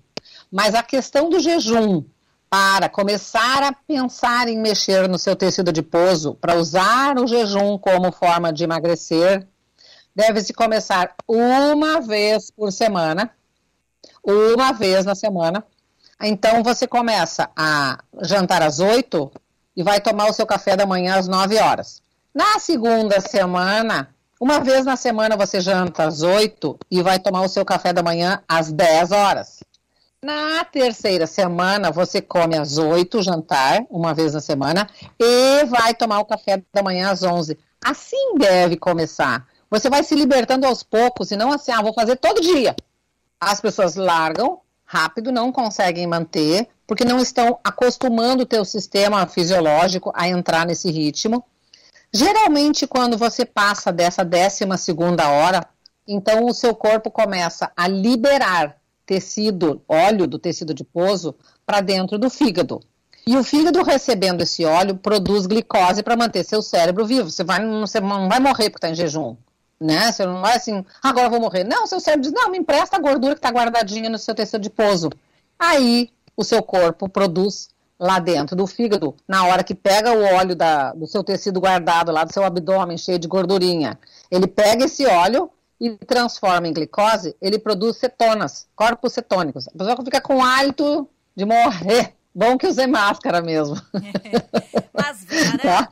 Mas 0.50 0.74
a 0.74 0.82
questão 0.82 1.28
do 1.28 1.38
jejum, 1.38 2.02
para 2.48 2.88
começar 2.88 3.62
a 3.62 3.72
pensar 3.72 4.48
em 4.48 4.58
mexer 4.58 5.08
no 5.08 5.18
seu 5.18 5.34
tecido 5.34 5.70
adiposo, 5.70 6.34
para 6.34 6.54
usar 6.54 7.18
o 7.18 7.26
jejum 7.26 7.76
como 7.78 8.12
forma 8.12 8.52
de 8.52 8.64
emagrecer, 8.64 9.46
deve-se 10.14 10.52
começar 10.52 11.14
uma 11.28 12.00
vez 12.00 12.50
por 12.50 12.72
semana, 12.72 13.30
uma 14.24 14.72
vez 14.72 15.04
na 15.04 15.14
semana. 15.14 15.64
Então 16.22 16.62
você 16.62 16.86
começa 16.86 17.50
a 17.56 17.98
jantar 18.22 18.62
às 18.62 18.78
8 18.78 19.30
e 19.76 19.82
vai 19.82 20.00
tomar 20.00 20.30
o 20.30 20.32
seu 20.32 20.46
café 20.46 20.74
da 20.76 20.86
manhã 20.86 21.16
às 21.16 21.28
9 21.28 21.58
horas. 21.58 22.00
Na 22.34 22.58
segunda 22.58 23.20
semana, 23.20 24.08
uma 24.40 24.60
vez 24.60 24.84
na 24.84 24.96
semana 24.96 25.36
você 25.36 25.60
janta 25.60 26.04
às 26.04 26.22
8 26.22 26.78
e 26.90 27.02
vai 27.02 27.18
tomar 27.18 27.42
o 27.42 27.48
seu 27.48 27.64
café 27.64 27.92
da 27.92 28.02
manhã 28.02 28.42
às 28.48 28.72
10 28.72 29.12
horas. 29.12 29.60
Na 30.24 30.64
terceira 30.64 31.26
semana, 31.26 31.90
você 31.90 32.22
come 32.22 32.56
às 32.56 32.78
8, 32.78 33.22
jantar, 33.22 33.84
uma 33.90 34.14
vez 34.14 34.32
na 34.32 34.40
semana, 34.40 34.88
e 35.18 35.64
vai 35.66 35.94
tomar 35.94 36.20
o 36.20 36.24
café 36.24 36.62
da 36.72 36.82
manhã 36.82 37.10
às 37.10 37.22
11. 37.22 37.58
Assim 37.84 38.36
deve 38.38 38.76
começar. 38.76 39.46
Você 39.70 39.90
vai 39.90 40.02
se 40.02 40.14
libertando 40.14 40.66
aos 40.66 40.82
poucos 40.82 41.30
e 41.30 41.36
não 41.36 41.52
assim, 41.52 41.70
ah, 41.70 41.82
vou 41.82 41.92
fazer 41.92 42.16
todo 42.16 42.40
dia. 42.40 42.74
As 43.38 43.60
pessoas 43.60 43.94
largam 43.94 44.60
rápido, 44.84 45.30
não 45.30 45.52
conseguem 45.52 46.06
manter, 46.06 46.68
porque 46.86 47.04
não 47.04 47.18
estão 47.18 47.58
acostumando 47.62 48.44
o 48.44 48.46
teu 48.46 48.64
sistema 48.64 49.26
fisiológico 49.26 50.12
a 50.14 50.28
entrar 50.28 50.64
nesse 50.64 50.90
ritmo. 50.90 51.44
Geralmente, 52.12 52.86
quando 52.86 53.18
você 53.18 53.44
passa 53.44 53.92
dessa 53.92 54.24
décima 54.24 54.78
segunda 54.78 55.28
hora, 55.28 55.68
então 56.08 56.46
o 56.46 56.54
seu 56.54 56.74
corpo 56.74 57.10
começa 57.10 57.70
a 57.76 57.86
liberar 57.86 58.76
tecido, 59.06 59.80
óleo 59.88 60.26
do 60.26 60.38
tecido 60.38 60.72
adiposo 60.72 61.34
para 61.64 61.80
dentro 61.80 62.18
do 62.18 62.28
fígado. 62.28 62.80
E 63.26 63.36
o 63.36 63.42
fígado 63.42 63.82
recebendo 63.82 64.42
esse 64.42 64.64
óleo 64.64 64.96
produz 64.96 65.46
glicose 65.46 66.02
para 66.02 66.16
manter 66.16 66.44
seu 66.44 66.60
cérebro 66.60 67.06
vivo. 67.06 67.30
Você, 67.30 67.42
vai, 67.42 67.64
você 67.80 68.00
não 68.00 68.28
vai 68.28 68.38
morrer 68.38 68.70
porque 68.70 68.86
está 68.86 68.90
em 68.90 68.94
jejum. 68.94 69.36
Né? 69.80 70.12
Você 70.12 70.24
não 70.24 70.40
vai 70.40 70.56
assim, 70.56 70.84
agora 71.02 71.28
vou 71.28 71.40
morrer. 71.40 71.64
Não, 71.64 71.86
seu 71.86 72.00
cérebro 72.00 72.22
diz, 72.22 72.32
não, 72.32 72.50
me 72.50 72.58
empresta 72.58 72.96
a 72.96 73.00
gordura 73.00 73.34
que 73.34 73.38
está 73.38 73.50
guardadinha 73.50 74.08
no 74.08 74.18
seu 74.18 74.34
tecido 74.34 74.56
adiposo. 74.56 75.10
Aí 75.58 76.10
o 76.36 76.44
seu 76.44 76.62
corpo 76.62 77.08
produz 77.08 77.68
lá 77.98 78.18
dentro 78.18 78.54
do 78.54 78.66
fígado, 78.66 79.14
na 79.26 79.46
hora 79.46 79.64
que 79.64 79.74
pega 79.74 80.12
o 80.12 80.22
óleo 80.22 80.54
da, 80.54 80.92
do 80.92 81.06
seu 81.06 81.24
tecido 81.24 81.60
guardado 81.60 82.12
lá 82.12 82.24
do 82.24 82.32
seu 82.32 82.44
abdômen 82.44 82.98
cheio 82.98 83.18
de 83.18 83.26
gordurinha. 83.26 83.98
Ele 84.30 84.46
pega 84.46 84.84
esse 84.84 85.06
óleo 85.06 85.50
e 85.80 85.90
transforma 85.98 86.66
em 86.68 86.72
glicose, 86.72 87.36
ele 87.40 87.58
produz 87.58 87.96
cetonas, 87.98 88.66
corpos 88.74 89.12
cetônicos. 89.12 89.68
A 89.68 89.72
pessoa 89.72 89.96
fica 90.04 90.20
com 90.20 90.42
hálito 90.44 91.08
de 91.34 91.44
morrer. 91.44 92.14
Bom 92.34 92.56
que 92.58 92.66
usei 92.66 92.86
máscara 92.86 93.40
mesmo. 93.40 93.76
Mas, 94.92 95.24
Vera, 95.24 95.58
Tá? 95.58 95.88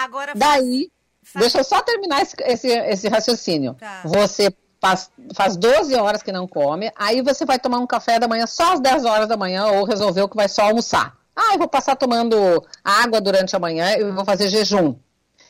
agora 0.00 0.32
Daí, 0.34 0.90
faz- 1.22 1.42
deixa 1.44 1.58
eu 1.58 1.64
só 1.64 1.80
terminar 1.82 2.22
esse, 2.22 2.34
esse, 2.40 2.68
esse 2.68 3.08
raciocínio. 3.08 3.74
Tá. 3.74 4.02
Você 4.04 4.54
faz, 4.80 5.10
faz 5.34 5.56
12 5.56 5.94
horas 5.94 6.22
que 6.22 6.32
não 6.32 6.46
come, 6.46 6.90
aí 6.96 7.22
você 7.22 7.44
vai 7.44 7.58
tomar 7.58 7.78
um 7.78 7.86
café 7.86 8.18
da 8.18 8.28
manhã 8.28 8.46
só 8.46 8.74
às 8.74 8.80
10 8.80 9.04
horas 9.04 9.28
da 9.28 9.36
manhã 9.36 9.66
ou 9.66 9.84
resolveu 9.84 10.28
que 10.28 10.36
vai 10.36 10.48
só 10.48 10.62
almoçar. 10.62 11.16
Ah, 11.36 11.54
eu 11.54 11.58
vou 11.58 11.68
passar 11.68 11.96
tomando 11.96 12.36
água 12.84 13.20
durante 13.20 13.56
a 13.56 13.58
manhã 13.58 13.96
e 13.96 14.04
vou 14.12 14.24
fazer 14.24 14.48
jejum. 14.48 14.94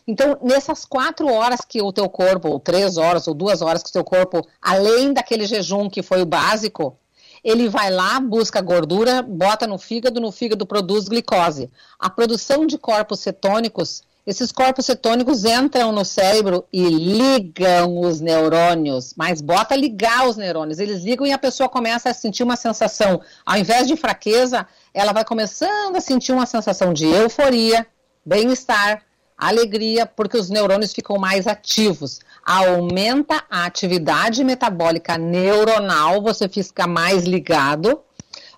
Então, 0.07 0.39
nessas 0.43 0.85
quatro 0.85 1.33
horas 1.33 1.61
que 1.67 1.81
o 1.81 1.93
teu 1.93 2.09
corpo, 2.09 2.49
ou 2.49 2.61
três 2.61 2.97
horas, 2.99 3.27
ou 3.27 3.35
duas 3.35 3.63
horas 3.63 3.83
que 3.83 3.89
o 3.89 3.93
teu 3.93 4.05
corpo, 4.05 4.47
além 4.61 5.13
daquele 5.13 5.47
jejum 5.47 5.89
que 5.89 6.03
foi 6.03 6.21
o 6.21 6.27
básico, 6.27 6.99
ele 7.43 7.69
vai 7.69 7.91
lá, 7.91 8.21
busca 8.21 8.61
gordura, 8.61 9.23
bota 9.23 9.67
no 9.67 9.79
fígado, 9.79 10.21
no 10.21 10.33
fígado 10.33 10.67
produz 10.67 11.09
glicose. 11.09 11.71
A 11.99 12.09
produção 12.09 12.67
de 12.67 12.79
corpos 12.79 13.21
cetônicos 13.21 14.03
Esses 14.27 14.51
corpos 14.51 14.87
cetônicos 14.87 15.45
entram 15.45 15.93
no 15.93 16.03
cérebro 16.03 16.65
e 16.73 16.83
ligam 16.89 18.01
os 18.01 18.23
neurônios, 18.23 19.13
mas 19.19 19.43
bota 19.43 19.77
ligar 19.77 20.27
os 20.27 20.37
neurônios. 20.39 20.79
Eles 20.79 21.03
ligam 21.03 21.27
e 21.27 21.33
a 21.33 21.39
pessoa 21.39 21.69
começa 21.69 22.09
a 22.09 22.15
sentir 22.15 22.43
uma 22.43 22.57
sensação, 22.57 23.21
ao 23.45 23.59
invés 23.59 23.87
de 23.87 23.97
fraqueza, 23.97 24.67
ela 24.95 25.13
vai 25.13 25.25
começando 25.27 25.97
a 25.97 26.01
sentir 26.01 26.33
uma 26.33 26.47
sensação 26.47 26.95
de 26.95 27.05
euforia, 27.05 27.87
bem-estar, 28.25 29.03
alegria, 29.37 30.07
porque 30.07 30.37
os 30.37 30.49
neurônios 30.49 30.93
ficam 30.93 31.19
mais 31.19 31.47
ativos. 31.47 32.21
Aumenta 32.45 33.45
a 33.51 33.65
atividade 33.65 34.45
metabólica 34.45 35.19
neuronal, 35.19 36.23
você 36.23 36.49
fica 36.49 36.87
mais 36.87 37.25
ligado 37.25 38.01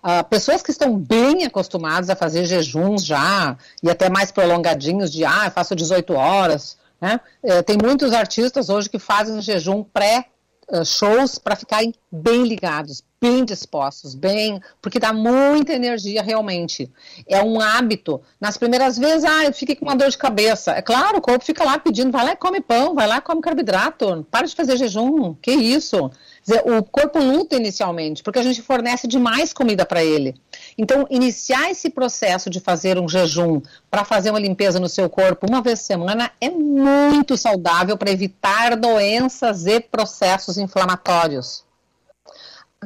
Uh, 0.07 0.23
pessoas 0.29 0.63
que 0.63 0.71
estão 0.71 0.97
bem 0.97 1.45
acostumadas 1.45 2.09
a 2.09 2.15
fazer 2.15 2.45
jejuns 2.45 3.05
já, 3.05 3.57
e 3.83 3.91
até 3.91 4.09
mais 4.09 4.31
prolongadinhos, 4.31 5.11
de 5.11 5.25
ah, 5.25 5.47
eu 5.47 5.51
faço 5.51 5.75
18 5.75 6.13
horas. 6.13 6.79
Né? 7.01 7.19
É, 7.43 7.61
tem 7.61 7.77
muitos 7.77 8.13
artistas 8.13 8.69
hoje 8.69 8.89
que 8.89 9.01
fazem 9.01 9.43
jejum 9.43 9.83
pré-shows 9.83 11.39
para 11.39 11.57
ficarem 11.57 11.93
bem 12.11 12.45
ligados, 12.45 13.03
bem 13.21 13.45
dispostos, 13.45 14.15
bem, 14.15 14.61
porque 14.81 14.99
dá 14.99 15.13
muita 15.13 15.73
energia 15.73 16.23
realmente. 16.23 16.91
É 17.27 17.43
um 17.43 17.61
hábito. 17.61 18.21
Nas 18.41 18.57
primeiras 18.57 18.99
vezes, 18.99 19.25
ah, 19.25 19.45
eu 19.45 19.53
fiquei 19.53 19.75
com 19.75 19.87
uma 19.87 19.97
dor 19.97 20.11
de 20.11 20.19
cabeça. 20.19 20.73
É 20.73 20.83
claro, 20.83 21.19
o 21.19 21.21
corpo 21.21 21.45
fica 21.45 21.65
lá 21.65 21.79
pedindo, 21.79 22.13
vai 22.13 22.25
lá 22.25 22.33
e 22.33 22.37
come 22.37 22.61
pão, 22.61 22.95
vai 22.95 23.07
lá 23.07 23.19
e 23.19 23.21
come 23.21 23.41
carboidrato, 23.41 24.27
para 24.31 24.47
de 24.47 24.55
fazer 24.55 24.77
jejum, 24.77 25.35
que 25.35 25.53
isso? 25.53 26.11
dizer, 26.47 26.63
o 26.65 26.83
corpo 26.85 27.19
luta 27.19 27.57
inicialmente, 27.57 28.23
porque 28.23 28.39
a 28.39 28.43
gente 28.43 28.63
fornece 28.63 29.09
demais 29.09 29.53
comida 29.53 29.85
para 29.85 30.05
ele. 30.05 30.35
Então, 30.79 31.05
iniciar 31.11 31.71
esse 31.71 31.91
processo 31.91 32.49
de 32.49 32.61
fazer 32.61 32.99
um 32.99 33.09
jejum 33.09 33.61
para 33.91 34.05
fazer 34.05 34.31
uma 34.31 34.39
limpeza 34.39 34.79
no 34.79 34.89
seu 34.89 35.11
corpo 35.11 35.47
uma 35.49 35.61
vez 35.61 35.81
por 35.81 35.87
semana 35.87 36.31
é 36.41 36.49
muito 36.49 37.37
saudável 37.37 37.97
para 37.99 38.13
evitar 38.13 38.77
doenças 38.77 39.67
e 39.67 39.81
processos 39.81 40.57
inflamatórios. 40.57 41.66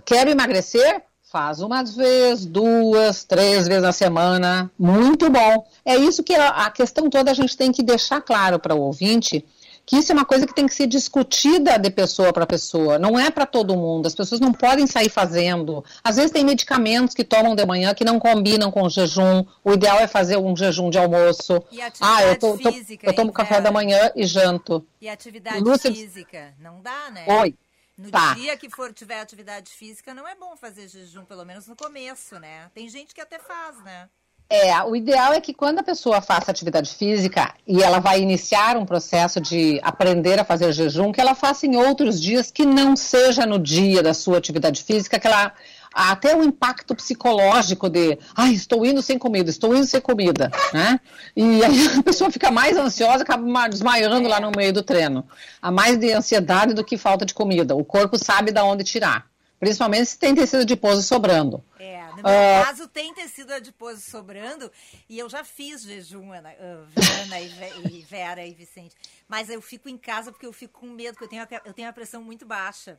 Quero 0.05 0.30
emagrecer? 0.30 1.03
Faz 1.30 1.61
uma 1.61 1.84
vez, 1.84 2.45
duas, 2.45 3.22
três 3.22 3.68
vezes 3.68 3.82
na 3.82 3.93
semana. 3.93 4.70
Muito 4.78 5.30
bom. 5.30 5.64
É 5.84 5.97
isso 5.97 6.24
que 6.24 6.34
a 6.34 6.68
questão 6.70 7.09
toda 7.09 7.30
a 7.30 7.34
gente 7.34 7.57
tem 7.57 7.70
que 7.70 7.82
deixar 7.82 8.20
claro 8.20 8.59
para 8.59 8.74
o 8.74 8.80
ouvinte 8.80 9.45
que 9.91 9.97
isso 9.97 10.12
é 10.12 10.14
uma 10.14 10.24
coisa 10.24 10.47
que 10.47 10.55
tem 10.55 10.66
que 10.66 10.74
ser 10.74 10.86
discutida 10.86 11.76
de 11.76 11.91
pessoa 11.91 12.32
para 12.32 12.47
pessoa, 12.47 12.97
não 12.97 13.18
é 13.18 13.28
para 13.28 13.45
todo 13.45 13.76
mundo. 13.76 14.07
As 14.07 14.14
pessoas 14.14 14.41
não 14.41 14.53
podem 14.53 14.86
sair 14.86 15.09
fazendo. 15.09 15.84
Às 16.05 16.14
vezes 16.14 16.30
tem 16.30 16.45
medicamentos 16.45 17.12
que 17.12 17.24
tomam 17.24 17.57
de 17.57 17.66
manhã 17.66 17.93
que 17.93 18.05
não 18.05 18.20
combinam 18.20 18.70
com 18.70 18.82
o 18.82 18.88
jejum. 18.88 19.45
O 19.64 19.72
ideal 19.72 19.99
é 19.99 20.07
fazer 20.07 20.36
um 20.36 20.57
jejum 20.57 20.91
de 20.91 20.99
almoço. 20.99 21.61
E 21.72 21.82
atividade 21.82 22.22
ah, 22.22 22.24
eu, 22.24 22.38
tô, 22.38 22.57
física, 22.57 23.05
tô, 23.05 23.11
eu 23.11 23.16
tomo 23.16 23.32
café 23.32 23.61
da 23.61 23.72
manhã 23.72 24.12
e 24.14 24.24
janto. 24.26 24.86
E 25.01 25.09
atividade 25.09 25.61
Lúcia... 25.61 25.93
física, 25.93 26.55
não 26.61 26.80
dá, 26.80 27.11
né? 27.11 27.24
Oi. 27.41 27.57
No 28.01 28.11
tá. 28.11 28.32
dia 28.32 28.57
que 28.57 28.70
for 28.70 28.92
tiver 28.94 29.20
atividade 29.20 29.70
física, 29.70 30.14
não 30.14 30.26
é 30.26 30.34
bom 30.34 30.57
fazer 30.57 30.88
jejum, 30.88 31.22
pelo 31.24 31.44
menos 31.44 31.66
no 31.66 31.76
começo, 31.76 32.38
né? 32.38 32.70
Tem 32.74 32.88
gente 32.88 33.14
que 33.14 33.20
até 33.20 33.38
faz, 33.38 33.76
né? 33.84 34.09
É, 34.48 34.82
o 34.82 34.96
ideal 34.96 35.34
é 35.34 35.40
que 35.40 35.53
quando 35.53 35.78
a 35.78 35.82
pessoa 35.82 36.20
faça 36.20 36.51
atividade 36.51 36.92
física 36.94 37.55
e 37.66 37.82
ela 37.82 38.01
vai 38.01 38.20
iniciar 38.20 38.76
um 38.76 38.86
processo 38.86 39.38
de 39.38 39.78
aprender 39.82 40.40
a 40.40 40.44
fazer 40.44 40.72
jejum, 40.72 41.12
que 41.12 41.20
ela 41.20 41.34
faça 41.34 41.66
em 41.66 41.76
outros 41.76 42.20
dias 42.20 42.51
que 42.51 42.64
não 42.64 42.96
seja 42.96 43.46
no 43.46 43.59
dia 43.59 44.03
da 44.03 44.14
sua 44.14 44.38
atividade 44.38 44.82
física, 44.82 45.20
que 45.20 45.26
ela 45.26 45.53
até 45.93 46.36
o 46.36 46.43
impacto 46.43 46.95
psicológico 46.95 47.88
de, 47.88 48.18
ai, 48.34 48.51
ah, 48.51 48.53
estou 48.53 48.86
indo 48.86 49.03
sem 49.03 49.18
comida, 49.18 49.51
estou 49.51 49.74
indo 49.74 49.86
sem 49.86 50.01
comida, 50.01 50.51
né? 50.72 51.01
E 51.36 51.64
aí 51.64 51.86
a 51.99 52.03
pessoa 52.03 52.30
fica 52.30 52.51
mais 52.51 52.76
ansiosa, 52.76 53.22
acaba 53.22 53.68
desmaiando 53.68 54.28
lá 54.28 54.41
no 54.41 54.53
meio 54.57 54.72
do 54.72 54.82
treino. 54.82 55.26
Há 55.61 55.70
mais 55.70 55.99
de 55.99 56.12
ansiedade 56.12 56.74
do 56.74 56.84
que 56.84 56.97
falta 56.97 57.26
de 57.26 57.34
comida. 57.34 57.74
O 57.74 57.84
corpo 57.84 58.16
sabe 58.16 58.53
de 58.53 58.61
onde 58.61 58.84
tirar. 58.84 59.30
Principalmente 59.59 60.07
se 60.07 60.18
tem 60.18 60.34
tecido 60.34 60.62
adiposo 60.62 61.03
sobrando. 61.03 61.62
É, 61.78 62.07
no 62.07 62.14
meu 62.16 62.24
uh, 62.24 62.64
caso 62.64 62.88
tem 62.88 63.12
tecido 63.12 63.53
adiposo 63.53 64.01
sobrando 64.01 64.72
e 65.07 65.18
eu 65.18 65.28
já 65.28 65.45
fiz 65.45 65.82
jejum, 65.82 66.32
Ana, 66.32 66.55
Ana 66.59 67.41
e, 67.41 67.53
e, 67.93 68.03
Vera 68.09 68.47
e 68.47 68.55
Vicente. 68.55 68.97
Mas 69.28 69.51
eu 69.51 69.61
fico 69.61 69.86
em 69.86 69.99
casa 69.99 70.32
porque 70.32 70.47
eu 70.47 70.53
fico 70.53 70.80
com 70.80 70.86
medo, 70.86 71.12
porque 71.12 71.24
eu 71.24 71.28
tenho 71.28 71.43
a, 71.43 71.49
eu 71.66 71.74
tenho 71.74 71.91
a 71.91 71.93
pressão 71.93 72.22
muito 72.22 72.47
baixa. 72.47 72.99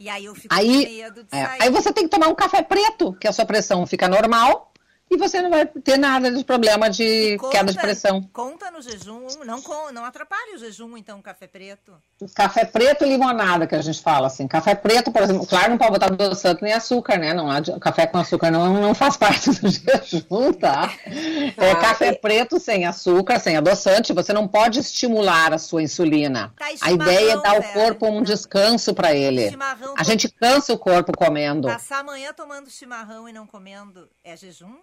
E 0.00 0.08
aí 0.08 0.24
eu 0.24 0.34
fico 0.34 0.54
aí, 0.54 0.86
com 0.86 0.92
medo 0.92 1.24
de 1.24 1.36
é, 1.36 1.44
sair. 1.44 1.62
Aí 1.62 1.70
você 1.70 1.92
tem 1.92 2.04
que 2.04 2.10
tomar 2.10 2.28
um 2.28 2.34
café 2.34 2.62
preto, 2.62 3.12
que 3.14 3.26
a 3.26 3.32
sua 3.32 3.44
pressão 3.44 3.86
fica 3.86 4.08
normal 4.08 4.72
e 5.10 5.16
você 5.16 5.40
não 5.40 5.50
vai 5.50 5.66
ter 5.66 5.96
nada 5.96 6.30
de 6.30 6.44
problema 6.44 6.90
de 6.90 7.36
conta, 7.38 7.56
queda 7.56 7.72
de 7.72 7.78
pressão. 7.78 8.22
Conta 8.32 8.70
no 8.70 8.82
jejum, 8.82 9.26
não, 9.44 9.62
não 9.92 10.04
atrapalha 10.04 10.54
o 10.54 10.58
jejum, 10.58 10.96
então, 10.96 11.22
café 11.22 11.46
preto. 11.46 11.94
Café 12.34 12.64
preto 12.64 13.04
e 13.04 13.08
limonada, 13.08 13.66
que 13.66 13.74
a 13.74 13.80
gente 13.80 14.02
fala 14.02 14.26
assim. 14.26 14.46
Café 14.46 14.74
preto, 14.74 15.10
por 15.10 15.22
exemplo, 15.22 15.46
claro, 15.46 15.70
não 15.70 15.78
pode 15.78 15.92
botar 15.92 16.06
adoçante 16.06 16.62
nem 16.62 16.72
açúcar, 16.72 17.18
né? 17.18 17.32
Não, 17.32 17.48
café 17.80 18.06
com 18.06 18.18
açúcar 18.18 18.50
não, 18.50 18.74
não 18.74 18.94
faz 18.94 19.16
parte 19.16 19.50
do 19.50 19.68
jejum, 19.70 20.52
tá? 20.52 20.92
É 21.56 21.74
café 21.74 22.12
preto 22.12 22.60
sem 22.60 22.86
açúcar, 22.86 23.38
sem 23.38 23.56
adoçante, 23.56 24.12
você 24.12 24.32
não 24.32 24.46
pode 24.46 24.78
estimular 24.78 25.52
a 25.52 25.58
sua 25.58 25.82
insulina. 25.82 26.52
Tá, 26.56 26.66
a 26.80 26.92
ideia 26.92 27.32
é 27.32 27.36
dar 27.36 27.56
ao 27.56 27.62
corpo 27.62 28.06
um 28.06 28.22
descanso 28.22 28.94
para 28.94 29.14
ele. 29.14 29.50
Chimarrão, 29.50 29.94
a 29.96 30.02
gente 30.02 30.28
cansa 30.28 30.72
o 30.72 30.78
corpo 30.78 31.12
comendo. 31.16 31.68
Passar 31.68 32.00
amanhã 32.00 32.32
tomando 32.32 32.70
chimarrão 32.70 33.28
e 33.28 33.32
não 33.32 33.46
comendo 33.46 34.08
é 34.22 34.36
jejum? 34.36 34.76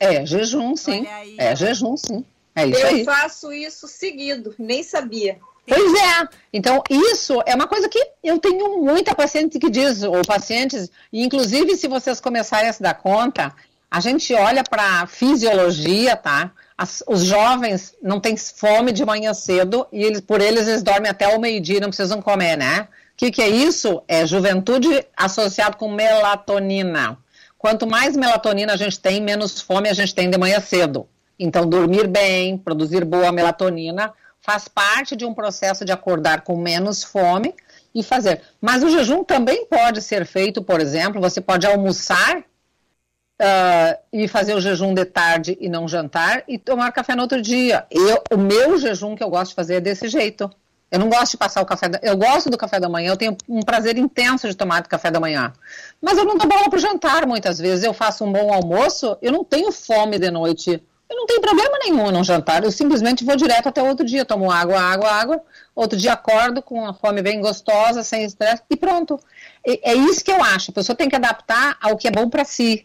É 0.00 0.24
jejum, 0.24 0.76
sim. 0.76 1.06
Aí, 1.06 1.34
é 1.38 1.56
jejum, 1.56 1.96
sim. 1.96 2.24
É 2.54 2.66
isso 2.66 2.80
eu 2.80 2.86
aí. 2.88 3.04
faço 3.04 3.52
isso 3.52 3.86
seguido, 3.86 4.54
nem 4.58 4.82
sabia. 4.82 5.38
Pois 5.66 5.94
é. 5.94 6.28
Então, 6.52 6.82
isso 6.88 7.42
é 7.44 7.54
uma 7.54 7.66
coisa 7.66 7.88
que 7.88 8.02
eu 8.24 8.38
tenho 8.38 8.82
muita 8.82 9.14
paciente 9.14 9.58
que 9.58 9.68
diz, 9.68 10.02
ou 10.02 10.24
pacientes, 10.26 10.90
e 11.12 11.22
inclusive 11.22 11.76
se 11.76 11.86
vocês 11.86 12.20
começarem 12.20 12.70
a 12.70 12.72
se 12.72 12.82
dar 12.82 12.94
conta, 12.94 13.54
a 13.90 14.00
gente 14.00 14.32
olha 14.34 14.64
para 14.64 15.02
a 15.02 15.06
fisiologia, 15.06 16.16
tá? 16.16 16.50
As, 16.76 17.02
os 17.06 17.24
jovens 17.24 17.94
não 18.02 18.20
têm 18.20 18.36
fome 18.36 18.92
de 18.92 19.04
manhã 19.04 19.34
cedo 19.34 19.86
e 19.92 20.02
eles, 20.02 20.20
por 20.20 20.40
eles 20.40 20.68
eles 20.68 20.82
dormem 20.82 21.10
até 21.10 21.28
o 21.28 21.40
meio-dia 21.40 21.78
e 21.78 21.80
não 21.80 21.88
precisam 21.88 22.22
comer, 22.22 22.56
né? 22.56 22.88
O 23.12 23.16
que, 23.16 23.30
que 23.30 23.42
é 23.42 23.48
isso? 23.48 24.02
É 24.06 24.26
juventude 24.26 25.04
associado 25.16 25.76
com 25.76 25.90
melatonina. 25.90 27.18
Quanto 27.58 27.86
mais 27.86 28.16
melatonina 28.16 28.72
a 28.72 28.76
gente 28.76 29.00
tem, 29.00 29.20
menos 29.20 29.60
fome 29.60 29.88
a 29.88 29.92
gente 29.92 30.14
tem 30.14 30.30
de 30.30 30.38
manhã 30.38 30.60
cedo. 30.60 31.08
Então, 31.38 31.68
dormir 31.68 32.06
bem, 32.06 32.56
produzir 32.56 33.04
boa 33.04 33.32
melatonina, 33.32 34.12
faz 34.40 34.68
parte 34.68 35.16
de 35.16 35.24
um 35.24 35.34
processo 35.34 35.84
de 35.84 35.92
acordar 35.92 36.42
com 36.42 36.56
menos 36.56 37.02
fome 37.02 37.54
e 37.94 38.02
fazer. 38.02 38.42
Mas 38.60 38.82
o 38.82 38.88
jejum 38.88 39.24
também 39.24 39.66
pode 39.66 40.00
ser 40.00 40.24
feito, 40.24 40.62
por 40.62 40.80
exemplo, 40.80 41.20
você 41.20 41.40
pode 41.40 41.66
almoçar 41.66 42.38
uh, 42.38 43.98
e 44.12 44.28
fazer 44.28 44.54
o 44.54 44.60
jejum 44.60 44.94
de 44.94 45.04
tarde 45.04 45.56
e 45.60 45.68
não 45.68 45.88
jantar 45.88 46.44
e 46.46 46.58
tomar 46.58 46.92
café 46.92 47.14
no 47.14 47.22
outro 47.22 47.40
dia. 47.40 47.86
Eu, 47.90 48.22
o 48.32 48.36
meu 48.36 48.78
jejum 48.78 49.14
que 49.14 49.22
eu 49.22 49.30
gosto 49.30 49.50
de 49.50 49.56
fazer 49.56 49.74
é 49.74 49.80
desse 49.80 50.08
jeito. 50.08 50.50
Eu 50.90 50.98
não 50.98 51.08
gosto 51.08 51.32
de 51.32 51.36
passar 51.36 51.60
o 51.60 51.66
café 51.66 51.88
da... 51.88 52.00
Eu 52.02 52.16
gosto 52.16 52.48
do 52.48 52.56
café 52.56 52.80
da 52.80 52.88
manhã, 52.88 53.10
eu 53.10 53.16
tenho 53.16 53.36
um 53.48 53.60
prazer 53.60 53.98
intenso 53.98 54.48
de 54.48 54.54
tomar 54.54 54.82
café 54.86 55.10
da 55.10 55.20
manhã. 55.20 55.52
Mas 56.00 56.16
eu 56.16 56.24
não 56.24 56.36
dou 56.36 56.48
bola 56.48 56.70
para 56.70 56.78
jantar 56.78 57.26
muitas 57.26 57.58
vezes. 57.58 57.84
Eu 57.84 57.92
faço 57.92 58.24
um 58.24 58.32
bom 58.32 58.52
almoço, 58.52 59.16
eu 59.20 59.30
não 59.30 59.44
tenho 59.44 59.70
fome 59.70 60.18
de 60.18 60.30
noite. 60.30 60.82
Eu 61.10 61.16
não 61.16 61.26
tenho 61.26 61.40
problema 61.40 61.78
nenhum 61.78 62.10
no 62.10 62.22
jantar. 62.22 62.62
Eu 62.64 62.70
simplesmente 62.70 63.24
vou 63.24 63.34
direto 63.34 63.68
até 63.68 63.82
outro 63.82 64.04
dia. 64.04 64.24
Tomo 64.26 64.50
água, 64.50 64.78
água, 64.78 65.10
água. 65.10 65.42
Outro 65.74 65.98
dia 65.98 66.12
acordo 66.12 66.60
com 66.60 66.82
uma 66.82 66.92
fome 66.92 67.22
bem 67.22 67.40
gostosa, 67.40 68.02
sem 68.02 68.24
estresse 68.24 68.62
e 68.68 68.76
pronto. 68.76 69.18
É 69.64 69.94
isso 69.94 70.22
que 70.22 70.30
eu 70.30 70.42
acho. 70.42 70.70
A 70.70 70.74
pessoa 70.74 70.94
tem 70.94 71.08
que 71.08 71.16
adaptar 71.16 71.78
ao 71.80 71.96
que 71.96 72.08
é 72.08 72.10
bom 72.10 72.28
para 72.28 72.44
si. 72.44 72.84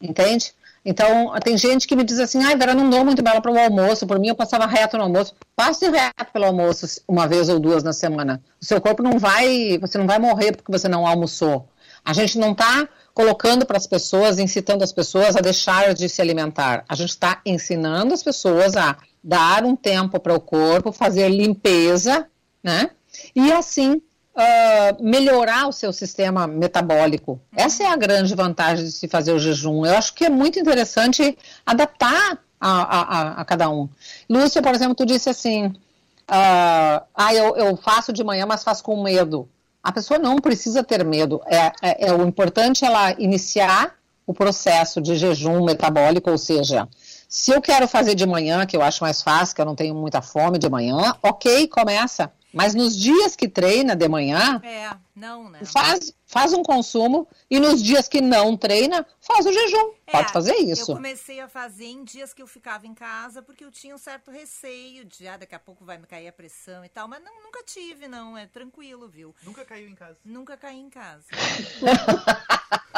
Entende? 0.00 0.52
Então, 0.84 1.32
tem 1.44 1.56
gente 1.58 1.86
que 1.86 1.94
me 1.94 2.04
diz 2.04 2.18
assim, 2.18 2.42
ai, 2.42 2.56
Vera, 2.56 2.74
não 2.74 2.88
dou 2.88 3.04
muito 3.04 3.22
bela 3.22 3.40
para 3.40 3.52
o 3.52 3.58
almoço, 3.58 4.06
por 4.06 4.18
mim 4.18 4.28
eu 4.28 4.34
passava 4.34 4.66
reto 4.66 4.96
no 4.96 5.04
almoço. 5.04 5.34
Passe 5.54 5.88
reto 5.90 6.32
pelo 6.32 6.46
almoço 6.46 7.02
uma 7.06 7.28
vez 7.28 7.48
ou 7.48 7.60
duas 7.60 7.82
na 7.82 7.92
semana. 7.92 8.42
O 8.60 8.64
seu 8.64 8.80
corpo 8.80 9.02
não 9.02 9.18
vai, 9.18 9.78
você 9.78 9.98
não 9.98 10.06
vai 10.06 10.18
morrer 10.18 10.56
porque 10.56 10.72
você 10.72 10.88
não 10.88 11.06
almoçou. 11.06 11.68
A 12.02 12.14
gente 12.14 12.38
não 12.38 12.52
está 12.52 12.88
colocando 13.12 13.66
para 13.66 13.76
as 13.76 13.86
pessoas, 13.86 14.38
incitando 14.38 14.82
as 14.82 14.92
pessoas 14.92 15.36
a 15.36 15.40
deixar 15.40 15.92
de 15.92 16.08
se 16.08 16.22
alimentar. 16.22 16.84
A 16.88 16.94
gente 16.94 17.10
está 17.10 17.40
ensinando 17.44 18.14
as 18.14 18.22
pessoas 18.22 18.74
a 18.74 18.96
dar 19.22 19.64
um 19.64 19.76
tempo 19.76 20.18
para 20.18 20.34
o 20.34 20.40
corpo, 20.40 20.92
fazer 20.92 21.28
limpeza, 21.28 22.26
né? 22.62 22.90
E 23.36 23.52
assim 23.52 24.00
uh, 24.40 25.02
melhorar 25.02 25.68
o 25.68 25.72
seu 25.72 25.92
sistema 25.92 26.46
metabólico. 26.46 27.40
Essa 27.54 27.84
é 27.84 27.86
a 27.86 27.96
grande 27.96 28.34
vantagem 28.34 28.84
de 28.84 28.92
se 28.92 29.06
fazer 29.08 29.32
o 29.32 29.38
jejum. 29.38 29.84
Eu 29.84 29.96
acho 29.96 30.14
que 30.14 30.24
é 30.24 30.30
muito 30.30 30.58
interessante 30.58 31.36
adaptar 31.64 32.38
a, 32.60 32.70
a, 32.70 33.00
a, 33.00 33.40
a 33.40 33.44
cada 33.44 33.68
um. 33.70 33.88
Lúcia, 34.28 34.62
por 34.62 34.74
exemplo, 34.74 34.94
tu 34.94 35.06
disse 35.06 35.28
assim, 35.28 35.66
uh, 35.66 37.02
ah, 37.14 37.34
eu, 37.34 37.56
eu 37.56 37.76
faço 37.76 38.12
de 38.12 38.24
manhã, 38.24 38.46
mas 38.46 38.64
faço 38.64 38.82
com 38.82 39.02
medo. 39.02 39.48
A 39.82 39.92
pessoa 39.92 40.18
não 40.18 40.36
precisa 40.36 40.82
ter 40.82 41.04
medo. 41.04 41.40
É, 41.46 41.72
é, 41.82 42.08
é, 42.08 42.12
o 42.12 42.26
importante 42.26 42.84
é 42.84 42.88
ela 42.88 43.12
iniciar 43.18 43.94
o 44.26 44.34
processo 44.34 45.00
de 45.00 45.16
jejum 45.16 45.64
metabólico, 45.64 46.30
ou 46.30 46.38
seja, 46.38 46.86
Se 47.32 47.52
eu 47.52 47.60
quero 47.60 47.86
fazer 47.86 48.16
de 48.16 48.26
manhã, 48.26 48.66
que 48.66 48.76
eu 48.76 48.82
acho 48.82 49.04
mais 49.04 49.22
fácil, 49.22 49.54
que 49.54 49.60
eu 49.60 49.64
não 49.64 49.76
tenho 49.76 49.94
muita 49.94 50.20
fome 50.20 50.58
de 50.58 50.68
manhã, 50.68 51.14
ok, 51.22 51.68
começa. 51.68 52.30
Mas 52.52 52.74
nos 52.74 52.96
dias 52.96 53.36
que 53.36 53.48
treina 53.48 53.94
de 53.94 54.08
manhã, 54.08 54.60
É, 54.64 54.90
não, 55.14 55.48
né? 55.48 55.60
faz, 55.64 56.12
faz 56.26 56.52
um 56.52 56.62
consumo 56.62 57.28
e 57.50 57.60
nos 57.60 57.82
dias 57.82 58.08
que 58.08 58.20
não 58.20 58.56
treina, 58.56 59.06
faz 59.20 59.46
o 59.46 59.52
jejum. 59.52 59.92
É, 60.06 60.12
Pode 60.12 60.32
fazer 60.32 60.54
Eu 60.54 60.70
isso. 60.70 60.92
comecei 60.94 61.38
a 61.40 61.48
fazer 61.48 61.86
em 61.86 62.02
dias 62.04 62.34
que 62.34 62.42
eu 62.42 62.46
ficava 62.46 62.86
em 62.86 62.94
casa, 62.94 63.40
porque 63.42 63.64
eu 63.64 63.70
tinha 63.70 63.94
um 63.94 63.98
certo 63.98 64.30
receio 64.30 65.04
de, 65.04 65.28
ah, 65.28 65.36
daqui 65.36 65.54
a 65.54 65.58
pouco 65.60 65.84
vai 65.84 65.98
me 65.98 66.06
cair 66.06 66.26
a 66.28 66.32
pressão 66.32 66.84
e 66.84 66.88
tal. 66.88 67.06
Mas 67.06 67.22
não, 67.22 67.42
nunca 67.42 67.62
tive, 67.64 68.08
não. 68.08 68.36
É 68.36 68.46
tranquilo, 68.46 69.08
viu? 69.08 69.34
Nunca 69.44 69.64
caiu 69.64 69.88
em 69.88 69.94
casa. 69.94 70.18
Nunca 70.24 70.56
caí 70.56 70.78
em 70.78 70.90
casa. 70.90 71.24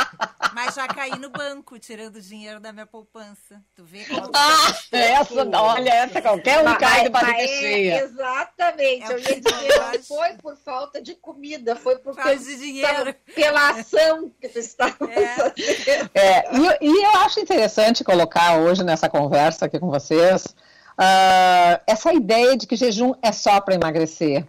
Mas 0.65 0.77
já 0.77 0.87
caí 0.87 1.19
no 1.19 1.29
banco, 1.29 1.77
tirando 1.77 2.21
dinheiro 2.21 2.61
da 2.61 2.73
minha 2.73 2.87
poupança. 2.87 3.61
Tu 3.75 3.85
vê 3.85 4.05
como... 4.05 4.31
Ah, 4.33 4.73
essa, 4.93 5.61
olha, 5.61 5.91
essa 5.91 6.23
qualquer 6.23 6.61
um 6.61 6.65
Mas- 6.65 6.79
cai 6.79 7.03
de 7.03 7.09
barriga 7.09 7.43
é, 7.43 7.47
cheia. 7.49 7.99
Exatamente. 8.05 9.11
É 9.11 9.15
eu 9.15 9.19
ia 9.19 9.25
que 9.25 9.41
dizer, 9.41 9.79
não 9.93 10.03
foi 10.05 10.35
por 10.41 10.57
falta 10.57 11.03
de 11.03 11.17
comida, 11.17 11.75
foi 11.75 11.97
por 11.99 12.15
causa 12.15 12.39
de 12.45 12.57
dinheiro. 12.57 13.13
pela 13.35 13.71
ação 13.71 14.31
que 14.41 14.49
tu 14.49 14.59
estava 14.61 14.95
É. 15.11 15.27
fazendo. 15.27 16.11
É, 16.15 16.45
e, 16.57 16.87
e 16.89 17.05
eu 17.05 17.11
acho 17.23 17.41
interessante 17.41 18.05
colocar 18.05 18.59
hoje 18.59 18.85
nessa 18.85 19.09
conversa 19.09 19.67
aqui 19.67 19.81
com 19.81 19.91
vocês 19.91 20.45
ah, 20.97 21.81
essa 21.89 22.13
ideia 22.13 22.57
de 22.57 22.69
que 22.69 22.77
jejum 22.77 23.15
é 23.21 23.33
só 23.33 23.61
para 23.61 23.75
emagrecer. 23.75 24.47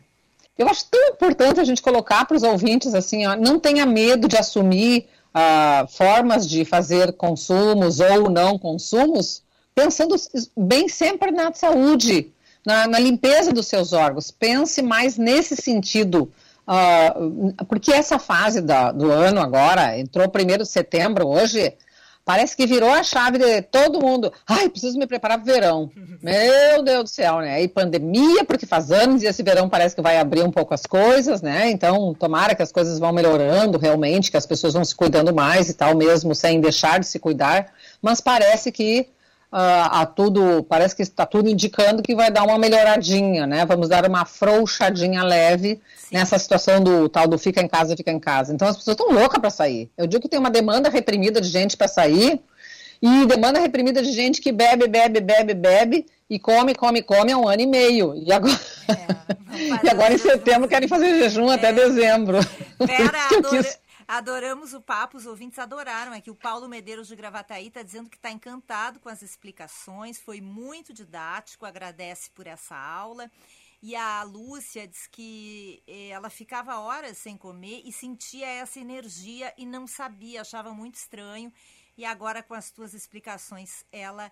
Eu 0.56 0.68
acho 0.70 0.86
tão 0.92 1.10
importante 1.10 1.60
a 1.60 1.64
gente 1.64 1.82
colocar 1.82 2.26
para 2.26 2.38
os 2.38 2.44
ouvintes 2.44 2.94
assim, 2.94 3.26
ó, 3.26 3.36
não 3.36 3.60
tenha 3.60 3.86
medo 3.88 4.28
de 4.28 4.38
assumir 4.38 5.10
formas 5.90 6.48
de 6.48 6.64
fazer 6.66 7.14
consumos 7.14 8.00
ou 8.00 8.30
não 8.30 8.58
consumos, 8.58 9.42
pensando 9.74 10.16
bem 10.56 10.88
sempre 10.88 11.32
na 11.32 11.52
saúde, 11.54 12.32
na, 12.66 12.88
na 12.88 13.00
limpeza 13.00 13.52
dos 13.52 13.68
seus 13.68 13.94
órgãos. 13.94 14.30
Pense 14.32 14.82
mais 14.82 15.18
nesse 15.18 15.56
sentido. 15.56 16.32
ah, 16.66 17.14
porque 17.68 17.92
essa 17.92 18.18
fase 18.18 18.62
da- 18.62 18.92
do 18.94 19.12
ano 19.12 19.42
agora, 19.42 20.00
entrou 20.00 20.30
primeiro 20.30 20.64
de 20.64 20.70
setembro 20.70 21.28
hoje, 21.28 21.74
parece 22.26 22.56
que 22.56 22.66
virou 22.66 22.90
a 22.90 23.04
chave 23.04 23.38
de 23.38 23.62
todo 23.62 24.02
mundo. 24.02 24.32
Ai, 24.48 24.70
preciso 24.70 24.98
me 24.98 25.08
preparar 25.08 25.38
para 25.38 25.44
o 25.44 25.54
verão. 25.54 25.92
Meu 26.22 26.84
Deus 26.84 27.04
do 27.04 27.10
céu, 27.10 27.40
né? 27.40 27.62
E 27.62 27.68
pandemia, 27.68 28.44
porque 28.46 28.66
faz 28.66 28.92
anos 28.92 29.24
e 29.24 29.28
esse 29.28 29.44
verão 29.44 29.70
parece 29.70 29.96
que 29.96 30.02
vai 30.02 30.18
abrir 30.18 30.44
um 30.44 30.52
pouco 30.52 30.74
as 30.74 30.86
coisas, 30.86 31.42
né? 31.42 31.70
Então, 31.70 32.14
tomara 32.14 32.56
que 32.56 32.64
as 32.64 32.72
coisas 32.72 33.00
vão 33.00 33.12
melhorando 33.12 33.78
realmente, 33.78 34.32
que 34.32 34.38
as 34.38 34.46
pessoas 34.46 34.74
vão 34.74 34.84
se 34.84 34.96
cuidando 34.96 35.34
mais 35.34 35.70
e 35.70 35.74
tal, 35.74 35.96
mesmo 35.96 36.34
sem 36.34 36.60
deixar 36.62 37.00
de 37.00 37.06
se 37.06 37.20
cuidar. 37.20 37.74
Mas 38.02 38.22
parece 38.22 38.72
que 38.72 39.08
ah, 39.56 40.02
a 40.02 40.06
tudo, 40.08 40.64
parece 40.64 40.96
que 40.96 41.04
está 41.04 41.28
tudo 41.28 41.48
indicando 41.48 42.02
que 42.02 42.16
vai 42.16 42.32
dar 42.32 42.44
uma 42.44 42.58
melhoradinha, 42.58 43.46
né? 43.46 43.64
Vamos 43.68 43.88
dar 43.88 44.04
uma 44.10 44.24
afrouxadinha 44.24 45.24
leve 45.24 45.80
nessa 46.12 46.40
situação 46.40 46.84
do 46.84 47.08
tal 47.08 47.28
do 47.28 47.38
fica 47.38 47.62
em 47.62 47.68
casa, 47.68 47.96
fica 47.96 48.12
em 48.12 48.20
casa. 48.20 48.52
Então 48.52 48.68
as 48.68 48.76
pessoas 48.78 48.98
estão 48.98 49.14
loucas 49.14 49.40
para 49.40 49.52
sair. 49.52 49.92
Eu 49.96 50.08
digo 50.08 50.24
que 50.24 50.28
tem 50.28 50.40
uma 50.40 50.50
demanda 50.50 50.90
reprimida 50.90 51.40
de 51.40 51.50
gente 51.50 51.78
para 51.78 51.88
sair 51.88 52.42
e 53.00 53.28
demanda 53.28 53.60
reprimida 53.60 54.02
de 54.02 54.12
gente 54.12 54.42
que 54.42 54.52
bebe, 54.52 54.88
bebe, 54.88 55.22
bebe, 55.22 55.54
bebe 55.54 56.06
e 56.28 56.40
come, 56.40 56.74
come, 56.74 57.04
come 57.04 57.32
há 57.32 57.38
um 57.38 57.48
ano 57.48 57.62
e 57.62 57.68
meio. 57.68 58.16
E 58.16 58.34
agora, 58.34 58.60
e 59.84 59.88
agora 59.88 60.16
em 60.16 60.18
setembro 60.18 60.68
querem 60.68 60.88
fazer 60.88 61.20
jejum 61.20 61.52
até 61.52 61.72
dezembro. 61.72 62.40
Vera, 62.80 63.30
adoramos 64.08 64.74
o 64.74 64.82
papo, 64.82 65.18
os 65.18 65.26
ouvintes 65.26 65.60
adoraram. 65.60 66.14
Aqui 66.14 66.30
o 66.30 66.36
Paulo 66.36 66.68
Medeiros 66.68 67.08
de 67.08 67.16
Gravataí 67.16 67.68
está 67.68 67.82
dizendo 67.82 68.10
que 68.10 68.18
está 68.18 68.32
encantado 68.32 69.00
com 69.00 69.10
as 69.10 69.22
explicações, 69.22 70.20
foi 70.20 70.42
muito 70.42 70.94
didático, 70.94 71.66
agradece 71.66 72.30
por 72.32 72.48
essa 72.48 72.76
aula. 72.76 73.30
E 73.82 73.96
a 73.96 74.24
Lúcia 74.24 74.88
diz 74.88 75.08
que 75.08 75.84
eh, 75.86 76.08
ela 76.08 76.30
ficava 76.30 76.80
horas 76.80 77.18
sem 77.18 77.36
comer 77.36 77.82
e 77.84 77.92
sentia 77.92 78.48
essa 78.48 78.80
energia 78.80 79.54
e 79.58 79.66
não 79.66 79.86
sabia, 79.86 80.40
achava 80.42 80.74
muito 80.74 80.96
estranho. 80.96 81.52
E 81.98 82.06
agora, 82.06 82.42
com 82.42 82.54
as 82.54 82.72
tuas 82.72 82.94
explicações, 82.94 83.86
ela 83.92 84.32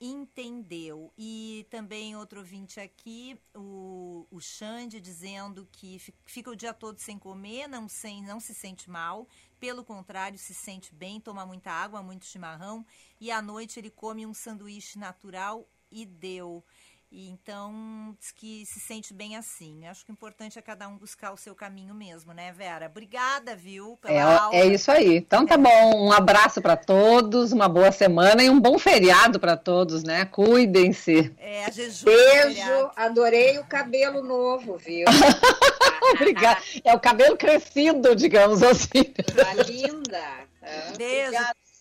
entendeu. 0.00 1.12
E 1.18 1.66
também 1.70 2.16
outro 2.16 2.38
ouvinte 2.40 2.80
aqui, 2.80 3.38
o, 3.54 4.26
o 4.30 4.40
Xande, 4.40 5.00
dizendo 5.00 5.68
que 5.70 5.98
fi- 5.98 6.14
fica 6.24 6.50
o 6.50 6.56
dia 6.56 6.72
todo 6.72 6.98
sem 6.98 7.18
comer, 7.18 7.68
não, 7.68 7.88
sem, 7.88 8.22
não 8.22 8.40
se 8.40 8.54
sente 8.54 8.88
mal, 8.88 9.28
pelo 9.58 9.84
contrário, 9.84 10.38
se 10.38 10.54
sente 10.54 10.94
bem, 10.94 11.20
toma 11.20 11.44
muita 11.44 11.70
água, 11.70 12.02
muito 12.02 12.24
chimarrão, 12.24 12.84
e 13.20 13.30
à 13.30 13.42
noite 13.42 13.78
ele 13.78 13.90
come 13.90 14.26
um 14.26 14.32
sanduíche 14.32 14.98
natural 14.98 15.68
e 15.90 16.06
deu. 16.06 16.64
E 17.12 17.28
então 17.28 18.14
diz 18.20 18.30
que 18.30 18.64
se 18.64 18.78
sente 18.78 19.12
bem 19.12 19.36
assim. 19.36 19.84
Acho 19.86 20.04
que 20.04 20.12
o 20.12 20.14
importante 20.14 20.56
é 20.58 20.62
cada 20.62 20.86
um 20.86 20.96
buscar 20.96 21.32
o 21.32 21.36
seu 21.36 21.56
caminho 21.56 21.92
mesmo, 21.92 22.32
né, 22.32 22.52
Vera? 22.52 22.86
Obrigada, 22.86 23.56
viu, 23.56 23.98
pela 24.00 24.42
aula. 24.42 24.54
É, 24.54 24.60
é 24.60 24.66
isso 24.66 24.92
aí. 24.92 25.16
Então 25.16 25.44
tá 25.44 25.56
bom. 25.56 26.06
Um 26.06 26.12
abraço 26.12 26.62
para 26.62 26.76
todos, 26.76 27.50
uma 27.50 27.68
boa 27.68 27.90
semana 27.90 28.44
e 28.44 28.48
um 28.48 28.60
bom 28.60 28.78
feriado 28.78 29.40
para 29.40 29.56
todos, 29.56 30.04
né? 30.04 30.24
Cuidem-se. 30.24 31.34
É, 31.36 31.64
a 31.64 31.70
jejum. 31.70 32.04
Beijo, 32.04 32.90
adorei 32.94 33.58
o 33.58 33.64
cabelo 33.64 34.22
novo, 34.22 34.76
viu? 34.76 35.06
Obrigada. 36.14 36.62
É 36.84 36.94
o 36.94 37.00
cabelo 37.00 37.36
crescido, 37.36 38.14
digamos 38.14 38.62
assim. 38.62 39.02
Tá 39.34 39.52
linda. 39.54 40.22
Ah, 40.62 40.92
Beijo. 40.96 41.32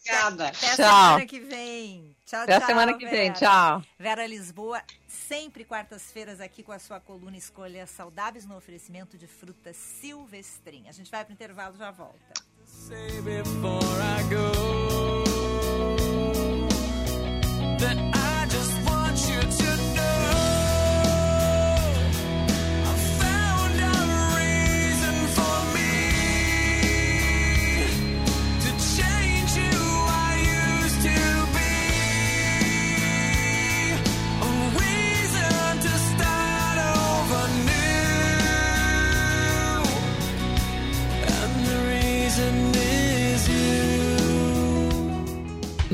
Obrigada. 0.09 0.47
Até 0.47 0.67
Tchau. 0.67 0.75
semana 0.75 1.25
que 1.27 1.39
vem. 1.39 2.08
Tchau, 2.29 2.43
Até 2.43 2.59
tchau. 2.59 2.67
semana 2.67 2.93
que 2.93 3.05
vem. 3.07 3.33
Vera. 3.33 3.33
Tchau. 3.33 3.83
Vera 3.97 4.27
Lisboa, 4.27 4.83
sempre 5.07 5.65
quartas-feiras 5.65 6.39
aqui 6.39 6.61
com 6.61 6.71
a 6.71 6.77
sua 6.77 6.99
coluna 6.99 7.35
Escolhas 7.35 7.89
Saudáveis 7.89 8.45
no 8.45 8.55
oferecimento 8.55 9.17
de 9.17 9.25
frutas 9.25 9.75
silvestrim. 9.75 10.87
A 10.87 10.91
gente 10.91 11.09
vai 11.09 11.25
pro 11.25 11.33
intervalo 11.33 11.75
já 11.75 11.89
volta. 11.89 12.33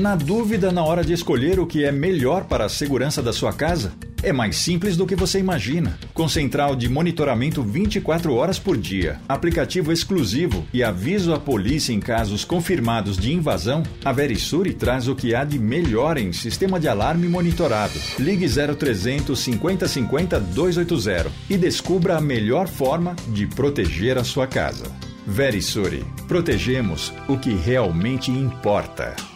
Na 0.06 0.14
dúvida 0.14 0.70
na 0.70 0.84
hora 0.84 1.02
de 1.02 1.12
escolher 1.12 1.58
o 1.58 1.66
que 1.66 1.84
é 1.84 1.90
melhor 1.90 2.44
para 2.44 2.66
a 2.66 2.68
segurança 2.68 3.20
da 3.20 3.32
sua 3.32 3.52
casa? 3.52 3.92
É 4.22 4.32
mais 4.32 4.54
simples 4.54 4.96
do 4.96 5.04
que 5.04 5.16
você 5.16 5.40
imagina. 5.40 5.98
Com 6.14 6.28
central 6.28 6.76
de 6.76 6.88
monitoramento 6.88 7.60
24 7.60 8.32
horas 8.32 8.56
por 8.56 8.76
dia, 8.76 9.20
aplicativo 9.28 9.90
exclusivo 9.90 10.64
e 10.72 10.84
aviso 10.84 11.34
à 11.34 11.40
polícia 11.40 11.92
em 11.92 11.98
casos 11.98 12.44
confirmados 12.44 13.16
de 13.16 13.32
invasão, 13.32 13.82
a 14.04 14.12
Verisure 14.12 14.74
traz 14.74 15.08
o 15.08 15.16
que 15.16 15.34
há 15.34 15.42
de 15.42 15.58
melhor 15.58 16.18
em 16.18 16.32
sistema 16.32 16.78
de 16.78 16.86
alarme 16.86 17.26
monitorado. 17.26 17.98
Ligue 18.16 18.46
0300 18.46 19.36
50 19.36 19.88
50 19.88 20.38
280 20.38 21.32
e 21.50 21.58
descubra 21.58 22.16
a 22.16 22.20
melhor 22.20 22.68
forma 22.68 23.16
de 23.30 23.44
proteger 23.48 24.18
a 24.18 24.22
sua 24.22 24.46
casa. 24.46 24.84
Verisure. 25.26 26.04
Protegemos 26.28 27.12
o 27.26 27.36
que 27.36 27.52
realmente 27.52 28.30
importa. 28.30 29.35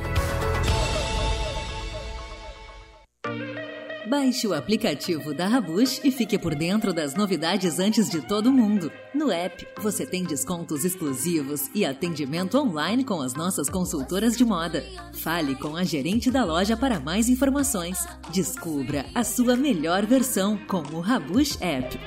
Baixe 4.11 4.45
o 4.45 4.53
aplicativo 4.53 5.33
da 5.33 5.47
Rabush 5.47 6.01
e 6.03 6.11
fique 6.11 6.37
por 6.37 6.53
dentro 6.53 6.91
das 6.91 7.15
novidades 7.15 7.79
antes 7.79 8.09
de 8.09 8.19
todo 8.19 8.51
mundo. 8.51 8.91
No 9.15 9.31
app, 9.31 9.65
você 9.81 10.05
tem 10.05 10.25
descontos 10.25 10.83
exclusivos 10.83 11.69
e 11.73 11.85
atendimento 11.85 12.57
online 12.57 13.05
com 13.05 13.21
as 13.21 13.35
nossas 13.35 13.69
consultoras 13.69 14.35
de 14.35 14.43
moda. 14.43 14.83
Fale 15.13 15.55
com 15.55 15.77
a 15.77 15.85
gerente 15.85 16.29
da 16.29 16.43
loja 16.43 16.75
para 16.75 16.99
mais 16.99 17.29
informações. 17.29 18.05
Descubra 18.33 19.05
a 19.15 19.23
sua 19.23 19.55
melhor 19.55 20.05
versão 20.05 20.57
com 20.67 20.81
o 20.93 20.99
Rabush 20.99 21.57
App. 21.61 21.97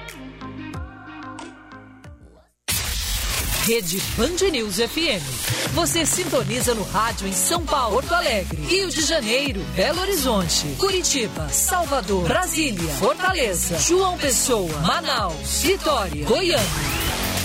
Rede 3.67 3.99
Band 4.19 4.51
News 4.53 4.75
FM. 4.77 5.73
Você 5.73 6.05
sintoniza 6.05 6.75
no 6.75 6.83
rádio 6.83 7.27
em 7.27 7.33
São 7.33 7.65
Paulo, 7.65 7.95
Porto 7.95 8.13
Alegre, 8.13 8.61
Rio 8.61 8.91
de 8.91 9.01
Janeiro, 9.01 9.59
Belo 9.75 10.03
Horizonte, 10.03 10.67
Curitiba, 10.79 11.49
Salvador, 11.49 12.25
Brasília, 12.25 12.93
Fortaleza, 12.97 13.79
João 13.79 14.19
Pessoa, 14.19 14.71
Manaus, 14.81 15.63
Vitória, 15.63 16.27
Goiânia. 16.27 16.61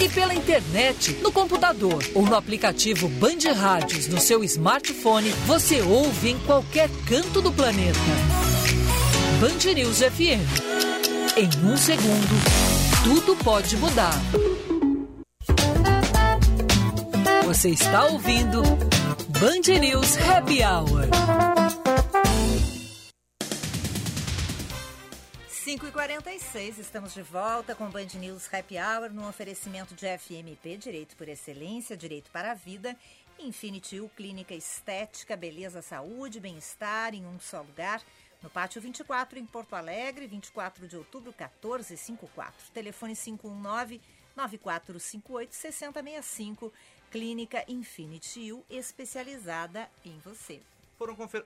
E 0.01 0.09
pela 0.09 0.33
internet, 0.35 1.13
no 1.21 1.31
computador 1.31 2.03
ou 2.13 2.25
no 2.25 2.35
aplicativo 2.35 3.07
Band 3.07 3.53
Rádios 3.55 4.07
no 4.09 4.19
seu 4.19 4.43
smartphone, 4.43 5.29
você 5.47 5.81
ouve 5.81 6.31
em 6.31 6.39
qualquer 6.39 6.89
canto 7.07 7.41
do 7.41 7.53
planeta. 7.53 7.97
Band 9.39 9.73
News 9.73 9.99
FM. 9.99 10.43
Em 11.37 11.65
um 11.65 11.77
segundo, 11.77 13.05
tudo 13.05 13.37
pode 13.37 13.77
mudar. 13.77 14.19
Você 17.49 17.69
está 17.71 18.05
ouvindo 18.05 18.61
Band 18.61 19.79
News 19.79 20.17
Happy 20.17 20.59
Hour. 20.61 21.09
5 25.49 25.87
e 25.87 25.91
46 25.91 26.77
estamos 26.77 27.11
de 27.11 27.23
volta 27.23 27.73
com 27.73 27.89
Band 27.89 28.05
News 28.19 28.47
Happy 28.53 28.75
Hour 28.77 29.11
no 29.11 29.27
oferecimento 29.27 29.95
de 29.95 30.05
FMP, 30.05 30.77
Direito 30.77 31.15
por 31.15 31.27
Excelência, 31.27 31.97
Direito 31.97 32.29
para 32.29 32.51
a 32.51 32.53
Vida, 32.53 32.95
Infinity 33.39 33.99
U, 33.99 34.09
Clínica 34.09 34.53
Estética, 34.53 35.35
Beleza, 35.35 35.81
Saúde, 35.81 36.39
Bem-Estar 36.39 37.15
em 37.15 37.25
um 37.25 37.39
só 37.39 37.61
lugar, 37.61 37.99
no 38.43 38.49
Pátio 38.51 38.79
24 38.79 39.39
em 39.39 39.45
Porto 39.47 39.75
Alegre, 39.75 40.27
24 40.27 40.87
de 40.87 40.95
outubro, 40.95 41.33
1454. 41.35 42.69
Telefone 42.71 43.15
519 43.15 43.99
9458 44.35 45.55
6065 45.55 46.71
Clínica 47.09 47.63
Infinity 47.67 48.53
U, 48.53 48.63
especializada 48.69 49.89
em 50.05 50.17
você. 50.19 50.61
Foram 50.97 51.15
confer... 51.15 51.43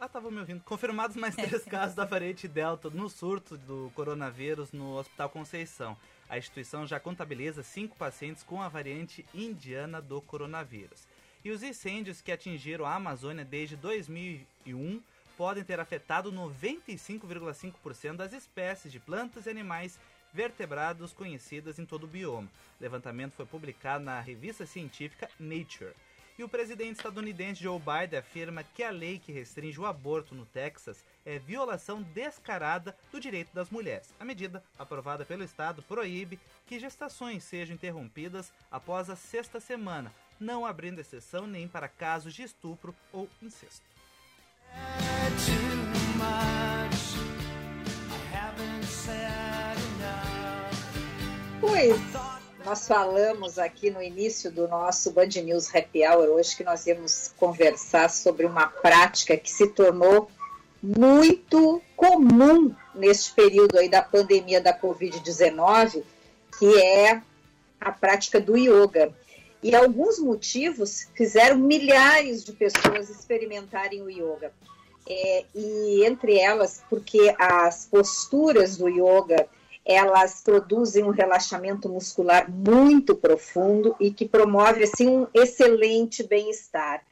Ah, 0.00 0.08
tava 0.08 0.30
me 0.30 0.40
ouvindo. 0.40 0.62
Confirmados 0.64 1.16
mais 1.16 1.36
três 1.36 1.62
casos 1.64 1.94
da 1.94 2.04
variante 2.04 2.48
Delta 2.48 2.90
no 2.90 3.08
surto 3.08 3.56
do 3.56 3.92
coronavírus 3.94 4.72
no 4.72 4.96
Hospital 4.96 5.30
Conceição. 5.30 5.96
A 6.28 6.36
instituição 6.36 6.86
já 6.86 6.98
contabiliza 6.98 7.62
cinco 7.62 7.96
pacientes 7.96 8.42
com 8.42 8.60
a 8.60 8.68
variante 8.68 9.24
indiana 9.32 10.02
do 10.02 10.20
coronavírus. 10.20 11.06
E 11.44 11.50
os 11.50 11.62
incêndios 11.62 12.20
que 12.20 12.32
atingiram 12.32 12.86
a 12.86 12.94
Amazônia 12.94 13.44
desde 13.44 13.76
2001 13.76 15.00
podem 15.36 15.62
ter 15.62 15.78
afetado 15.78 16.32
95,5% 16.32 18.16
das 18.16 18.32
espécies 18.32 18.90
de 18.90 18.98
plantas 18.98 19.46
e 19.46 19.50
animais 19.50 19.98
vertebrados 20.34 21.12
conhecidas 21.12 21.78
em 21.78 21.86
todo 21.86 22.04
o 22.04 22.08
bioma. 22.08 22.50
O 22.78 22.82
levantamento 22.82 23.34
foi 23.34 23.46
publicado 23.46 24.04
na 24.04 24.20
revista 24.20 24.66
científica 24.66 25.30
Nature. 25.38 25.94
E 26.36 26.42
o 26.42 26.48
presidente 26.48 26.96
estadunidense 26.96 27.62
Joe 27.62 27.78
Biden 27.78 28.18
afirma 28.18 28.64
que 28.64 28.82
a 28.82 28.90
lei 28.90 29.20
que 29.20 29.30
restringe 29.30 29.78
o 29.78 29.86
aborto 29.86 30.34
no 30.34 30.44
Texas 30.44 31.04
é 31.24 31.38
violação 31.38 32.02
descarada 32.02 32.96
do 33.12 33.20
direito 33.20 33.54
das 33.54 33.70
mulheres. 33.70 34.12
A 34.18 34.24
medida, 34.24 34.62
aprovada 34.76 35.24
pelo 35.24 35.44
Estado, 35.44 35.80
proíbe 35.84 36.40
que 36.66 36.80
gestações 36.80 37.44
sejam 37.44 37.76
interrompidas 37.76 38.52
após 38.68 39.08
a 39.08 39.14
sexta 39.14 39.60
semana, 39.60 40.12
não 40.40 40.66
abrindo 40.66 40.98
exceção 40.98 41.46
nem 41.46 41.68
para 41.68 41.86
casos 41.86 42.34
de 42.34 42.42
estupro 42.42 42.92
ou 43.12 43.30
incesto. 43.40 43.93
Pois, 51.86 52.00
nós 52.64 52.88
falamos 52.88 53.58
aqui 53.58 53.90
no 53.90 54.02
início 54.02 54.50
do 54.50 54.66
nosso 54.66 55.10
Band 55.10 55.28
News 55.44 55.68
Happy 55.74 56.02
Hour 56.02 56.30
hoje 56.30 56.56
que 56.56 56.64
nós 56.64 56.86
íamos 56.86 57.30
conversar 57.36 58.08
sobre 58.08 58.46
uma 58.46 58.68
prática 58.68 59.36
que 59.36 59.50
se 59.50 59.66
tornou 59.66 60.30
muito 60.82 61.82
comum 61.94 62.74
neste 62.94 63.34
período 63.34 63.76
aí 63.76 63.90
da 63.90 64.00
pandemia 64.00 64.62
da 64.62 64.72
Covid-19, 64.72 66.02
que 66.58 66.80
é 66.80 67.20
a 67.78 67.92
prática 67.92 68.40
do 68.40 68.56
yoga. 68.56 69.12
E 69.62 69.74
alguns 69.74 70.18
motivos 70.18 71.06
fizeram 71.14 71.58
milhares 71.58 72.42
de 72.44 72.52
pessoas 72.54 73.10
experimentarem 73.10 74.00
o 74.00 74.08
yoga. 74.08 74.54
É, 75.06 75.44
e 75.54 76.02
entre 76.06 76.38
elas, 76.38 76.82
porque 76.88 77.34
as 77.38 77.84
posturas 77.84 78.78
do 78.78 78.88
yoga 78.88 79.46
elas 79.84 80.40
produzem 80.40 81.04
um 81.04 81.10
relaxamento 81.10 81.88
muscular 81.88 82.50
muito 82.50 83.14
profundo 83.14 83.94
e 84.00 84.10
que 84.10 84.26
promove 84.26 84.84
assim 84.84 85.08
um 85.08 85.26
excelente 85.34 86.22
bem-estar. 86.22 87.04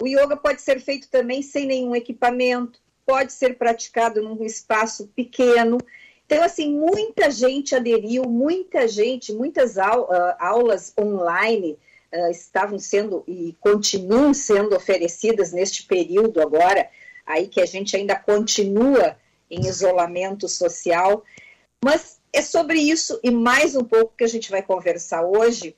O 0.00 0.06
yoga 0.06 0.36
pode 0.36 0.62
ser 0.62 0.80
feito 0.80 1.08
também 1.10 1.42
sem 1.42 1.66
nenhum 1.66 1.94
equipamento, 1.94 2.80
pode 3.04 3.32
ser 3.32 3.58
praticado 3.58 4.22
num 4.22 4.44
espaço 4.44 5.08
pequeno. 5.08 5.78
Então, 6.24 6.42
assim, 6.42 6.72
muita 6.72 7.30
gente 7.30 7.74
aderiu, 7.74 8.24
muita 8.24 8.86
gente, 8.86 9.32
muitas 9.32 9.76
aulas 9.76 10.94
online 10.98 11.78
uh, 12.12 12.30
estavam 12.30 12.78
sendo 12.78 13.24
e 13.26 13.56
continuam 13.60 14.32
sendo 14.32 14.76
oferecidas 14.76 15.52
neste 15.52 15.84
período 15.84 16.40
agora, 16.40 16.88
aí 17.26 17.48
que 17.48 17.60
a 17.60 17.66
gente 17.66 17.96
ainda 17.96 18.14
continua 18.14 19.16
em 19.50 19.66
isolamento 19.66 20.48
social. 20.48 21.24
Mas 21.84 22.20
é 22.32 22.42
sobre 22.42 22.80
isso 22.80 23.20
e 23.22 23.30
mais 23.30 23.76
um 23.76 23.84
pouco 23.84 24.14
que 24.16 24.24
a 24.24 24.28
gente 24.28 24.50
vai 24.50 24.62
conversar 24.62 25.22
hoje 25.22 25.76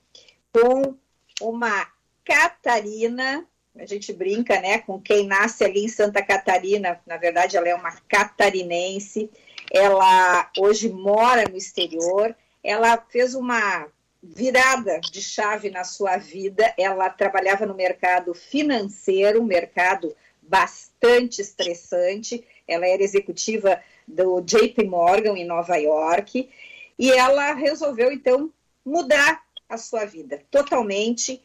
com 0.52 0.94
uma 1.40 1.86
Catarina. 2.24 3.46
A 3.76 3.86
gente 3.86 4.12
brinca, 4.12 4.60
né, 4.60 4.78
com 4.78 5.00
quem 5.00 5.26
nasce 5.26 5.64
ali 5.64 5.84
em 5.84 5.88
Santa 5.88 6.22
Catarina. 6.22 7.00
Na 7.06 7.16
verdade, 7.16 7.56
ela 7.56 7.68
é 7.68 7.74
uma 7.74 7.92
catarinense. 8.08 9.30
Ela 9.70 10.50
hoje 10.58 10.88
mora 10.88 11.44
no 11.48 11.56
exterior. 11.56 12.34
Ela 12.64 12.96
fez 12.96 13.34
uma 13.34 13.86
virada 14.22 15.00
de 15.00 15.22
chave 15.22 15.70
na 15.70 15.84
sua 15.84 16.16
vida. 16.16 16.74
Ela 16.78 17.08
trabalhava 17.10 17.66
no 17.66 17.74
mercado 17.74 18.34
financeiro, 18.34 19.42
mercado 19.42 20.14
bastante 20.50 21.40
estressante. 21.40 22.44
Ela 22.66 22.86
era 22.86 23.04
executiva 23.04 23.80
do 24.06 24.40
JP 24.40 24.84
Morgan 24.84 25.38
em 25.38 25.46
Nova 25.46 25.76
York, 25.76 26.50
e 26.98 27.10
ela 27.12 27.54
resolveu 27.54 28.10
então 28.10 28.52
mudar 28.84 29.44
a 29.68 29.78
sua 29.78 30.04
vida 30.04 30.42
totalmente, 30.50 31.40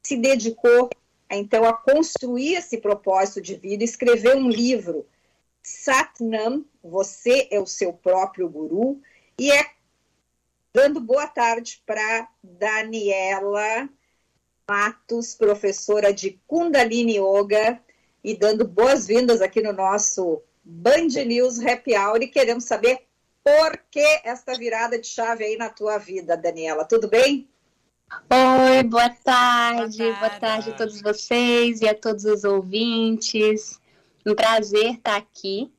se 0.00 0.16
dedicou 0.16 0.88
então 1.28 1.64
a 1.64 1.72
construir 1.72 2.54
esse 2.54 2.78
propósito 2.78 3.40
de 3.40 3.56
vida, 3.56 3.82
escreveu 3.82 4.36
um 4.36 4.48
livro, 4.48 5.04
Satnam, 5.60 6.64
você 6.80 7.48
é 7.50 7.58
o 7.58 7.66
seu 7.66 7.92
próprio 7.92 8.48
guru, 8.48 9.02
e 9.36 9.50
é 9.50 9.70
dando 10.72 11.00
boa 11.00 11.26
tarde 11.26 11.82
para 11.84 12.28
Daniela 12.40 13.88
Matos, 14.68 15.34
professora 15.34 16.12
de 16.12 16.38
Kundalini 16.46 17.18
Yoga, 17.18 17.82
e 18.26 18.36
dando 18.36 18.66
boas-vindas 18.66 19.40
aqui 19.40 19.62
no 19.62 19.72
nosso 19.72 20.42
Band 20.64 21.24
News 21.24 21.64
Happy 21.64 21.96
Hour 21.96 22.20
e 22.22 22.26
queremos 22.26 22.64
saber 22.64 23.06
por 23.44 23.78
que 23.88 24.04
esta 24.24 24.54
virada 24.54 24.98
de 24.98 25.06
chave 25.06 25.44
aí 25.44 25.56
na 25.56 25.68
tua 25.68 25.96
vida, 25.96 26.36
Daniela. 26.36 26.84
Tudo 26.84 27.06
bem? 27.06 27.48
Oi, 28.28 28.82
boa 28.82 29.10
tarde, 29.10 29.98
boa 29.98 30.10
tarde, 30.10 30.18
boa 30.18 30.40
tarde 30.40 30.70
a 30.70 30.72
todos 30.74 31.00
vocês 31.00 31.80
e 31.82 31.88
a 31.88 31.94
todos 31.94 32.24
os 32.24 32.42
ouvintes. 32.42 33.80
Um 34.26 34.34
prazer 34.34 34.94
estar 34.94 35.14
aqui. 35.14 35.72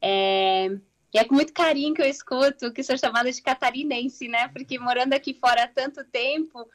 É... 0.00 0.68
E 1.12 1.18
é 1.18 1.24
com 1.24 1.34
muito 1.34 1.52
carinho 1.52 1.92
que 1.92 2.00
eu 2.00 2.06
escuto 2.06 2.72
que 2.72 2.82
sou 2.82 2.96
chamada 2.96 3.30
de 3.30 3.42
catarinense, 3.42 4.28
né? 4.28 4.48
Porque 4.48 4.78
morando 4.78 5.12
aqui 5.12 5.34
fora 5.34 5.64
há 5.64 5.68
tanto 5.68 6.02
tempo, 6.04 6.66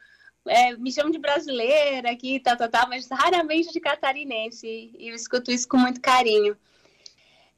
é, 0.46 0.76
me 0.76 0.90
chamam 0.92 1.10
de 1.10 1.18
brasileira 1.18 2.10
aqui, 2.10 2.40
tal, 2.40 2.56
tal, 2.56 2.68
tal, 2.68 2.88
mas 2.88 3.08
raramente 3.10 3.72
de 3.72 3.80
catarinense. 3.80 4.92
E 4.98 5.08
eu 5.08 5.14
escuto 5.14 5.50
isso 5.50 5.68
com 5.68 5.76
muito 5.76 6.00
carinho. 6.00 6.56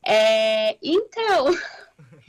É, 0.05 0.77
então, 0.83 1.47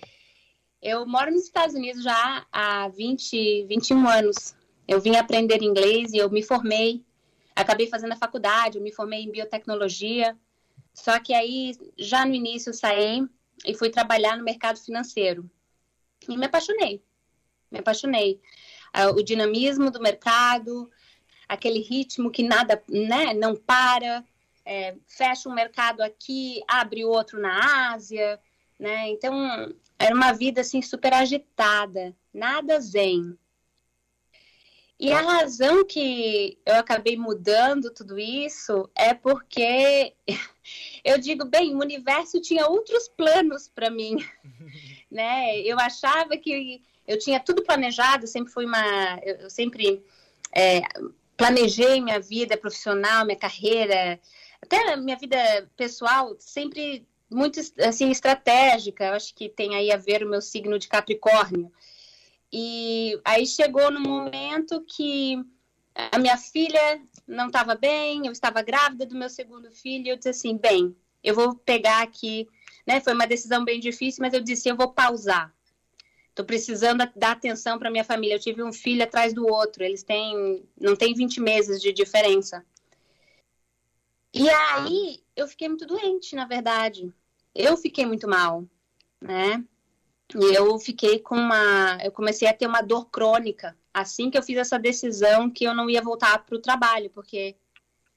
eu 0.81 1.05
moro 1.05 1.31
nos 1.31 1.43
Estados 1.43 1.75
Unidos 1.75 2.03
já 2.03 2.45
há 2.51 2.87
20, 2.89 3.65
21 3.65 4.07
anos. 4.07 4.55
Eu 4.87 4.99
vim 4.99 5.15
aprender 5.15 5.61
inglês 5.61 6.13
e 6.13 6.17
eu 6.17 6.29
me 6.29 6.43
formei. 6.43 7.03
Acabei 7.55 7.87
fazendo 7.87 8.13
a 8.13 8.17
faculdade, 8.17 8.77
eu 8.77 8.83
me 8.83 8.91
formei 8.91 9.21
em 9.21 9.31
biotecnologia. 9.31 10.37
Só 10.93 11.19
que 11.19 11.33
aí, 11.33 11.75
já 11.97 12.25
no 12.25 12.33
início, 12.33 12.69
eu 12.69 12.73
saí 12.73 13.27
e 13.65 13.73
fui 13.73 13.89
trabalhar 13.89 14.37
no 14.37 14.43
mercado 14.43 14.79
financeiro. 14.79 15.49
E 16.27 16.37
me 16.37 16.45
apaixonei. 16.45 17.03
Me 17.71 17.79
apaixonei. 17.79 18.39
O 19.15 19.23
dinamismo 19.23 19.89
do 19.89 20.01
mercado, 20.01 20.89
aquele 21.47 21.79
ritmo 21.79 22.31
que 22.31 22.43
nada, 22.43 22.81
né, 22.87 23.33
não 23.33 23.55
para, 23.55 24.23
é, 24.65 24.95
fecha 25.07 25.49
um 25.49 25.53
mercado 25.53 26.01
aqui, 26.01 26.61
abre 26.67 27.03
outro 27.03 27.39
na 27.39 27.93
Ásia, 27.93 28.39
né? 28.79 29.09
Então, 29.09 29.33
era 29.99 30.15
uma 30.15 30.31
vida 30.31 30.61
assim 30.61 30.81
super 30.81 31.13
agitada, 31.13 32.15
nada 32.33 32.79
zen. 32.79 33.37
E 34.99 35.11
a 35.11 35.21
razão 35.21 35.85
que 35.85 36.57
eu 36.65 36.75
acabei 36.75 37.17
mudando 37.17 37.93
tudo 37.93 38.17
isso 38.17 38.89
é 38.95 39.13
porque 39.13 40.13
eu 41.03 41.17
digo, 41.17 41.45
bem, 41.45 41.75
o 41.75 41.79
universo 41.79 42.39
tinha 42.39 42.67
outros 42.67 43.09
planos 43.09 43.67
para 43.67 43.89
mim, 43.89 44.15
né? 45.11 45.59
Eu 45.59 45.77
achava 45.79 46.37
que 46.37 46.81
eu 47.07 47.19
tinha 47.19 47.39
tudo 47.39 47.63
planejado, 47.63 48.27
sempre 48.27 48.51
fui 48.51 48.65
uma, 48.65 49.19
eu 49.23 49.49
sempre 49.49 50.03
é, 50.55 50.81
planejei 51.35 51.99
minha 52.01 52.19
vida 52.19 52.57
profissional, 52.57 53.25
minha 53.25 53.37
carreira, 53.37 54.19
até 54.61 54.95
minha 54.95 55.17
vida 55.17 55.37
pessoal, 55.75 56.35
sempre 56.39 57.05
muito 57.29 57.59
assim 57.79 58.09
estratégica. 58.11 59.05
Eu 59.05 59.13
acho 59.13 59.33
que 59.35 59.49
tem 59.49 59.75
aí 59.75 59.91
a 59.91 59.97
ver 59.97 60.23
o 60.23 60.29
meu 60.29 60.41
signo 60.41 60.79
de 60.79 60.87
Capricórnio. 60.87 61.71
E 62.51 63.19
aí 63.25 63.45
chegou 63.45 63.91
no 63.91 63.99
momento 63.99 64.81
que 64.87 65.43
a 65.95 66.17
minha 66.19 66.37
filha 66.37 67.01
não 67.27 67.47
estava 67.47 67.75
bem, 67.75 68.25
eu 68.25 68.31
estava 68.31 68.61
grávida 68.61 69.05
do 69.05 69.15
meu 69.15 69.29
segundo 69.29 69.71
filho, 69.71 70.05
e 70.05 70.09
eu 70.09 70.17
disse 70.17 70.29
assim, 70.29 70.57
bem, 70.57 70.95
eu 71.23 71.33
vou 71.33 71.55
pegar 71.55 72.03
aqui, 72.03 72.47
né? 72.85 72.99
Foi 73.01 73.13
uma 73.13 73.25
decisão 73.25 73.65
bem 73.65 73.79
difícil, 73.79 74.21
mas 74.21 74.33
eu 74.33 74.41
disse, 74.41 74.69
eu 74.69 74.75
vou 74.75 74.91
pausar. 74.91 75.53
Estou 76.33 76.45
precisando 76.45 77.07
dar 77.15 77.31
atenção 77.31 77.77
para 77.77 77.91
minha 77.91 78.03
família. 78.03 78.35
Eu 78.35 78.39
tive 78.39 78.63
um 78.63 78.73
filho 78.73 79.03
atrás 79.03 79.33
do 79.33 79.47
outro. 79.47 79.83
Eles 79.83 80.01
têm, 80.01 80.67
não 80.81 80.95
tem 80.95 81.13
20 81.13 81.39
meses 81.39 81.79
de 81.79 81.93
diferença. 81.93 82.65
E 84.33 84.49
aí 84.49 85.23
eu 85.35 85.47
fiquei 85.47 85.69
muito 85.69 85.85
doente, 85.85 86.35
na 86.35 86.45
verdade. 86.45 87.13
Eu 87.53 87.77
fiquei 87.77 88.05
muito 88.05 88.27
mal, 88.27 88.65
né? 89.21 89.63
E 90.35 90.55
eu 90.55 90.79
fiquei 90.79 91.19
com 91.19 91.35
uma, 91.35 91.99
eu 92.03 92.11
comecei 92.11 92.47
a 92.47 92.53
ter 92.53 92.65
uma 92.65 92.81
dor 92.81 93.05
crônica 93.11 93.77
assim 93.93 94.31
que 94.31 94.37
eu 94.37 94.43
fiz 94.43 94.57
essa 94.57 94.79
decisão 94.79 95.49
que 95.49 95.63
eu 95.63 95.75
não 95.75 95.89
ia 95.89 96.01
voltar 96.01 96.43
para 96.43 96.55
o 96.55 96.61
trabalho, 96.61 97.09
porque 97.11 97.55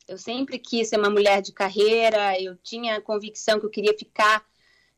eu 0.08 0.16
sempre 0.16 0.58
quis 0.58 0.88
ser 0.88 0.98
uma 0.98 1.10
mulher 1.10 1.42
de 1.42 1.52
carreira, 1.52 2.40
eu 2.40 2.56
tinha 2.56 2.96
a 2.96 3.00
convicção 3.00 3.60
que 3.60 3.66
eu 3.66 3.70
queria 3.70 3.96
ficar 3.96 4.44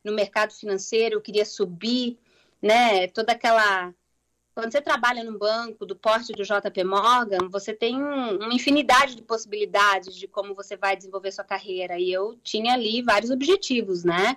no 0.05 0.13
mercado 0.13 0.53
financeiro, 0.53 1.17
eu 1.17 1.21
queria 1.21 1.45
subir, 1.45 2.19
né? 2.63 3.09
Toda 3.09 3.33
aquela 3.33 3.95
quando 4.59 4.73
você 4.73 4.81
trabalha 4.81 5.23
num 5.23 5.39
banco 5.39 5.87
do 5.87 5.95
porte 5.95 6.33
do 6.33 6.43
JP 6.43 6.83
Morgan, 6.83 7.49
você 7.49 7.73
tem 7.73 7.97
um- 8.03 8.39
uma 8.39 8.53
infinidade 8.53 9.15
de 9.15 9.23
possibilidades 9.23 10.17
de 10.17 10.27
como 10.27 10.53
você 10.53 10.77
vai 10.77 10.97
desenvolver 10.97 11.31
sua 11.31 11.45
carreira. 11.45 11.97
E 11.97 12.13
eu 12.13 12.37
tinha 12.43 12.75
ali 12.75 13.01
vários 13.01 13.31
objetivos, 13.31 14.03
né? 14.03 14.37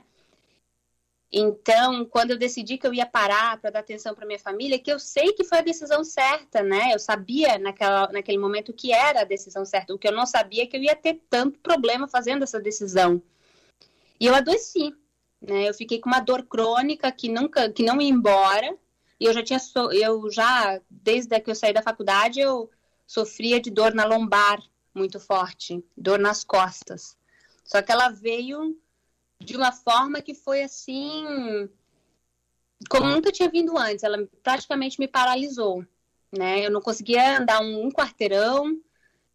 Então, 1.32 2.06
quando 2.06 2.32
eu 2.32 2.38
decidi 2.38 2.78
que 2.78 2.86
eu 2.86 2.94
ia 2.94 3.06
parar 3.08 3.60
para 3.60 3.72
dar 3.72 3.80
atenção 3.80 4.14
para 4.14 4.28
minha 4.28 4.38
família, 4.38 4.78
que 4.78 4.92
eu 4.92 5.00
sei 5.00 5.34
que 5.34 5.44
foi 5.44 5.58
a 5.58 5.64
decisão 5.64 6.04
certa, 6.04 6.62
né? 6.62 6.94
Eu 6.94 7.00
sabia 7.00 7.58
naquela, 7.58 8.12
naquele 8.12 8.38
momento 8.38 8.72
que 8.74 8.94
era 8.94 9.22
a 9.22 9.24
decisão 9.26 9.66
certa. 9.66 9.92
O 9.92 9.98
que 9.98 10.08
eu 10.08 10.12
não 10.12 10.28
sabia 10.28 10.64
é 10.64 10.68
que 10.68 10.78
eu 10.78 10.84
ia 10.84 10.96
ter 10.96 11.20
tanto 11.32 11.58
problema 11.60 12.08
fazendo 12.08 12.44
essa 12.44 12.60
decisão. 12.60 13.20
E 14.20 14.28
eu 14.28 14.36
adoeci, 14.36 14.94
né? 15.42 15.68
Eu 15.68 15.74
fiquei 15.74 16.00
com 16.00 16.10
uma 16.10 16.20
dor 16.20 16.44
crônica 16.44 17.12
que 17.12 17.28
nunca, 17.28 17.70
que 17.70 17.84
não 17.84 18.00
ia 18.00 18.10
embora. 18.10 18.78
E 19.20 19.26
eu 19.26 19.34
já 19.34 19.44
tinha, 19.44 19.60
so- 19.60 19.92
eu 19.92 20.30
já 20.32 20.80
desde 20.90 21.40
que 21.40 21.50
eu 21.52 21.56
saí 21.56 21.74
da 21.74 21.82
faculdade 21.82 22.40
eu 22.40 22.70
sofria 23.06 23.60
de 23.60 23.70
dor 23.70 23.94
na 23.94 24.06
lombar 24.06 24.62
muito 24.94 25.20
forte, 25.20 25.84
dor 25.98 26.20
nas 26.20 26.44
costas. 26.44 27.18
Só 27.64 27.82
que 27.82 27.92
ela 27.92 28.10
veio 28.10 28.78
de 29.40 29.56
uma 29.56 29.72
forma 29.72 30.22
que 30.22 30.34
foi 30.34 30.64
assim, 30.64 31.70
como 32.90 33.08
nunca 33.08 33.32
tinha 33.32 33.50
vindo 33.50 33.78
antes. 33.78 34.04
Ela 34.04 34.28
praticamente 34.44 35.00
me 35.00 35.08
paralisou, 35.08 35.86
né? 36.32 36.66
Eu 36.66 36.72
não 36.72 36.82
conseguia 36.82 37.40
andar 37.40 37.62
um, 37.62 37.86
um 37.86 37.92
quarteirão, 37.92 38.80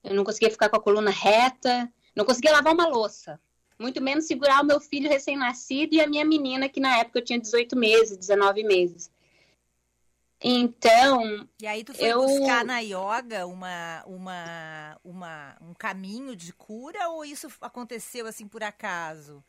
eu 0.05 0.15
não 0.15 0.25
conseguia 0.25 0.51
ficar 0.51 0.69
com 0.69 0.77
a 0.77 0.83
coluna 0.83 1.11
reta, 1.11 1.93
não 2.15 2.25
conseguia 2.25 2.53
lavar 2.53 2.73
uma 2.73 2.87
louça, 2.87 3.41
muito 3.79 4.03
menos 4.03 4.27
segurar 4.27 4.63
o 4.63 4.67
meu 4.67 4.81
filho 4.81 5.09
recém-nascido 5.09 5.95
e 5.95 6.01
a 6.01 6.07
minha 6.07 6.25
menina 6.25 6.69
que 6.69 6.81
na 6.81 6.99
época 6.99 7.19
eu 7.19 7.25
tinha 7.25 7.41
18 7.41 7.77
meses, 7.77 8.17
19 8.17 8.65
meses. 8.65 9.11
Então, 10.41 11.49
E 11.61 11.67
aí 11.67 11.83
tu 11.83 11.95
foi 11.95 12.09
eu 12.09 12.21
buscar 12.21 12.65
na 12.65 12.79
yoga 12.81 13.47
uma, 13.47 14.05
uma, 14.07 15.01
uma, 15.03 15.57
um 15.63 15.73
caminho 15.73 16.37
de 16.37 16.53
cura 16.53 17.09
ou 17.09 17.25
isso 17.25 17.49
aconteceu 17.61 18.27
assim 18.27 18.47
por 18.47 18.63
acaso? 18.63 19.43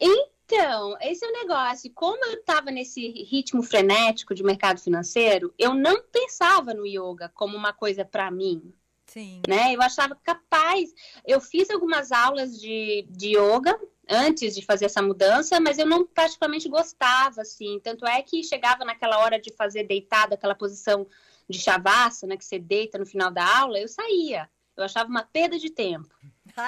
Então, 0.00 0.96
esse 1.00 1.24
é 1.24 1.28
o 1.28 1.32
negócio. 1.32 1.90
Como 1.94 2.24
eu 2.24 2.34
estava 2.34 2.70
nesse 2.70 3.08
ritmo 3.24 3.62
frenético 3.62 4.34
de 4.34 4.42
mercado 4.42 4.80
financeiro, 4.80 5.52
eu 5.58 5.74
não 5.74 6.02
pensava 6.02 6.72
no 6.72 6.86
yoga 6.86 7.30
como 7.34 7.56
uma 7.56 7.72
coisa 7.72 8.04
para 8.04 8.30
mim. 8.30 8.72
Sim. 9.06 9.42
Né? 9.48 9.74
Eu 9.74 9.80
achava 9.80 10.16
capaz. 10.16 10.90
Eu 11.24 11.40
fiz 11.40 11.70
algumas 11.70 12.12
aulas 12.12 12.60
de, 12.60 13.06
de 13.10 13.36
yoga 13.36 13.78
antes 14.08 14.54
de 14.54 14.62
fazer 14.62 14.86
essa 14.86 15.02
mudança, 15.02 15.60
mas 15.60 15.78
eu 15.78 15.86
não 15.86 16.06
praticamente 16.06 16.68
gostava, 16.68 17.40
assim. 17.40 17.80
Tanto 17.82 18.06
é 18.06 18.22
que 18.22 18.42
chegava 18.42 18.84
naquela 18.84 19.18
hora 19.18 19.40
de 19.40 19.52
fazer 19.52 19.84
deitado, 19.84 20.34
aquela 20.34 20.54
posição 20.54 21.06
de 21.48 21.58
shavasana, 21.58 22.36
que 22.36 22.44
você 22.44 22.58
deita 22.58 22.98
no 22.98 23.06
final 23.06 23.30
da 23.30 23.58
aula, 23.58 23.78
eu 23.78 23.88
saía. 23.88 24.48
Eu 24.76 24.84
achava 24.84 25.08
uma 25.08 25.22
perda 25.22 25.58
de 25.58 25.70
tempo. 25.70 26.14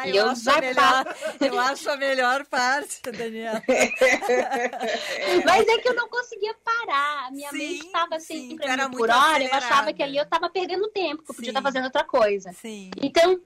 E 0.06 0.10
eu, 0.10 0.16
eu 0.16 0.30
acho 0.30 0.50
a 0.50 0.60
melhor, 0.60 1.16
eu 1.40 1.58
acho 1.58 1.90
a 1.90 1.96
melhor 1.96 2.46
parte, 2.46 3.00
Daniela. 3.02 3.62
Mas 5.44 5.68
é 5.68 5.78
que 5.78 5.88
eu 5.88 5.94
não 5.94 6.08
conseguia 6.08 6.54
parar. 6.64 7.26
A 7.26 7.30
minha 7.30 7.50
Sim, 7.50 7.58
mente 7.58 7.86
estava 7.86 8.20
sempre 8.20 8.56
tu 8.56 8.62
era 8.62 8.84
a 8.84 8.88
mil 8.88 8.88
muito 8.88 8.98
por 8.98 9.10
hora. 9.10 9.42
Eu 9.42 9.46
achava 9.48 9.64
acelerada. 9.64 9.92
que 9.92 10.02
ali 10.02 10.16
eu 10.16 10.24
estava 10.24 10.50
perdendo 10.50 10.88
tempo, 10.88 11.22
que 11.22 11.30
eu 11.30 11.34
podia 11.34 11.50
estar 11.50 11.62
fazendo 11.62 11.84
outra 11.84 12.04
coisa. 12.04 12.52
Sim. 12.52 12.90
Então, 13.02 13.40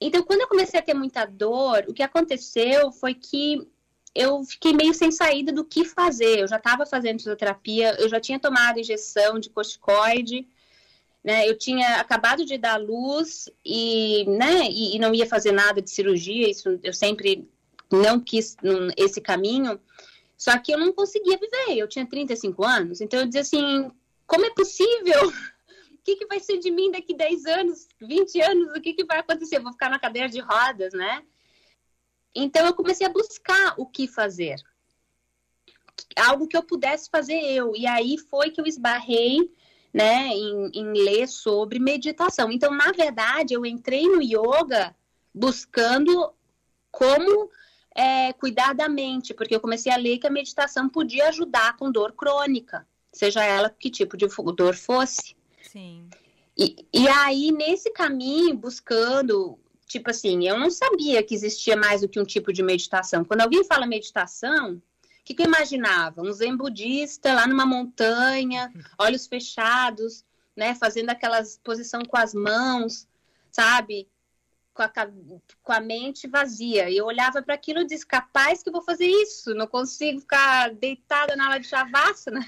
então, 0.00 0.22
quando 0.24 0.40
eu 0.40 0.48
comecei 0.48 0.80
a 0.80 0.82
ter 0.82 0.94
muita 0.94 1.24
dor, 1.24 1.84
o 1.86 1.94
que 1.94 2.02
aconteceu 2.02 2.90
foi 2.90 3.14
que 3.14 3.68
eu 4.14 4.42
fiquei 4.44 4.72
meio 4.72 4.92
sem 4.92 5.10
saída 5.10 5.52
do 5.52 5.64
que 5.64 5.84
fazer. 5.84 6.40
Eu 6.40 6.48
já 6.48 6.56
estava 6.56 6.84
fazendo 6.84 7.18
fisioterapia, 7.18 7.96
eu 8.00 8.08
já 8.08 8.20
tinha 8.20 8.38
tomado 8.38 8.80
injeção 8.80 9.38
de 9.38 9.48
corticoide, 9.48 10.46
né? 11.22 11.48
Eu 11.48 11.56
tinha 11.56 12.00
acabado 12.00 12.44
de 12.44 12.58
dar 12.58 12.76
luz 12.76 13.48
e, 13.64 14.24
né? 14.26 14.66
E, 14.68 14.96
e 14.96 14.98
não 14.98 15.14
ia 15.14 15.26
fazer 15.26 15.52
nada 15.52 15.80
de 15.80 15.90
cirurgia. 15.90 16.50
Isso 16.50 16.78
eu 16.82 16.92
sempre 16.92 17.48
não 17.90 18.18
quis 18.18 18.56
hum, 18.62 18.88
esse 18.96 19.20
caminho. 19.20 19.80
Só 20.36 20.58
que 20.58 20.72
eu 20.72 20.78
não 20.78 20.92
conseguia 20.92 21.38
viver. 21.38 21.78
Eu 21.78 21.88
tinha 21.88 22.06
35 22.06 22.64
anos, 22.64 23.00
então 23.00 23.20
eu 23.20 23.26
dizia 23.26 23.42
assim: 23.42 23.90
como 24.26 24.44
é 24.44 24.50
possível? 24.50 25.32
O 25.92 26.04
que, 26.04 26.16
que 26.16 26.26
vai 26.26 26.40
ser 26.40 26.58
de 26.58 26.68
mim 26.68 26.90
daqui 26.90 27.14
10 27.14 27.46
anos, 27.46 27.86
20 28.00 28.40
anos? 28.42 28.76
O 28.76 28.80
que, 28.80 28.92
que 28.92 29.04
vai 29.04 29.20
acontecer? 29.20 29.58
Eu 29.58 29.62
vou 29.62 29.70
ficar 29.70 29.88
na 29.88 30.00
cadeira 30.00 30.28
de 30.28 30.40
rodas, 30.40 30.92
né? 30.92 31.22
Então 32.34 32.66
eu 32.66 32.74
comecei 32.74 33.06
a 33.06 33.10
buscar 33.10 33.74
o 33.78 33.86
que 33.86 34.08
fazer. 34.08 34.56
Algo 36.16 36.48
que 36.48 36.56
eu 36.56 36.62
pudesse 36.64 37.08
fazer 37.08 37.40
eu. 37.40 37.76
E 37.76 37.86
aí 37.86 38.18
foi 38.18 38.50
que 38.50 38.60
eu 38.60 38.66
esbarrei 38.66 39.48
né, 39.92 40.28
em, 40.28 40.70
em 40.74 40.92
ler 40.92 41.28
sobre 41.28 41.78
meditação. 41.78 42.50
Então, 42.50 42.72
na 42.72 42.92
verdade, 42.92 43.54
eu 43.54 43.66
entrei 43.66 44.06
no 44.08 44.22
yoga 44.22 44.94
buscando 45.34 46.32
como 46.90 47.50
é, 47.94 48.32
cuidar 48.32 48.74
da 48.74 48.88
mente, 48.88 49.34
porque 49.34 49.54
eu 49.54 49.60
comecei 49.60 49.92
a 49.92 49.96
ler 49.96 50.18
que 50.18 50.26
a 50.26 50.30
meditação 50.30 50.88
podia 50.88 51.28
ajudar 51.28 51.76
com 51.76 51.92
dor 51.92 52.12
crônica, 52.12 52.86
seja 53.12 53.44
ela 53.44 53.68
que 53.68 53.90
tipo 53.90 54.16
de 54.16 54.26
dor 54.56 54.74
fosse. 54.74 55.36
Sim. 55.62 56.08
E, 56.56 56.86
e 56.92 57.08
aí, 57.08 57.50
nesse 57.50 57.90
caminho, 57.90 58.54
buscando, 58.54 59.58
tipo 59.86 60.10
assim, 60.10 60.46
eu 60.46 60.58
não 60.58 60.70
sabia 60.70 61.22
que 61.22 61.34
existia 61.34 61.76
mais 61.76 62.02
do 62.02 62.08
que 62.08 62.20
um 62.20 62.24
tipo 62.24 62.52
de 62.52 62.62
meditação. 62.62 63.24
Quando 63.24 63.40
alguém 63.40 63.64
fala 63.64 63.86
meditação, 63.86 64.80
o 65.22 65.24
que, 65.24 65.34
que 65.34 65.42
eu 65.42 65.46
imaginava? 65.46 66.20
Um 66.20 66.32
zen 66.32 66.56
budista 66.56 67.32
lá 67.32 67.46
numa 67.46 67.64
montanha, 67.64 68.72
olhos 68.98 69.28
fechados, 69.28 70.24
né? 70.56 70.74
Fazendo 70.74 71.10
aquelas 71.10 71.60
posição 71.62 72.02
com 72.04 72.16
as 72.16 72.34
mãos, 72.34 73.06
sabe? 73.52 74.08
Com 74.74 74.82
a, 74.82 74.92
com 75.62 75.72
a 75.72 75.80
mente 75.80 76.26
vazia. 76.26 76.90
E 76.90 76.96
eu 76.96 77.06
olhava 77.06 77.40
para 77.40 77.54
aquilo 77.54 77.82
e 77.82 77.86
disse, 77.86 78.04
capaz 78.04 78.64
que 78.64 78.68
eu 78.68 78.72
vou 78.72 78.82
fazer 78.82 79.06
isso. 79.06 79.54
Não 79.54 79.68
consigo 79.68 80.18
ficar 80.18 80.74
deitada 80.74 81.36
na 81.36 81.44
aula 81.44 81.60
de 81.60 81.68
shavasana. 81.68 82.44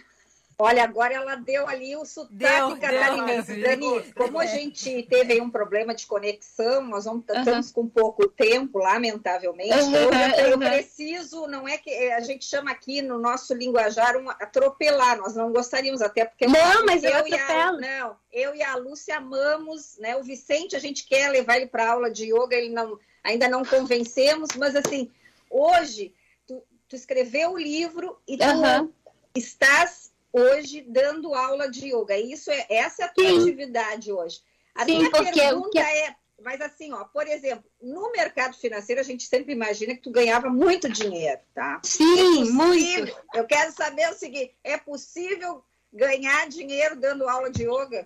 Olha, 0.57 0.85
agora 0.85 1.15
ela 1.15 1.35
deu 1.35 1.67
ali 1.67 1.97
o 1.97 2.05
sotaque 2.05 2.75
Deu, 2.75 2.81
catarinense. 2.81 3.55
deu, 3.57 3.63
Dani, 3.63 4.13
como 4.15 4.39
a 4.39 4.47
gente 4.47 5.03
teve 5.05 5.33
aí 5.33 5.41
um 5.41 5.51
problema 5.51 5.95
de 5.95 6.07
conexão, 6.07 6.83
nós 6.83 7.05
vamos, 7.05 7.25
Aham. 7.29 7.41
estamos 7.41 7.73
com 7.73 7.89
pouco 7.89 8.29
tempo, 8.29 8.79
lamentavelmente. 8.79 9.75
Então, 9.75 10.11
eu, 10.39 10.51
eu 10.51 10.59
preciso, 10.59 11.49
não 11.49 11.67
é 11.67 11.77
que 11.77 11.91
a 12.13 12.21
gente 12.21 12.45
chama 12.45 12.71
aqui 12.71 13.03
no 13.03 13.19
nosso 13.19 13.53
linguajar 13.53 14.17
um 14.17 14.31
atropelar, 14.31 15.19
nós 15.19 15.35
não 15.35 15.53
gostaríamos 15.53 16.01
até 16.01 16.25
porque 16.25 16.47
Não, 16.47 16.87
mas 16.87 17.03
eu 17.03 17.27
e 17.27 17.35
a, 17.35 17.73
não, 17.73 18.17
eu 18.33 18.55
e 18.55 18.63
a 18.63 18.77
Lúcia 18.77 19.17
amamos, 19.17 19.99
né? 19.99 20.17
O 20.17 20.23
Vicente 20.23 20.77
a 20.77 20.79
gente 20.79 21.05
quer 21.05 21.31
levar 21.31 21.57
ele 21.57 21.67
para 21.67 21.91
aula 21.91 22.11
de 22.11 22.33
yoga, 22.33 22.57
ele 22.57 22.73
não 22.73 22.99
ainda 23.25 23.49
não 23.49 23.65
convencemos, 23.65 24.51
mas 24.57 24.77
assim, 24.77 25.11
hoje 25.51 26.15
tu, 26.47 26.63
tu 26.87 26.95
escreveu 26.95 27.53
o 27.53 27.59
livro 27.59 28.19
e 28.29 28.37
tu 28.37 28.45
Aham. 28.45 28.91
estás 29.35 30.04
hoje 30.35 30.82
dando 30.82 31.32
aula 31.32 31.70
de 31.70 31.95
yoga. 31.95 32.18
Isso 32.18 32.51
é 32.51 32.66
essa 32.68 33.03
é 33.03 33.05
a 33.07 33.09
tua 33.09 33.24
Sim. 33.24 33.41
atividade 33.41 34.12
hoje. 34.12 34.41
A 34.74 34.85
Sim, 34.85 34.97
minha 34.99 35.09
o 35.09 35.12
pergunta 35.12 35.70
que- 35.70 35.78
é, 35.78 36.16
mas 36.43 36.61
assim, 36.61 36.93
ó, 36.93 37.05
por 37.05 37.26
exemplo, 37.28 37.64
no 37.80 38.11
mercado 38.11 38.57
financeiro 38.57 39.01
a 39.01 39.05
gente 39.05 39.22
sempre 39.28 39.53
imagina 39.53 39.95
que 39.95 40.03
tu 40.03 40.11
ganhava 40.11 40.51
muito 40.51 40.89
dinheiro, 40.89 41.41
tá? 41.55 41.80
Sim, 41.85 42.49
É 42.49 42.51
muito. 42.51 43.16
Eu 43.32 43.47
quero 43.47 43.70
saber 43.72 44.11
o 44.11 44.14
seguinte, 44.14 44.53
é 44.64 44.76
possível 44.76 45.64
ganhar 45.93 46.49
dinheiro 46.49 46.97
dando 46.97 47.28
aula 47.28 47.49
de 47.49 47.62
yoga? 47.62 48.05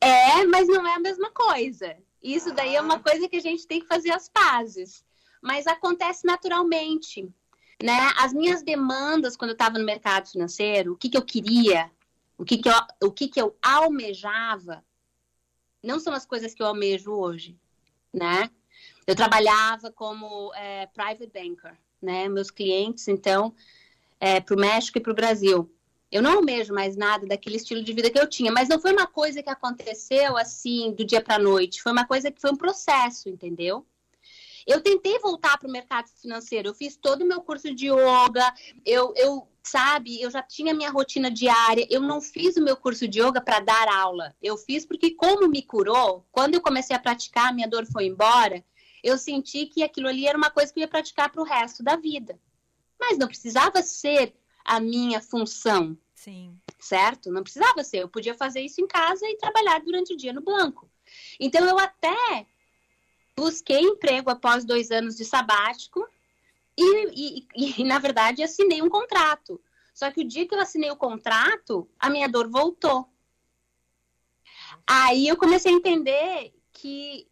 É, 0.00 0.44
mas 0.46 0.66
não 0.66 0.84
é 0.84 0.94
a 0.94 0.98
mesma 1.00 1.30
coisa. 1.30 1.96
Isso 2.20 2.52
daí 2.52 2.74
é 2.74 2.80
uma 2.80 2.98
coisa 2.98 3.28
que 3.28 3.36
a 3.36 3.40
gente 3.40 3.66
tem 3.68 3.80
que 3.80 3.86
fazer 3.86 4.10
as 4.10 4.28
pazes. 4.28 5.04
Mas 5.40 5.66
acontece 5.68 6.24
naturalmente, 6.24 7.28
né? 7.80 8.12
As 8.18 8.32
minhas 8.32 8.62
demandas 8.62 9.36
quando 9.36 9.50
eu 9.50 9.54
estava 9.54 9.78
no 9.78 9.84
mercado 9.84 10.28
financeiro, 10.28 10.92
o 10.92 10.96
que, 10.96 11.08
que 11.08 11.16
eu 11.16 11.22
queria, 11.22 11.90
o 12.36 12.44
que, 12.44 12.58
que 12.58 12.68
eu, 12.68 12.74
o 13.02 13.10
que, 13.10 13.28
que 13.28 13.40
eu 13.40 13.56
almejava, 13.62 14.84
não 15.82 16.00
são 16.00 16.12
as 16.12 16.26
coisas 16.26 16.54
que 16.54 16.62
eu 16.62 16.66
almejo 16.66 17.12
hoje, 17.12 17.56
né? 18.12 18.50
Eu 19.06 19.16
trabalhava 19.16 19.90
como 19.90 20.52
é, 20.54 20.86
private 20.86 21.26
banker, 21.26 21.76
né? 22.00 22.28
Meus 22.28 22.50
clientes, 22.50 23.08
então, 23.08 23.54
para 24.44 24.54
o 24.54 24.58
México 24.58 24.98
e 24.98 25.00
para 25.00 25.12
o 25.12 25.16
Brasil. 25.16 25.70
Eu 26.10 26.22
não 26.22 26.36
almejo 26.36 26.74
mais 26.74 26.94
nada 26.94 27.26
daquele 27.26 27.56
estilo 27.56 27.82
de 27.82 27.92
vida 27.92 28.10
que 28.10 28.18
eu 28.18 28.28
tinha, 28.28 28.52
mas 28.52 28.68
não 28.68 28.78
foi 28.78 28.92
uma 28.92 29.06
coisa 29.06 29.42
que 29.42 29.48
aconteceu 29.48 30.36
assim 30.36 30.92
do 30.92 31.04
dia 31.04 31.22
para 31.22 31.42
noite, 31.42 31.82
foi 31.82 31.90
uma 31.90 32.06
coisa 32.06 32.30
que 32.30 32.40
foi 32.40 32.50
um 32.52 32.56
processo, 32.56 33.30
entendeu? 33.30 33.86
Eu 34.66 34.80
tentei 34.80 35.18
voltar 35.18 35.58
para 35.58 35.68
o 35.68 35.72
mercado 35.72 36.08
financeiro, 36.20 36.68
eu 36.68 36.74
fiz 36.74 36.96
todo 36.96 37.22
o 37.22 37.28
meu 37.28 37.40
curso 37.40 37.74
de 37.74 37.88
yoga, 37.88 38.54
eu, 38.84 39.12
eu, 39.16 39.48
sabe, 39.62 40.20
eu 40.20 40.30
já 40.30 40.42
tinha 40.42 40.74
minha 40.74 40.90
rotina 40.90 41.30
diária, 41.30 41.86
eu 41.90 42.00
não 42.00 42.20
fiz 42.20 42.56
o 42.56 42.62
meu 42.62 42.76
curso 42.76 43.06
de 43.08 43.20
yoga 43.20 43.40
para 43.40 43.60
dar 43.60 43.88
aula, 43.88 44.34
eu 44.42 44.56
fiz 44.56 44.84
porque, 44.86 45.12
como 45.12 45.48
me 45.48 45.62
curou, 45.62 46.26
quando 46.30 46.54
eu 46.54 46.60
comecei 46.60 46.94
a 46.94 47.00
praticar, 47.00 47.54
minha 47.54 47.68
dor 47.68 47.86
foi 47.86 48.06
embora, 48.06 48.64
eu 49.02 49.18
senti 49.18 49.66
que 49.66 49.82
aquilo 49.82 50.08
ali 50.08 50.26
era 50.26 50.38
uma 50.38 50.50
coisa 50.50 50.72
que 50.72 50.78
eu 50.78 50.82
ia 50.82 50.88
praticar 50.88 51.30
para 51.30 51.42
o 51.42 51.44
resto 51.44 51.82
da 51.82 51.96
vida. 51.96 52.38
Mas 52.98 53.18
não 53.18 53.26
precisava 53.26 53.82
ser 53.82 54.32
a 54.64 54.78
minha 54.78 55.20
função, 55.20 55.98
Sim. 56.14 56.56
certo? 56.78 57.32
Não 57.32 57.42
precisava 57.42 57.82
ser. 57.82 57.98
Eu 57.98 58.08
podia 58.08 58.34
fazer 58.34 58.60
isso 58.60 58.80
em 58.80 58.86
casa 58.86 59.26
e 59.26 59.36
trabalhar 59.36 59.80
durante 59.80 60.14
o 60.14 60.16
dia 60.16 60.32
no 60.32 60.40
banco. 60.40 60.88
Então, 61.40 61.64
eu 61.66 61.78
até 61.80 62.46
busquei 63.36 63.80
emprego 63.80 64.30
após 64.30 64.64
dois 64.64 64.90
anos 64.90 65.16
de 65.16 65.24
sabático 65.24 66.06
e, 66.76 67.44
e, 67.56 67.80
e, 67.80 67.84
na 67.84 67.98
verdade, 67.98 68.42
assinei 68.42 68.82
um 68.82 68.88
contrato. 68.88 69.60
Só 69.94 70.10
que 70.10 70.22
o 70.22 70.28
dia 70.28 70.46
que 70.46 70.54
eu 70.54 70.60
assinei 70.60 70.90
o 70.90 70.96
contrato, 70.96 71.88
a 71.98 72.08
minha 72.08 72.28
dor 72.28 72.48
voltou. 72.48 73.08
Aí 74.86 75.28
eu 75.28 75.36
comecei 75.36 75.72
a 75.72 75.76
entender 75.76 76.54
que 76.72 77.28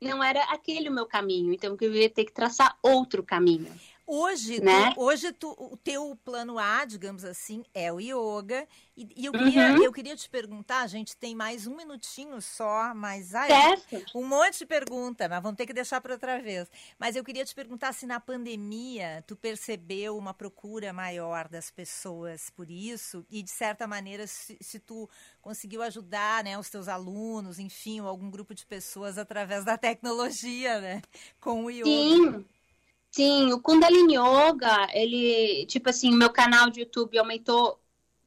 não 0.00 0.22
era 0.22 0.42
aquele 0.44 0.88
o 0.88 0.92
meu 0.92 1.06
caminho, 1.06 1.52
então 1.52 1.76
que 1.76 1.84
eu 1.84 1.94
ia 1.94 2.10
ter 2.10 2.24
que 2.24 2.32
traçar 2.32 2.76
outro 2.82 3.22
caminho. 3.22 3.72
Hoje, 4.06 4.60
Né? 4.60 4.92
tu, 4.94 5.00
hoje 5.00 5.32
tu, 5.32 5.50
o 5.58 5.76
teu 5.76 6.16
plano 6.24 6.58
A, 6.58 6.84
digamos 6.84 7.24
assim, 7.24 7.64
é 7.72 7.92
o 7.92 8.00
yoga. 8.00 8.66
E, 8.96 9.08
e 9.16 9.24
eu, 9.26 9.32
queria, 9.32 9.72
Uhum. 9.72 9.84
eu 9.84 9.92
queria 9.92 10.16
te 10.16 10.28
perguntar, 10.28 10.80
a 10.82 10.86
gente 10.86 11.16
tem 11.16 11.34
mais 11.34 11.66
um 11.66 11.76
minutinho 11.76 12.40
só, 12.42 12.92
mas 12.94 13.34
ai, 13.34 13.48
Certo. 13.48 14.06
um 14.14 14.26
monte 14.26 14.58
de 14.58 14.66
pergunta, 14.66 15.28
mas 15.28 15.42
vamos 15.42 15.56
ter 15.56 15.66
que 15.66 15.72
deixar 15.72 16.00
para 16.00 16.14
outra 16.14 16.40
vez. 16.42 16.68
Mas 16.98 17.16
eu 17.16 17.24
queria 17.24 17.44
te 17.44 17.54
perguntar 17.54 17.92
se 17.92 18.04
na 18.06 18.20
pandemia 18.20 19.24
tu 19.26 19.36
percebeu 19.36 20.16
uma 20.18 20.34
procura 20.34 20.92
maior 20.92 21.48
das 21.48 21.70
pessoas 21.70 22.50
por 22.50 22.70
isso 22.70 23.24
e 23.30 23.42
de 23.42 23.50
certa 23.50 23.86
maneira 23.86 24.26
se, 24.26 24.58
se 24.60 24.78
tu 24.80 25.08
conseguiu 25.40 25.80
ajudar, 25.82 26.44
né, 26.44 26.58
os 26.58 26.68
teus 26.68 26.88
alunos, 26.88 27.58
enfim, 27.58 28.00
ou 28.00 28.08
algum 28.08 28.30
grupo 28.30 28.54
de 28.54 28.66
pessoas 28.66 29.16
através 29.16 29.64
da 29.64 29.78
tecnologia, 29.78 30.80
né, 30.80 31.02
com 31.40 31.64
o 31.64 31.70
yoga. 31.70 31.84
Sim. 31.84 32.44
Sim, 33.14 33.52
o 33.52 33.60
Kundalini 33.60 34.14
Yoga, 34.16 34.88
ele, 34.94 35.66
tipo 35.66 35.90
assim, 35.90 36.10
o 36.10 36.16
meu 36.16 36.30
canal 36.30 36.70
de 36.70 36.80
YouTube 36.80 37.18
aumentou, 37.18 37.78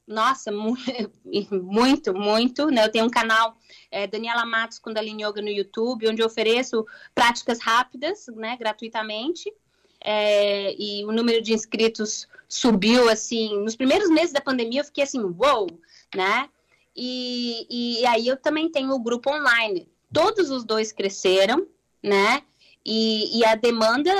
nossa, 0.06 0.52
mu- 0.52 0.76
muito, 1.50 2.14
muito, 2.14 2.66
né? 2.68 2.84
Eu 2.84 2.92
tenho 2.92 3.04
um 3.04 3.10
canal, 3.10 3.56
é, 3.90 4.06
Daniela 4.06 4.46
Matos 4.46 4.78
Kundalini 4.78 5.24
Yoga 5.24 5.42
no 5.42 5.48
YouTube, 5.48 6.08
onde 6.08 6.22
eu 6.22 6.26
ofereço 6.26 6.86
práticas 7.12 7.58
rápidas, 7.60 8.28
né, 8.28 8.56
gratuitamente. 8.56 9.52
É, 10.00 10.72
e 10.80 11.04
o 11.04 11.10
número 11.10 11.42
de 11.42 11.52
inscritos 11.52 12.28
subiu, 12.48 13.08
assim, 13.08 13.58
nos 13.58 13.74
primeiros 13.74 14.08
meses 14.08 14.32
da 14.32 14.40
pandemia 14.40 14.82
eu 14.82 14.84
fiquei 14.84 15.02
assim, 15.02 15.18
uou, 15.20 15.66
né? 16.14 16.48
E, 16.94 17.66
e 18.00 18.06
aí 18.06 18.28
eu 18.28 18.36
também 18.36 18.70
tenho 18.70 18.92
o 18.92 19.00
grupo 19.00 19.30
online. 19.30 19.88
Todos 20.12 20.48
os 20.48 20.64
dois 20.64 20.92
cresceram, 20.92 21.66
né? 22.00 22.42
E, 22.88 23.40
e 23.40 23.44
a 23.44 23.56
demanda 23.56 24.12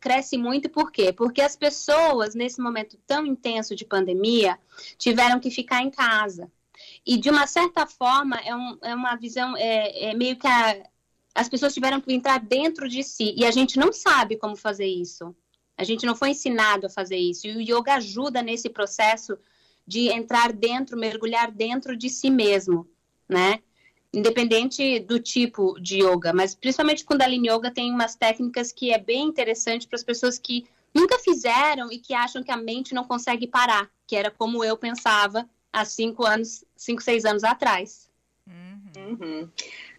cresce 0.00 0.38
muito 0.38 0.70
por 0.70 0.90
quê? 0.90 1.12
Porque 1.12 1.42
as 1.42 1.54
pessoas, 1.54 2.34
nesse 2.34 2.58
momento 2.58 2.96
tão 3.06 3.26
intenso 3.26 3.76
de 3.76 3.84
pandemia, 3.84 4.58
tiveram 4.96 5.38
que 5.38 5.50
ficar 5.50 5.82
em 5.82 5.90
casa. 5.90 6.50
E, 7.04 7.18
de 7.18 7.28
uma 7.28 7.46
certa 7.46 7.86
forma, 7.86 8.36
é, 8.36 8.56
um, 8.56 8.78
é 8.82 8.94
uma 8.94 9.14
visão, 9.14 9.54
é, 9.58 10.06
é 10.06 10.14
meio 10.14 10.36
que 10.38 10.46
a, 10.46 10.88
as 11.34 11.50
pessoas 11.50 11.74
tiveram 11.74 12.00
que 12.00 12.14
entrar 12.14 12.40
dentro 12.40 12.88
de 12.88 13.02
si. 13.02 13.34
E 13.36 13.44
a 13.44 13.50
gente 13.50 13.78
não 13.78 13.92
sabe 13.92 14.38
como 14.38 14.56
fazer 14.56 14.86
isso. 14.86 15.36
A 15.76 15.84
gente 15.84 16.06
não 16.06 16.16
foi 16.16 16.30
ensinado 16.30 16.86
a 16.86 16.90
fazer 16.90 17.18
isso. 17.18 17.46
E 17.46 17.54
o 17.54 17.60
yoga 17.60 17.96
ajuda 17.96 18.40
nesse 18.40 18.70
processo 18.70 19.36
de 19.86 20.08
entrar 20.08 20.50
dentro, 20.50 20.96
mergulhar 20.96 21.50
dentro 21.50 21.94
de 21.94 22.08
si 22.08 22.30
mesmo, 22.30 22.88
né? 23.28 23.60
Independente 24.18 25.00
do 25.00 25.18
tipo 25.18 25.78
de 25.80 26.02
yoga, 26.02 26.32
mas 26.32 26.54
principalmente 26.54 27.04
Kundalini 27.04 27.48
Yoga 27.48 27.70
tem 27.70 27.90
umas 27.90 28.14
técnicas 28.14 28.72
que 28.72 28.92
é 28.92 28.98
bem 28.98 29.24
interessante 29.24 29.86
para 29.86 29.96
as 29.96 30.04
pessoas 30.04 30.38
que 30.38 30.66
nunca 30.94 31.18
fizeram 31.18 31.90
e 31.90 31.98
que 31.98 32.14
acham 32.14 32.42
que 32.42 32.52
a 32.52 32.56
mente 32.56 32.94
não 32.94 33.04
consegue 33.04 33.46
parar, 33.46 33.90
que 34.06 34.14
era 34.16 34.30
como 34.30 34.64
eu 34.64 34.76
pensava 34.76 35.48
há 35.72 35.84
cinco 35.84 36.24
anos, 36.24 36.64
cinco, 36.76 37.02
seis 37.02 37.24
anos 37.24 37.42
atrás. 37.42 38.08
Uhum. 38.96 39.50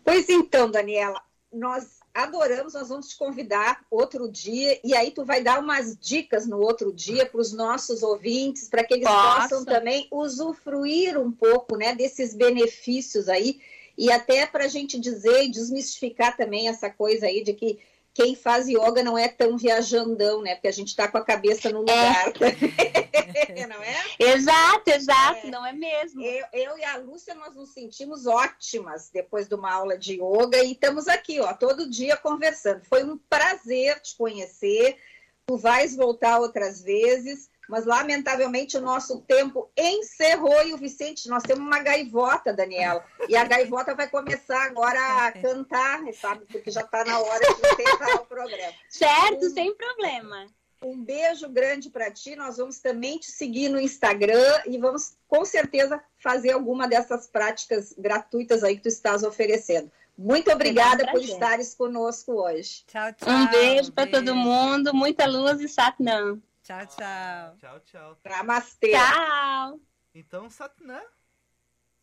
Pois 0.04 0.30
então, 0.30 0.72
Daniela, 0.72 1.22
nós 1.52 2.00
adoramos, 2.14 2.74
nós 2.74 2.88
vamos 2.88 3.10
te 3.10 3.18
convidar 3.18 3.86
outro 3.92 4.30
dia 4.30 4.80
e 4.84 4.96
aí 4.96 5.12
tu 5.12 5.26
vai 5.26 5.44
dar 5.44 5.60
umas 5.60 5.98
dicas 5.98 6.48
no 6.48 6.60
outro 6.60 6.94
dia 6.94 7.26
para 7.26 7.42
os 7.42 7.52
nossos 7.52 8.04
ouvintes, 8.04 8.70
para 8.70 8.86
que 8.86 8.94
eles 8.94 9.08
Posso. 9.08 9.42
possam 9.42 9.66
também 9.66 10.08
usufruir 10.10 11.20
um 11.20 11.32
pouco, 11.32 11.76
né, 11.76 11.94
desses 11.94 12.34
benefícios 12.34 13.28
aí 13.28 13.60
e 13.98 14.12
até 14.12 14.46
para 14.46 14.66
a 14.66 14.68
gente 14.68 15.00
dizer 15.00 15.44
e 15.44 15.52
desmistificar 15.52 16.36
também 16.36 16.68
essa 16.68 16.90
coisa 16.90 17.28
aí 17.28 17.44
de 17.44 17.54
que 17.54 17.80
quem 18.16 18.34
faz 18.34 18.70
yoga 18.70 19.04
não 19.04 19.18
é 19.18 19.28
tão 19.28 19.58
viajandão, 19.58 20.42
né? 20.42 20.56
Porque 20.56 20.70
a 20.70 20.74
gente 20.74 20.88
está 20.88 21.06
com 21.06 21.18
a 21.18 21.26
cabeça 21.26 21.70
no 21.70 21.80
lugar. 21.80 22.32
não 23.68 23.84
é? 23.84 23.96
Exato, 24.18 24.90
exato, 24.90 25.48
não 25.48 25.66
é 25.66 25.74
mesmo. 25.74 26.22
Eu, 26.22 26.46
eu 26.54 26.78
e 26.78 26.84
a 26.86 26.96
Lúcia, 26.96 27.36
nós 27.36 27.54
nos 27.54 27.74
sentimos 27.74 28.26
ótimas 28.26 29.10
depois 29.12 29.50
de 29.50 29.56
uma 29.56 29.70
aula 29.70 29.98
de 29.98 30.14
yoga 30.14 30.64
e 30.64 30.72
estamos 30.72 31.10
aqui, 31.10 31.42
ó, 31.42 31.54
todo 31.54 31.90
dia 31.90 32.16
conversando. 32.16 32.86
Foi 32.86 33.04
um 33.04 33.18
prazer 33.18 34.00
te 34.00 34.16
conhecer. 34.16 34.98
Tu 35.46 35.58
vais 35.58 35.94
voltar 35.94 36.40
outras 36.40 36.82
vezes, 36.82 37.50
mas 37.68 37.86
lamentavelmente 37.86 38.78
o 38.78 38.82
nosso 38.82 39.22
tempo 39.22 39.70
encerrou 39.78 40.64
e 40.66 40.74
o 40.74 40.78
Vicente, 40.78 41.28
nós 41.28 41.44
temos 41.44 41.66
uma 41.66 41.80
gaivota, 41.80 42.54
Daniela, 42.54 43.04
e 43.28 43.36
a 43.36 43.46
gaivota 43.46 43.96
vai 43.96 44.08
começar 44.08 44.64
agora 44.66 45.00
a 45.00 45.32
cantar, 45.32 46.02
sabe? 46.14 46.46
Porque 46.52 46.72
já 46.72 46.82
está 46.82 47.04
na 47.04 47.20
hora 47.20 47.40
de 47.40 47.84
encerrar 47.84 48.16
o 48.16 48.26
programa. 48.26 48.74
Certo, 48.90 49.50
sem 49.50 49.74
problema. 49.76 50.48
Um 50.82 51.04
beijo 51.04 51.50
grande 51.50 51.90
para 51.90 52.12
ti. 52.12 52.36
Nós 52.36 52.58
vamos 52.58 52.80
também 52.80 53.18
te 53.18 53.32
seguir 53.32 53.70
no 53.70 53.80
Instagram 53.80 54.62
e 54.68 54.78
vamos 54.78 55.18
com 55.28 55.44
certeza 55.44 56.00
fazer 56.18 56.52
alguma 56.52 56.88
dessas 56.88 57.28
práticas 57.28 57.94
gratuitas 57.98 58.64
aí 58.64 58.76
que 58.76 58.84
tu 58.84 58.90
estás 58.90 59.24
oferecendo. 59.24 59.92
Muito 60.18 60.52
obrigada 60.52 61.04
um 61.06 61.12
por 61.12 61.22
estares 61.22 61.74
conosco 61.74 62.34
hoje. 62.34 62.84
Tchau, 62.88 63.12
Um 63.28 63.48
beijo 63.50 63.92
para 63.92 64.10
todo 64.10 64.36
mundo, 64.36 64.94
muita 64.94 65.26
luz 65.26 65.60
e 65.60 65.68
satnam. 65.68 66.42
Tchau, 66.66 66.84
tchau. 66.88 67.58
Tchau, 67.60 67.80
tchau. 67.82 68.18
Namastê. 68.26 68.90
Tchau. 68.92 69.80
Então, 70.16 70.50
Satnam. 70.50 71.00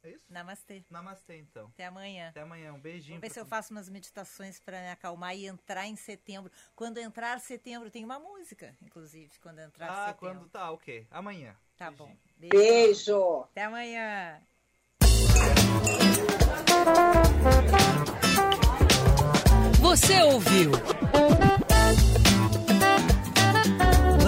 É 0.05 0.11
isso? 0.11 0.25
Namastê. 0.31 0.85
Namastê, 0.89 1.39
então. 1.39 1.67
Até 1.75 1.87
amanhã. 1.87 2.29
Até 2.29 2.43
amanhã. 2.43 2.73
Um 2.73 2.79
beijinho. 2.79 3.17
Vou 3.19 3.29
ver 3.29 3.31
se 3.35 3.41
eu 3.41 3.45
faço 3.45 3.73
umas 3.75 3.89
meditações 3.89 4.61
para 4.61 4.81
me 4.81 4.91
acalmar 4.91 5.35
e 5.37 5.47
entrar 5.49 5.89
em 5.89 5.97
setembro. 5.97 6.51
Quando 6.77 6.99
entrar 6.99 7.41
setembro, 7.41 7.91
tem 7.91 8.05
uma 8.05 8.21
música, 8.21 8.77
inclusive, 8.81 9.33
quando 9.41 9.59
entrar 9.59 9.91
Ah, 9.91 10.07
setembro. 10.13 10.19
quando 10.39 10.49
tá, 10.49 10.71
ok. 10.71 11.09
Amanhã. 11.11 11.57
Tá 11.77 11.91
bom. 11.91 12.17
Beijo. 12.37 13.41
Até 13.51 13.65
amanhã. 13.65 14.41
Você 19.81 20.23
ouviu? 20.23 20.71